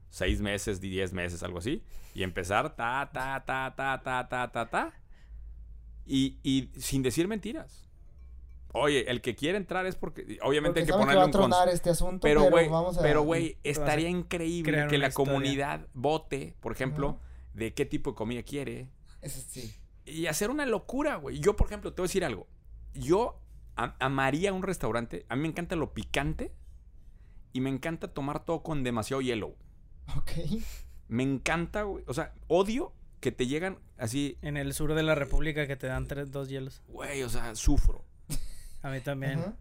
seis 0.09 0.41
meses, 0.41 0.81
diez 0.81 1.13
meses, 1.13 1.43
algo 1.43 1.59
así, 1.59 1.83
y 2.15 2.23
empezar 2.23 2.75
ta, 2.75 3.11
ta, 3.13 3.45
ta, 3.45 3.75
ta, 3.77 4.01
ta, 4.03 4.29
ta, 4.29 4.51
ta, 4.51 4.71
ta, 4.71 4.93
y, 6.09 6.39
y 6.43 6.71
sin 6.81 7.03
decir 7.03 7.29
mentiras. 7.29 7.85
Oye, 8.73 9.11
el 9.11 9.21
que 9.23 9.35
quiere 9.35 9.57
entrar 9.57 9.87
es 9.87 9.95
porque, 9.97 10.39
obviamente 10.43 10.81
Porque 10.81 10.81
hay 10.81 10.87
que 10.87 10.93
ponerle 10.93 11.17
va 11.17 11.23
a 11.23 11.27
un 11.27 11.33
tronar 11.33 11.69
este 11.69 11.91
asunto, 11.91 12.21
pero, 12.21 12.45
güey, 12.51 12.69
vamos 12.69 12.99
a... 12.99 13.03
pero, 13.03 13.23
güey, 13.23 13.53
a 13.55 13.59
estaría 13.63 14.09
increíble 14.09 14.87
que 14.89 14.99
la 14.99 15.09
historia. 15.09 15.11
comunidad 15.33 15.87
vote, 15.95 16.55
por 16.61 16.73
ejemplo, 16.73 17.19
de 17.55 17.73
qué 17.73 17.87
tipo 17.87 18.11
de 18.11 18.17
comida 18.17 18.43
quiere, 18.43 18.89
Eso 19.23 19.41
sí. 19.49 19.75
y 20.05 20.27
hacer 20.27 20.51
una 20.51 20.67
locura, 20.67 21.17
güey. 21.17 21.39
Yo, 21.41 21.57
por 21.57 21.67
ejemplo, 21.67 21.93
te 21.95 22.03
voy 22.03 22.07
a 22.07 22.09
decir 22.09 22.25
algo. 22.25 22.47
Yo 22.95 23.41
am- 23.77 23.95
amaría 24.01 24.53
un 24.53 24.63
restaurante. 24.63 25.25
A 25.31 25.37
mí 25.37 25.43
me 25.43 25.49
encanta 25.49 25.75
lo 25.75 25.95
picante 25.95 26.53
y 27.55 27.61
me 27.63 27.71
encanta 27.71 28.13
tomar 28.13 28.45
todo 28.45 28.63
con 28.63 28.85
demasiado 28.85 29.23
hielo. 29.23 29.57
Ok. 30.17 30.31
Me 31.09 31.23
encanta, 31.23 31.83
güey. 31.85 32.05
O 32.07 32.13
sea, 32.15 32.35
odio 32.49 32.93
que 33.21 33.33
te 33.33 33.47
llegan 33.47 33.79
así, 33.97 34.39
En 34.43 34.57
el 34.57 34.73
sur 34.75 34.95
de 34.95 35.03
la 35.03 35.15
República 35.15 35.67
que 35.67 35.77
te 35.77 35.87
dan 35.87 36.07
tres, 36.07 36.31
dos 36.31 36.49
hielos. 36.49 36.83
güey, 36.89 37.23
o 37.23 37.29
sea, 37.29 37.55
sufro. 37.55 38.05
A 38.83 38.91
mí 38.91 39.01
también. 39.01 39.55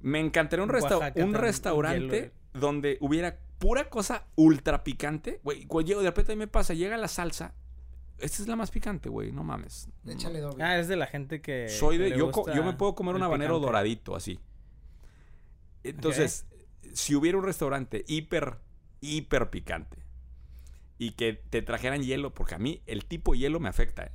Me 0.00 0.18
encantaría 0.20 0.62
un, 0.62 0.70
resta- 0.70 0.96
Oaxaca 0.98 1.24
un 1.24 1.34
restaurante 1.34 2.20
hielo, 2.20 2.32
donde 2.54 2.96
hubiera 3.00 3.38
pura 3.58 3.88
cosa 3.90 4.26
ultra 4.34 4.82
picante. 4.82 5.40
Güey, 5.44 5.66
cuando 5.66 5.86
llego, 5.88 6.00
de 6.02 6.08
repente 6.08 6.32
a 6.32 6.34
mí 6.34 6.38
me 6.40 6.46
pasa, 6.48 6.72
llega 6.74 6.96
la 6.96 7.08
salsa. 7.08 7.54
Esta 8.18 8.40
es 8.42 8.48
la 8.48 8.56
más 8.56 8.70
picante, 8.70 9.08
güey, 9.08 9.32
no 9.32 9.42
mames. 9.44 9.88
Échale 10.06 10.40
doble. 10.40 10.62
Ah, 10.64 10.78
es 10.78 10.88
de 10.88 10.96
la 10.96 11.06
gente 11.06 11.40
que. 11.42 11.68
Soy 11.68 11.96
que 11.98 12.04
de. 12.04 12.10
le 12.10 12.18
Yo, 12.18 12.30
yo 12.54 12.64
me 12.64 12.72
puedo 12.74 12.94
comer 12.94 13.14
un 13.14 13.22
habanero 13.22 13.54
picante. 13.54 13.66
doradito, 13.66 14.16
así. 14.16 14.38
Entonces, 15.82 16.46
si 16.92 17.14
hubiera 17.14 17.36
un 17.38 17.44
restaurante 17.44 18.04
hiper, 18.06 18.58
hiper 19.00 19.50
picante 19.50 19.98
y 20.98 21.12
que 21.12 21.32
te 21.32 21.62
trajeran 21.62 22.02
hielo, 22.02 22.32
porque 22.34 22.54
a 22.54 22.58
mí 22.58 22.82
el 22.86 23.04
tipo 23.04 23.32
de 23.32 23.38
hielo 23.40 23.60
me 23.60 23.68
afecta, 23.68 24.04
¿eh? 24.04 24.12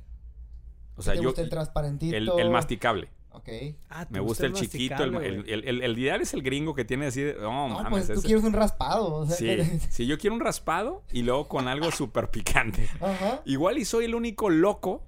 O 0.96 1.02
sea, 1.02 1.12
¿Te 1.14 1.20
yo. 1.20 1.28
gusta 1.28 1.42
el 1.42 1.48
transparentito? 1.50 2.16
El, 2.16 2.28
el 2.38 2.50
masticable. 2.50 3.08
Ok. 3.30 3.48
Ah, 3.88 4.04
¿te 4.06 4.14
Me 4.14 4.20
gusta 4.20 4.46
el 4.46 4.52
chiquito. 4.54 5.04
El, 5.04 5.14
el, 5.16 5.48
el- 5.48 5.64
el- 5.68 5.82
el 5.82 5.98
ideal 5.98 6.20
es 6.20 6.34
el 6.34 6.42
gringo 6.42 6.74
que 6.74 6.84
tiene 6.84 7.06
así 7.06 7.20
de. 7.22 7.34
No, 7.34 7.68
No, 7.68 7.74
mames. 7.74 7.90
pues 7.90 8.06
tú 8.08 8.12
ese- 8.14 8.22
quieres 8.26 8.42
un 8.42 8.52
raspado. 8.52 9.14
O 9.14 9.26
sea, 9.26 9.36
Sí, 9.36 9.44
que- 9.46 9.78
sí, 9.90 10.06
yo 10.06 10.18
quiero 10.18 10.34
un 10.34 10.40
raspado 10.40 11.04
y 11.12 11.22
luego 11.22 11.46
con 11.46 11.68
algo 11.68 11.90
súper 11.92 12.30
picante. 12.30 12.88
Ajá. 13.00 13.42
Igual 13.44 13.78
y 13.78 13.84
soy 13.84 14.06
el 14.06 14.14
único 14.16 14.50
loco, 14.50 15.06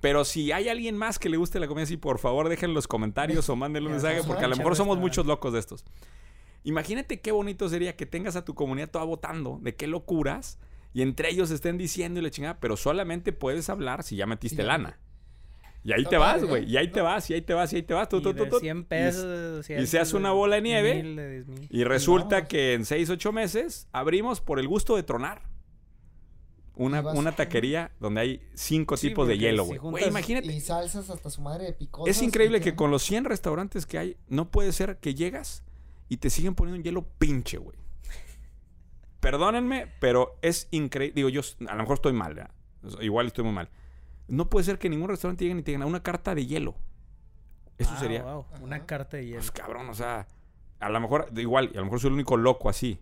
pero 0.00 0.24
si 0.24 0.52
hay 0.52 0.68
alguien 0.70 0.96
más 0.96 1.18
que 1.18 1.28
le 1.28 1.36
guste 1.36 1.60
la 1.60 1.66
comida 1.68 1.82
así, 1.84 1.98
por 1.98 2.18
favor 2.18 2.48
dejen 2.48 2.70
en 2.70 2.74
los 2.74 2.88
comentarios 2.88 3.46
o 3.50 3.56
mándenle 3.56 3.88
un 3.88 3.94
mensaje 3.94 4.22
porque 4.26 4.44
a 4.46 4.48
lo 4.48 4.56
mejor 4.56 4.74
somos 4.74 4.96
muchos 4.96 5.26
locos 5.26 5.52
de 5.52 5.58
estos. 5.58 5.84
Imagínate 6.64 7.20
qué 7.20 7.32
bonito 7.32 7.68
sería 7.68 7.96
que 7.96 8.06
tengas 8.06 8.36
a 8.36 8.44
tu 8.44 8.54
comunidad 8.54 8.90
toda 8.90 9.04
votando 9.04 9.58
de 9.60 9.74
qué 9.76 9.86
locuras 9.86 10.58
y 10.92 11.02
entre 11.02 11.30
ellos 11.30 11.50
estén 11.50 11.78
diciendo 11.78 12.20
y 12.20 12.22
la 12.22 12.30
chingada, 12.30 12.58
pero 12.60 12.76
solamente 12.76 13.32
puedes 13.32 13.68
hablar 13.70 14.02
si 14.02 14.16
ya 14.16 14.26
metiste 14.26 14.62
lana. 14.62 14.98
Y 15.82 15.92
ahí 15.94 16.04
te 16.04 16.18
vas, 16.18 16.44
güey. 16.44 16.64
¿eh? 16.64 16.68
Y 16.68 16.76
ahí 16.76 16.88
te 16.92 16.98
No. 16.98 17.04
vas, 17.06 17.30
y 17.30 17.34
ahí 17.34 17.40
te 17.40 17.54
vas, 17.54 17.72
y 17.72 17.76
ahí 17.76 17.82
te 17.82 17.94
vas. 17.94 18.08
Y 18.12 18.20
tú, 18.20 18.32
de 18.34 18.46
tú. 18.46 18.58
100 18.58 18.78
Y- 18.80 18.82
pesos. 18.82 19.70
y 19.70 19.86
se 19.86 19.98
hace 19.98 20.14
una 20.16 20.30
bola 20.32 20.56
de 20.56 20.62
nieve. 20.62 20.94
mil, 21.02 21.16
de 21.16 21.30
10 21.30 21.46
mil. 21.48 21.66
Y 21.70 21.84
resulta 21.84 22.46
que 22.46 22.74
en 22.74 22.84
6, 22.84 23.08
8 23.08 23.32
meses 23.32 23.88
abrimos 23.92 24.42
por 24.42 24.58
el 24.60 24.68
gusto 24.68 24.94
de 24.96 25.02
tronar. 25.04 25.48
Una, 26.76 27.00
Y 27.00 27.02
vas- 27.02 27.16
una 27.18 27.32
taquería 27.32 27.92
donde 28.00 28.20
hay 28.20 28.42
cinco 28.54 28.96
Sí, 28.96 29.08
tipos 29.08 29.26
de 29.28 29.38
hielo, 29.38 29.64
güey. 29.64 29.78
Güey, 29.78 30.08
imagínate. 30.08 30.46
Y 30.52 30.60
salsas 30.60 31.10
hasta 31.10 31.28
su 31.30 31.40
madre 31.42 31.64
de 31.64 31.72
picosas. 31.72 32.14
Es 32.16 32.22
increíble 32.22 32.58
y 32.58 32.60
que 32.60 32.74
con 32.74 32.90
los 32.90 33.02
100 33.02 33.24
restaurantes 33.24 33.86
que 33.86 33.98
hay, 33.98 34.16
no 34.28 34.50
puede 34.50 34.72
ser 34.72 34.98
que 34.98 35.14
llegas 35.14 35.62
y 36.08 36.18
te 36.18 36.30
siguen 36.30 36.54
poniendo 36.54 36.78
un 36.78 36.82
hielo 36.84 37.06
pinche, 37.18 37.58
güey. 37.58 37.76
Perdónenme, 39.20 39.92
pero 40.00 40.38
es 40.42 40.68
increíble. 40.70 41.14
Digo, 41.14 41.28
yo 41.28 41.42
a 41.68 41.74
lo 41.74 41.80
mejor 41.82 41.94
estoy 41.94 42.12
mal, 42.12 42.34
¿verdad? 42.34 42.50
Igual 43.00 43.26
estoy 43.26 43.44
muy 43.44 43.52
mal. 43.52 43.68
No 44.28 44.48
puede 44.48 44.64
ser 44.64 44.78
que 44.78 44.88
ningún 44.88 45.08
restaurante 45.08 45.44
llegue 45.44 45.58
y 45.60 45.62
te 45.62 45.72
digan 45.72 45.86
una 45.86 46.02
carta 46.02 46.34
de 46.34 46.46
hielo. 46.46 46.74
Eso 47.78 47.92
Ah, 47.94 48.00
sería. 48.00 48.22
wow, 48.22 48.46
Una 48.62 48.86
carta 48.86 49.16
de 49.16 49.26
hielo. 49.26 49.38
Pues 49.38 49.50
cabrón, 49.50 49.88
o 49.90 49.94
sea, 49.94 50.26
a 50.78 50.88
lo 50.88 51.00
mejor, 51.00 51.26
igual, 51.36 51.70
y 51.72 51.76
a 51.76 51.80
lo 51.80 51.84
mejor 51.84 52.00
soy 52.00 52.08
el 52.08 52.14
único 52.14 52.36
loco 52.36 52.68
así. 52.68 52.98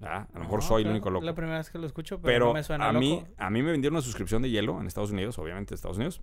¿verdad? 0.00 0.28
A 0.32 0.38
lo 0.38 0.44
mejor 0.44 0.60
No, 0.60 0.66
soy 0.68 0.82
el 0.84 0.90
único 0.90 1.10
loco. 1.10 1.24
La 1.24 1.34
primera 1.34 1.58
vez 1.58 1.70
que 1.70 1.78
lo 1.78 1.86
escucho, 1.86 2.20
pero, 2.20 2.32
Pero 2.32 2.46
no 2.46 2.52
me 2.54 2.62
suena 2.62 2.88
a, 2.88 2.92
loco. 2.92 3.00
mí, 3.00 3.24
a 3.36 3.50
mí 3.50 3.62
me 3.64 3.72
vendieron 3.72 3.96
una 3.96 4.02
suscripción 4.02 4.42
de 4.42 4.50
hielo 4.50 4.80
en 4.80 4.86
Estados 4.86 5.10
Unidos, 5.10 5.38
obviamente 5.40 5.74
Estados 5.74 5.96
Unidos, 5.96 6.20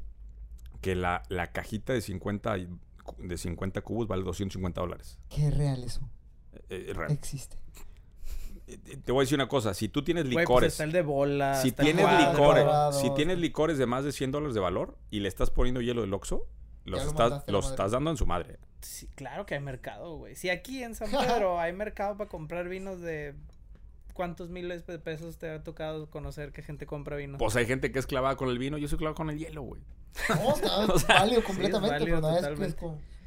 que 0.80 0.96
la, 0.96 1.24
la 1.28 1.48
cajita 1.52 1.92
de 1.92 2.00
50, 2.00 2.58
y- 2.58 2.70
de 3.18 3.38
50 3.38 3.82
cubos 3.82 4.08
vale 4.08 4.24
250 4.24 4.80
dólares. 4.80 5.20
Qué 5.30 5.52
real 5.52 5.84
eso. 5.84 6.10
Eh, 6.70 6.86
eh, 6.90 6.94
real. 6.94 7.12
Existe. 7.12 7.58
Eh, 8.68 8.78
Te 9.04 9.12
voy 9.12 9.22
a 9.22 9.24
decir 9.24 9.36
una 9.38 9.48
cosa, 9.48 9.74
si 9.74 9.90
tú 9.90 10.04
tienes 10.04 10.24
Güey, 10.26 10.34
pues 10.36 10.44
licores, 10.44 10.74
está 10.74 10.84
el 10.86 10.92
de 10.92 11.02
bola. 11.02 11.56
si 11.62 11.68
está 11.70 11.84
el 11.84 11.88
tienes 11.88 12.06
cuadro. 12.06 12.32
licores, 12.32 12.96
si 13.02 13.10
tienes 13.14 13.38
licores 13.40 13.78
de 13.78 13.86
más 13.86 14.04
de 14.04 14.12
100 14.12 14.32
dólares 14.32 14.56
de 14.56 14.62
valor 14.62 14.98
y 15.12 15.20
le 15.20 15.28
estás 15.28 15.52
poniendo 15.52 15.82
hielo 15.82 16.02
del 16.02 16.14
Oxxo, 16.14 16.48
los, 16.86 17.04
lo 17.04 17.10
estás, 17.10 17.44
los 17.48 17.70
estás 17.70 17.92
dando 17.92 18.12
en 18.12 18.18
su 18.18 18.26
madre. 18.26 18.58
Sí, 18.82 19.08
claro 19.16 19.46
que 19.46 19.56
hay 19.56 19.62
mercado, 19.62 20.18
güey. 20.18 20.36
Si 20.36 20.50
aquí 20.50 20.84
en 20.84 20.96
San 20.96 21.10
Pedro 21.10 21.60
hay 21.60 21.74
mercado 21.74 22.18
para 22.18 22.30
comprar 22.30 22.68
vinos 22.70 23.02
de... 23.02 23.36
¿Cuántos 24.14 24.50
miles 24.50 24.86
de 24.88 24.98
pesos 24.98 25.38
te 25.38 25.50
ha 25.50 25.62
tocado 25.62 26.10
conocer 26.10 26.54
que 26.54 26.62
gente 26.64 26.86
compra 26.86 27.18
vino? 27.18 27.38
Pues 27.38 27.56
hay 27.58 27.66
gente 27.66 27.92
que 27.92 28.00
es 28.00 28.08
clavada 28.08 28.38
con 28.38 28.48
el 28.50 28.58
vino, 28.58 28.78
yo 28.78 28.88
soy 28.88 28.98
clavado 28.98 29.16
con 29.16 29.30
el 29.30 29.38
hielo, 29.38 29.62
güey. 29.64 29.82
No, 30.30 30.56
está 30.56 30.86
O 30.94 31.00
sea, 31.00 31.16
válido 31.20 31.42
sí, 31.42 31.48
completamente, 31.48 31.96
es 31.98 32.02
válido 32.02 32.22
pero 32.22 32.56
no 32.56 32.66
es 32.66 32.76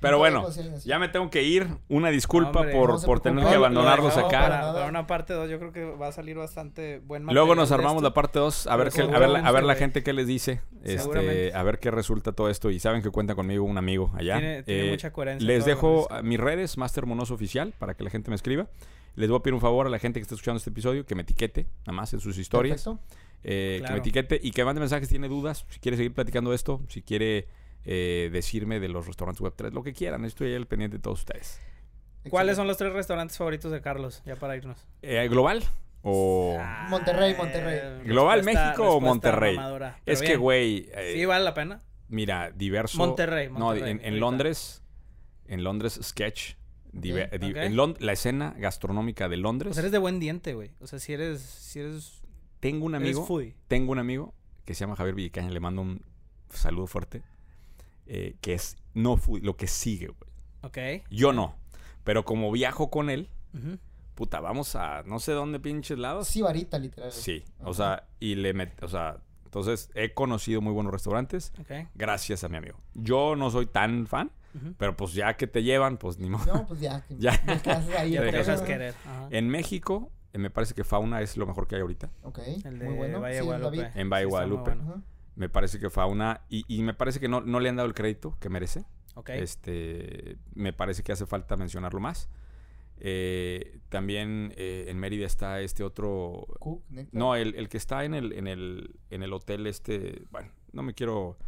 Pero 0.01 0.13
no 0.13 0.19
bueno, 0.19 0.47
así. 0.47 0.63
ya 0.85 0.99
me 0.99 1.09
tengo 1.09 1.29
que 1.31 1.43
ir. 1.43 1.67
Una 1.89 2.11
disculpa 2.11 2.61
Hombre, 2.61 2.73
por, 2.75 2.91
no 3.01 3.01
por 3.07 3.21
tener 3.21 3.43
No, 3.45 3.51
que 3.51 3.57
lo 3.57 3.65
abandonarlos 3.65 4.15
dejamos 4.15 4.33
acá. 4.35 4.73
Para, 4.73 4.87
una 4.87 5.07
parte 5.07 5.33
2 5.35 5.51
yo 5.51 5.59
creo 5.59 5.73
que 5.73 5.85
va 5.85 6.09
a 6.09 6.13
salir 6.13 6.37
bastante 6.37 6.99
buen 7.01 7.25
Luego 7.25 7.47
material 7.49 7.57
nos 7.57 7.69
de 7.71 7.75
armamos 7.75 8.03
la 8.03 8.15
parte 8.15 8.39
2, 8.39 8.67
a 8.69 8.77
ver, 8.77 8.91
qué, 8.93 9.03
a, 9.03 9.19
ver, 9.19 9.29
la- 9.29 9.41
a 9.41 9.51
ver 9.53 9.65
la 9.65 9.75
gente 9.75 10.03
qué 10.03 10.13
les 10.13 10.27
dice, 10.27 10.61
este, 10.85 11.53
a 11.55 11.63
ver 11.63 11.79
qué 11.79 11.91
resulta 11.91 12.33
todo 12.33 12.49
esto. 12.49 12.71
Y 12.71 12.79
saben 12.79 13.03
que 13.03 13.11
cuenta 13.11 13.35
conmigo 13.35 13.65
un 13.65 13.77
amigo 13.79 14.13
allá. 14.15 14.39
Tiene, 14.39 14.63
tiene 14.63 14.87
Eh, 14.87 14.91
mucha 14.91 15.13
coherencia. 15.13 15.47
les 15.47 15.65
dejo 15.65 16.09
mis 16.23 16.39
redes, 16.39 16.79
Master 16.79 17.05
Monoso 17.07 17.35
Oficial, 17.35 17.75
para 17.79 17.95
que 17.95 18.05
la 18.05 18.11
gente 18.11 18.31
me 18.31 18.37
escriba. 18.37 18.69
Les 19.17 19.29
voy 19.29 19.39
a 19.41 19.43
pedir 19.43 19.55
un 19.55 19.61
favor 19.61 19.85
a 19.87 19.91
la 19.91 19.99
gente 19.99 20.21
que 20.21 20.23
está 20.23 20.37
escuchando 20.37 20.59
este 20.59 20.71
episodio 20.71 21.05
que 21.05 21.17
me 21.17 21.23
etiquete, 21.23 21.67
nada 21.87 21.93
más 21.97 22.13
en 22.15 22.21
sus 22.21 22.39
historias. 22.39 22.89
Eh, 23.43 23.83
Que 23.87 23.93
me 23.93 23.99
etiquete 23.99 24.41
y 24.43 24.51
que 24.53 24.65
mande 24.65 24.81
mensajes 24.81 25.09
si 25.09 25.15
tiene 25.15 25.29
dudas, 25.29 25.65
si 25.71 25.79
quiere 25.81 25.97
seguir 25.97 26.13
platicando 26.13 26.51
de 26.51 26.57
esto, 26.57 26.81
si 26.89 27.03
quiere 27.03 27.47
eh, 27.85 28.29
decirme 28.33 28.81
de 28.81 28.89
los 28.89 29.07
restaurantes 29.07 29.41
web 29.41 29.55
3, 29.57 29.73
lo 29.73 29.83
que 29.83 29.93
quieran. 29.93 30.25
Estoy 30.25 30.49
ahí 30.51 30.55
al 30.55 30.67
pendiente 30.67 30.97
de 30.99 31.03
todos 31.03 31.21
ustedes. 31.21 31.61
¿Cuáles 32.31 32.57
son 32.57 32.67
los 32.67 32.77
tres 32.77 32.93
restaurantes 32.93 33.39
favoritos 33.39 33.73
de 33.73 33.81
Carlos? 33.81 34.23
Ya 34.27 34.37
para 34.37 34.57
irnos. 34.57 34.87
Eh, 35.03 35.27
¿Global 35.29 35.63
o...? 36.03 36.57
Ah, 36.61 36.87
Monterrey, 36.91 37.35
Monterrey. 37.37 38.05
¿Global 38.05 38.39
respuesta- 38.41 38.65
México 38.67 38.91
o 38.97 39.01
Monterrey? 39.01 39.57
mamadora, 39.57 40.01
es 40.05 40.21
que, 40.21 40.37
güey... 40.37 40.89
eh, 40.93 41.13
Sí, 41.15 41.25
vale 41.25 41.45
la 41.45 41.55
pena. 41.55 41.81
Mira, 42.09 42.51
diverso. 42.51 42.99
Monterrey, 42.99 43.49
No, 43.49 43.59
Monterrey, 43.61 43.93
en, 43.93 44.01
en. 44.05 44.21
Londres. 44.21 44.83
En 45.47 45.65
Londres, 45.65 45.99
sketch. 46.03 46.55
diver- 46.93 47.29
Ok, 47.35 47.41
di- 47.41 47.51
ok. 47.53 47.57
en 47.57 47.77
Lond- 47.77 47.99
la 48.01 48.13
escena 48.13 48.55
gastronómica 48.59 49.29
de 49.29 49.37
Londres. 49.39 49.69
Pues 49.71 49.79
eres 49.79 49.93
de 49.93 49.99
buen 49.99 50.21
diente, 50.21 50.53
güey. 50.55 50.73
O 50.81 50.87
sea, 50.87 50.99
si 50.99 51.13
eres... 51.15 51.41
Si 51.41 51.81
eres... 51.81 52.21
tengo 52.61 52.85
un 52.85 52.95
amigo. 52.95 53.27
Tengo 53.69 53.93
un 53.93 53.99
amigo 53.99 54.35
que 54.67 54.75
se 54.75 54.81
llama 54.81 54.97
Javier 54.97 55.15
Villicaña. 55.15 55.51
Le 55.51 55.61
mando 55.61 55.81
un 55.83 56.03
saludo 56.51 56.87
fuerte. 56.87 57.23
Eh, 58.09 58.37
que 58.41 58.55
es 58.55 58.77
no 58.95 59.17
food, 59.17 59.43
lo 59.43 59.57
que 59.57 59.67
sigue, 59.67 60.09
güey. 60.09 60.31
Ok. 60.63 61.05
Yo 61.11 61.33
no. 61.33 61.55
Pero 62.05 62.25
como 62.25 62.51
viajo 62.51 62.91
con 62.91 63.11
él, 63.11 63.29
puta, 64.15 64.41
vamos 64.41 64.75
a 64.77 65.03
no 65.05 65.19
sé 65.21 65.33
dónde 65.33 65.61
pinches 65.61 65.99
lados. 65.99 66.27
Sí, 66.29 66.43
varita, 66.43 66.79
literal. 66.79 67.13
Sí. 67.13 67.45
O 67.63 67.75
sea, 67.75 68.09
y 68.19 68.35
le 68.35 68.53
met, 68.55 68.83
o 68.83 68.89
sea, 68.89 69.19
entonces 69.45 69.91
he 69.95 70.13
conocido 70.15 70.61
muy 70.61 70.73
buenos 70.73 70.93
restaurantes 70.93 71.53
Ok. 71.61 71.89
gracias 71.95 72.45
a 72.45 72.49
mi 72.49 72.57
amigo. 72.57 72.79
Yo 72.95 73.37
no 73.37 73.51
soy 73.51 73.67
tan 73.67 74.07
fan, 74.07 74.31
pero 74.79 74.97
pues 74.97 75.13
ya 75.13 75.37
que 75.37 75.47
te 75.47 75.63
llevan, 75.63 75.99
pues 75.99 76.19
ni 76.19 76.29
modo. 76.31 76.47
No, 76.53 76.67
pues 76.67 76.81
ya. 76.81 77.03
que- 77.07 77.17
Ya. 77.19 77.31
ahí 77.99 78.11
Ya 78.13 78.23
te 78.23 78.65
querer. 78.65 78.95
Ajá. 79.07 79.29
En 79.31 79.49
México, 79.49 80.11
eh, 80.33 80.39
me 80.39 80.51
parece 80.51 80.75
que 80.75 80.83
Fauna 80.85 81.21
es 81.21 81.37
lo 81.37 81.47
mejor 81.47 81.67
que 81.69 81.77
hay 81.77 81.83
ahorita. 81.83 82.11
Ok, 82.23 82.39
El 82.65 82.79
de 82.79 82.85
muy 82.87 82.95
bueno. 82.97 83.21
Valle 83.21 83.39
Sí, 83.41 83.45
Guadalupe. 83.45 83.91
En 83.95 84.11
Valle 84.11 84.25
Sí, 84.25 84.31
Guadalupe. 84.31 84.75
bueno. 84.75 85.03
Me 85.39 85.49
parece 85.49 85.79
que 85.79 85.89
Fauna, 85.89 86.41
y, 86.49 86.65
y 86.67 86.83
me 86.83 86.95
parece 86.95 87.21
que 87.21 87.29
no, 87.29 87.41
no 87.41 87.61
le 87.61 87.69
han 87.69 87.77
dado 87.77 87.87
el 87.89 87.95
crédito 87.95 88.37
que 88.41 88.49
merece. 88.49 88.85
Este, 89.37 90.37
me 90.55 90.73
parece 90.73 91.03
que 91.05 91.13
hace 91.13 91.27
falta 91.27 91.57
mencionarlo 91.57 92.01
más. 92.01 92.29
Eh, 93.01 93.79
también 93.89 94.53
eh, 94.57 94.87
en 94.89 94.99
Mérida 94.99 95.27
está 95.27 95.61
este 95.61 95.85
otro... 95.85 96.47
No, 97.13 97.37
el, 97.37 97.55
el 97.55 97.69
que 97.69 97.77
está 97.77 98.05
en 98.05 98.15
el, 98.15 98.33
en, 98.33 98.49
el, 98.49 98.97
en 99.11 99.23
el 99.23 99.33
hotel 99.33 99.69
este... 99.69 100.25
Bueno, 100.31 100.51
no 100.73 100.83
me 100.83 100.93
quiero... 100.95 101.39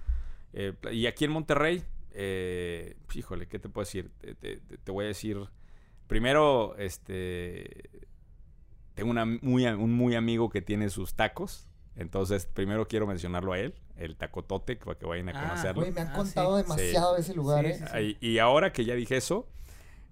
eh, 0.52 0.72
y 0.92 1.06
aquí 1.06 1.24
en 1.24 1.32
Monterrey, 1.32 1.82
eh, 2.12 2.96
híjole, 3.12 3.48
¿qué 3.48 3.58
te 3.58 3.68
puedo 3.68 3.84
decir? 3.84 4.12
Te, 4.20 4.36
te- 4.36 4.56
te- 4.58 4.92
voy 4.92 5.06
a 5.06 5.08
decir... 5.08 5.36
Primero, 6.06 6.76
este... 6.76 7.90
Tengo 8.94 9.10
una 9.10 9.24
muy, 9.24 9.66
un 9.66 9.92
muy 9.94 10.14
amigo 10.14 10.48
que 10.50 10.62
tiene 10.62 10.90
sus 10.90 11.14
tacos. 11.14 11.69
Entonces, 11.96 12.46
primero 12.46 12.86
quiero 12.88 13.06
mencionarlo 13.06 13.52
a 13.52 13.58
él, 13.58 13.74
el 13.96 14.16
Tacotote, 14.16 14.76
para 14.76 14.98
que 14.98 15.06
vayan 15.06 15.28
a 15.28 15.32
Ah, 15.34 15.40
conocerlo. 15.48 15.82
Güey, 15.82 15.92
me 15.92 16.00
han 16.00 16.08
Ah, 16.08 16.12
contado 16.14 16.56
sí. 16.56 16.62
demasiado 16.62 17.14
de 17.14 17.20
ese 17.20 17.34
lugar, 17.34 17.64
Sí, 17.66 17.70
¿eh? 17.72 17.74
sí, 17.74 17.84
sí. 17.84 17.90
Ay, 17.92 18.16
Y 18.20 18.38
ahora 18.38 18.72
que 18.72 18.84
ya 18.84 18.94
dije 18.94 19.16
eso, 19.16 19.48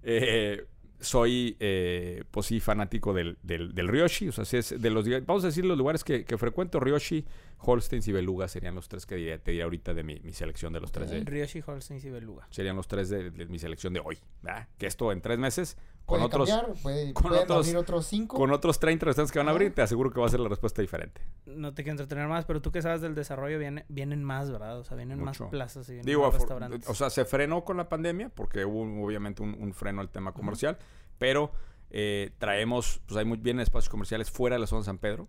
eh, 0.03 0.65
soy, 1.01 1.55
eh, 1.61 2.25
pues 2.29 2.47
sí, 2.47 2.59
fanático 2.59 3.13
del, 3.13 3.37
del, 3.41 3.73
del 3.73 3.87
Ryoshi. 3.87 4.27
O 4.27 4.31
sea, 4.33 4.43
sí 4.45 4.57
es 4.57 4.79
de 4.81 4.89
los, 4.89 5.05
vamos 5.25 5.43
a 5.45 5.47
decir 5.47 5.63
los 5.65 5.77
lugares 5.77 6.03
que, 6.03 6.25
que 6.25 6.37
frecuento, 6.37 6.79
Ryoshi, 6.81 7.25
Holsteins 7.59 8.07
y 8.09 8.11
Beluga 8.11 8.47
serían 8.49 8.75
los 8.75 8.89
tres 8.89 9.05
que 9.05 9.15
diría- 9.15 9.37
te 9.39 9.51
diría 9.51 9.63
ahorita 9.63 9.93
de 9.93 10.03
mi, 10.03 10.19
mi 10.19 10.33
selección 10.33 10.73
de 10.73 10.81
los 10.81 10.91
tres 10.91 11.09
de... 11.09 11.21
Ryoshi, 11.21 11.63
Holstein 11.65 12.01
y 12.03 12.09
Beluga. 12.09 12.47
Serían 12.51 12.75
los 12.75 12.87
tres 12.87 13.09
de, 13.09 13.31
de 13.31 13.45
mi 13.45 13.59
selección 13.59 13.93
de 13.93 14.01
hoy. 14.01 14.17
¿verdad? 14.41 14.67
Que 14.77 14.87
esto 14.87 15.11
en 15.13 15.21
tres 15.21 15.39
meses, 15.39 15.77
con 16.09 16.17
Puede 16.19 16.25
otros, 16.25 16.49
cambiar, 16.49 16.81
puede, 16.81 17.13
con 17.13 17.23
pueden 17.29 17.43
otros- 17.43 17.57
abrir 17.67 17.77
otros 17.77 18.05
cinco. 18.07 18.35
con 18.37 18.51
otros 18.51 18.79
30 18.79 19.05
restaurantes 19.05 19.31
que 19.31 19.39
van 19.39 19.47
a 19.47 19.51
abrir, 19.51 19.73
te 19.73 19.81
aseguro 19.81 20.11
que 20.11 20.19
va 20.19 20.25
a 20.25 20.29
ser 20.29 20.39
la 20.41 20.49
respuesta 20.49 20.81
diferente. 20.81 21.21
No 21.45 21.73
te 21.73 21.83
quiero 21.83 21.93
entretener 21.93 22.27
más, 22.27 22.45
pero 22.45 22.61
tú 22.61 22.71
que 22.71 22.81
sabes 22.81 22.99
del 23.01 23.15
desarrollo, 23.15 23.57
viene, 23.59 23.85
vienen 23.87 24.23
más, 24.23 24.51
¿verdad? 24.51 24.79
O 24.79 24.83
sea, 24.83 24.97
vienen 24.97 25.19
Mucho. 25.19 25.43
más 25.45 25.51
plazas 25.51 25.87
y 25.87 25.93
vienen 25.93 26.05
Digo, 26.05 26.23
más 26.25 26.33
restaurantes. 26.33 26.89
o 26.89 26.93
sea, 26.95 27.09
se 27.09 27.23
frenó 27.25 27.63
con 27.63 27.77
la 27.77 27.87
pandemia 27.87 28.29
porque 28.29 28.65
hubo 28.65 29.05
obviamente 29.05 29.41
un, 29.43 29.55
un 29.59 29.73
freno 29.73 30.01
al 30.01 30.09
tema 30.09 30.33
comercial, 30.33 30.77
pero 31.17 31.51
eh, 31.91 32.31
traemos, 32.39 33.01
pues 33.07 33.17
hay 33.17 33.25
muy 33.25 33.37
bien 33.37 33.59
espacios 33.59 33.89
comerciales 33.89 34.29
fuera 34.31 34.55
de 34.55 34.59
la 34.59 34.67
zona 34.67 34.81
de 34.81 34.85
San 34.85 34.97
Pedro. 34.97 35.27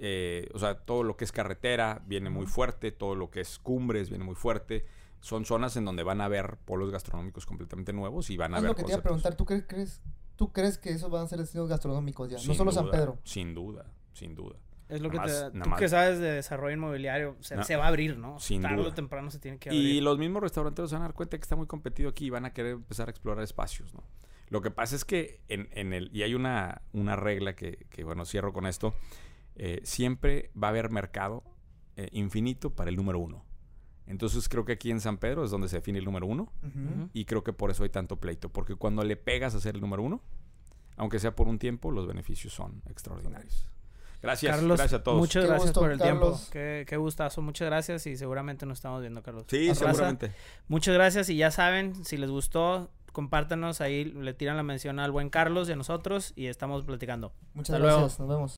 Eh, 0.00 0.48
o 0.54 0.58
sea, 0.58 0.76
todo 0.78 1.02
lo 1.02 1.16
que 1.16 1.24
es 1.24 1.32
carretera 1.32 2.02
viene 2.06 2.30
muy 2.30 2.46
fuerte, 2.46 2.92
todo 2.92 3.14
lo 3.16 3.30
que 3.30 3.40
es 3.40 3.58
cumbres 3.58 4.08
viene 4.10 4.24
muy 4.24 4.34
fuerte. 4.36 4.86
Son 5.20 5.44
zonas 5.44 5.76
en 5.76 5.84
donde 5.84 6.02
van 6.02 6.20
a 6.20 6.26
haber 6.26 6.56
polos 6.64 6.90
gastronómicos 6.90 7.44
completamente 7.46 7.92
nuevos 7.92 8.30
y 8.30 8.36
van 8.36 8.54
a 8.54 8.58
es 8.58 8.58
haber 8.60 8.70
lo 8.70 8.76
que 8.76 8.82
te 8.84 8.90
iba 8.92 8.98
a 8.98 9.02
preguntar. 9.02 9.34
¿Tú 9.36 9.44
cre- 9.44 9.66
crees, 9.66 10.00
¿Tú 10.36 10.52
crees 10.52 10.78
que 10.78 10.90
esos 10.90 11.10
van 11.10 11.24
a 11.24 11.26
ser 11.26 11.38
destinos 11.40 11.68
gastronómicos 11.68 12.30
ya? 12.30 12.38
Sin 12.38 12.48
no 12.48 12.54
solo 12.54 12.70
San 12.72 12.90
Pedro. 12.90 13.18
Sin 13.24 13.54
duda, 13.54 13.86
sin 14.12 14.34
duda. 14.36 14.56
es 14.88 15.00
lo 15.00 15.10
que 15.10 15.18
te, 15.18 15.50
tú 15.50 15.68
más. 15.68 15.78
que 15.78 15.88
sabes 15.88 16.18
de 16.20 16.30
desarrollo 16.32 16.74
inmobiliario, 16.74 17.36
se, 17.40 17.56
va 17.76 17.84
a 17.84 17.88
abrir, 17.88 18.16
¿no? 18.16 18.38
Sin 18.38 18.62
Tarde 18.62 18.76
duda. 18.76 18.88
o 18.90 18.94
temprano 18.94 19.30
se 19.32 19.38
tiene 19.40 19.58
que 19.58 19.74
Y 19.74 19.76
abrir. 19.78 20.02
los 20.04 20.18
mismos 20.18 20.42
restauranteros 20.42 20.90
se 20.90 20.96
van 20.96 21.02
a 21.02 21.06
dar 21.08 21.14
cuenta 21.14 21.36
que 21.36 21.42
está 21.42 21.56
muy 21.56 21.66
competido 21.66 22.08
aquí 22.08 22.26
y 22.26 22.30
van 22.30 22.44
a 22.44 22.52
querer 22.52 22.72
empezar 22.74 23.08
a 23.08 23.10
explorar 23.10 23.42
espacios, 23.42 23.92
¿no? 23.94 24.04
Lo 24.48 24.62
que 24.62 24.70
pasa 24.70 24.94
es 24.96 25.04
que 25.04 25.42
en, 25.48 25.68
en 25.72 25.92
el... 25.92 26.08
Y 26.16 26.22
hay 26.22 26.34
una, 26.34 26.80
una 26.94 27.16
regla 27.16 27.54
que, 27.56 27.86
que, 27.90 28.02
bueno, 28.04 28.24
cierro 28.24 28.52
con 28.54 28.66
esto. 28.66 28.94
eh, 29.56 29.80
siempre 29.82 30.50
va 30.56 30.68
a 30.68 30.70
haber 30.70 30.88
mercado 30.90 31.42
eh, 31.96 32.08
infinito 32.12 32.70
para 32.70 32.88
el 32.88 32.96
número 32.96 33.18
uno. 33.18 33.44
Entonces 34.08 34.48
creo 34.48 34.64
que 34.64 34.72
aquí 34.72 34.90
en 34.90 35.00
San 35.00 35.18
Pedro 35.18 35.44
es 35.44 35.50
donde 35.50 35.68
se 35.68 35.76
define 35.76 35.98
el 35.98 36.04
número 36.04 36.26
uno. 36.26 36.52
Y 37.12 37.24
creo 37.26 37.44
que 37.44 37.52
por 37.52 37.70
eso 37.70 37.84
hay 37.84 37.90
tanto 37.90 38.16
pleito. 38.16 38.48
Porque 38.48 38.74
cuando 38.74 39.04
le 39.04 39.16
pegas 39.16 39.54
a 39.54 39.60
ser 39.60 39.74
el 39.74 39.80
número 39.80 40.02
uno, 40.02 40.22
aunque 40.96 41.18
sea 41.18 41.36
por 41.36 41.46
un 41.48 41.58
tiempo, 41.58 41.90
los 41.90 42.06
beneficios 42.06 42.52
son 42.52 42.82
extraordinarios. 42.88 43.68
Gracias, 44.20 44.56
Carlos, 44.56 44.78
gracias 44.78 45.00
a 45.00 45.04
todos. 45.04 45.18
muchas 45.18 45.44
Qué 45.44 45.48
gracias 45.48 45.68
gusto, 45.68 45.80
por 45.80 45.92
el 45.92 46.00
tiempo. 46.00 46.40
Qué, 46.50 46.84
qué 46.88 46.96
gustazo. 46.96 47.40
Muchas 47.40 47.66
gracias 47.66 48.04
y 48.08 48.16
seguramente 48.16 48.66
nos 48.66 48.78
estamos 48.78 49.00
viendo, 49.00 49.22
Carlos. 49.22 49.44
Sí, 49.46 49.72
seguramente. 49.74 50.32
Muchas 50.66 50.94
gracias 50.94 51.28
y 51.30 51.36
ya 51.36 51.52
saben, 51.52 52.04
si 52.04 52.16
les 52.16 52.28
gustó, 52.28 52.90
compártanos 53.12 53.80
ahí, 53.80 54.04
le 54.06 54.34
tiran 54.34 54.56
la 54.56 54.64
mención 54.64 54.98
al 54.98 55.12
buen 55.12 55.30
Carlos 55.30 55.68
y 55.68 55.72
a 55.72 55.76
nosotros 55.76 56.32
y 56.34 56.46
estamos 56.46 56.84
platicando. 56.84 57.32
Muchas 57.54 57.74
Hasta 57.74 57.78
luego. 57.78 58.00
gracias. 58.00 58.18
Nos 58.18 58.28
vemos. 58.28 58.46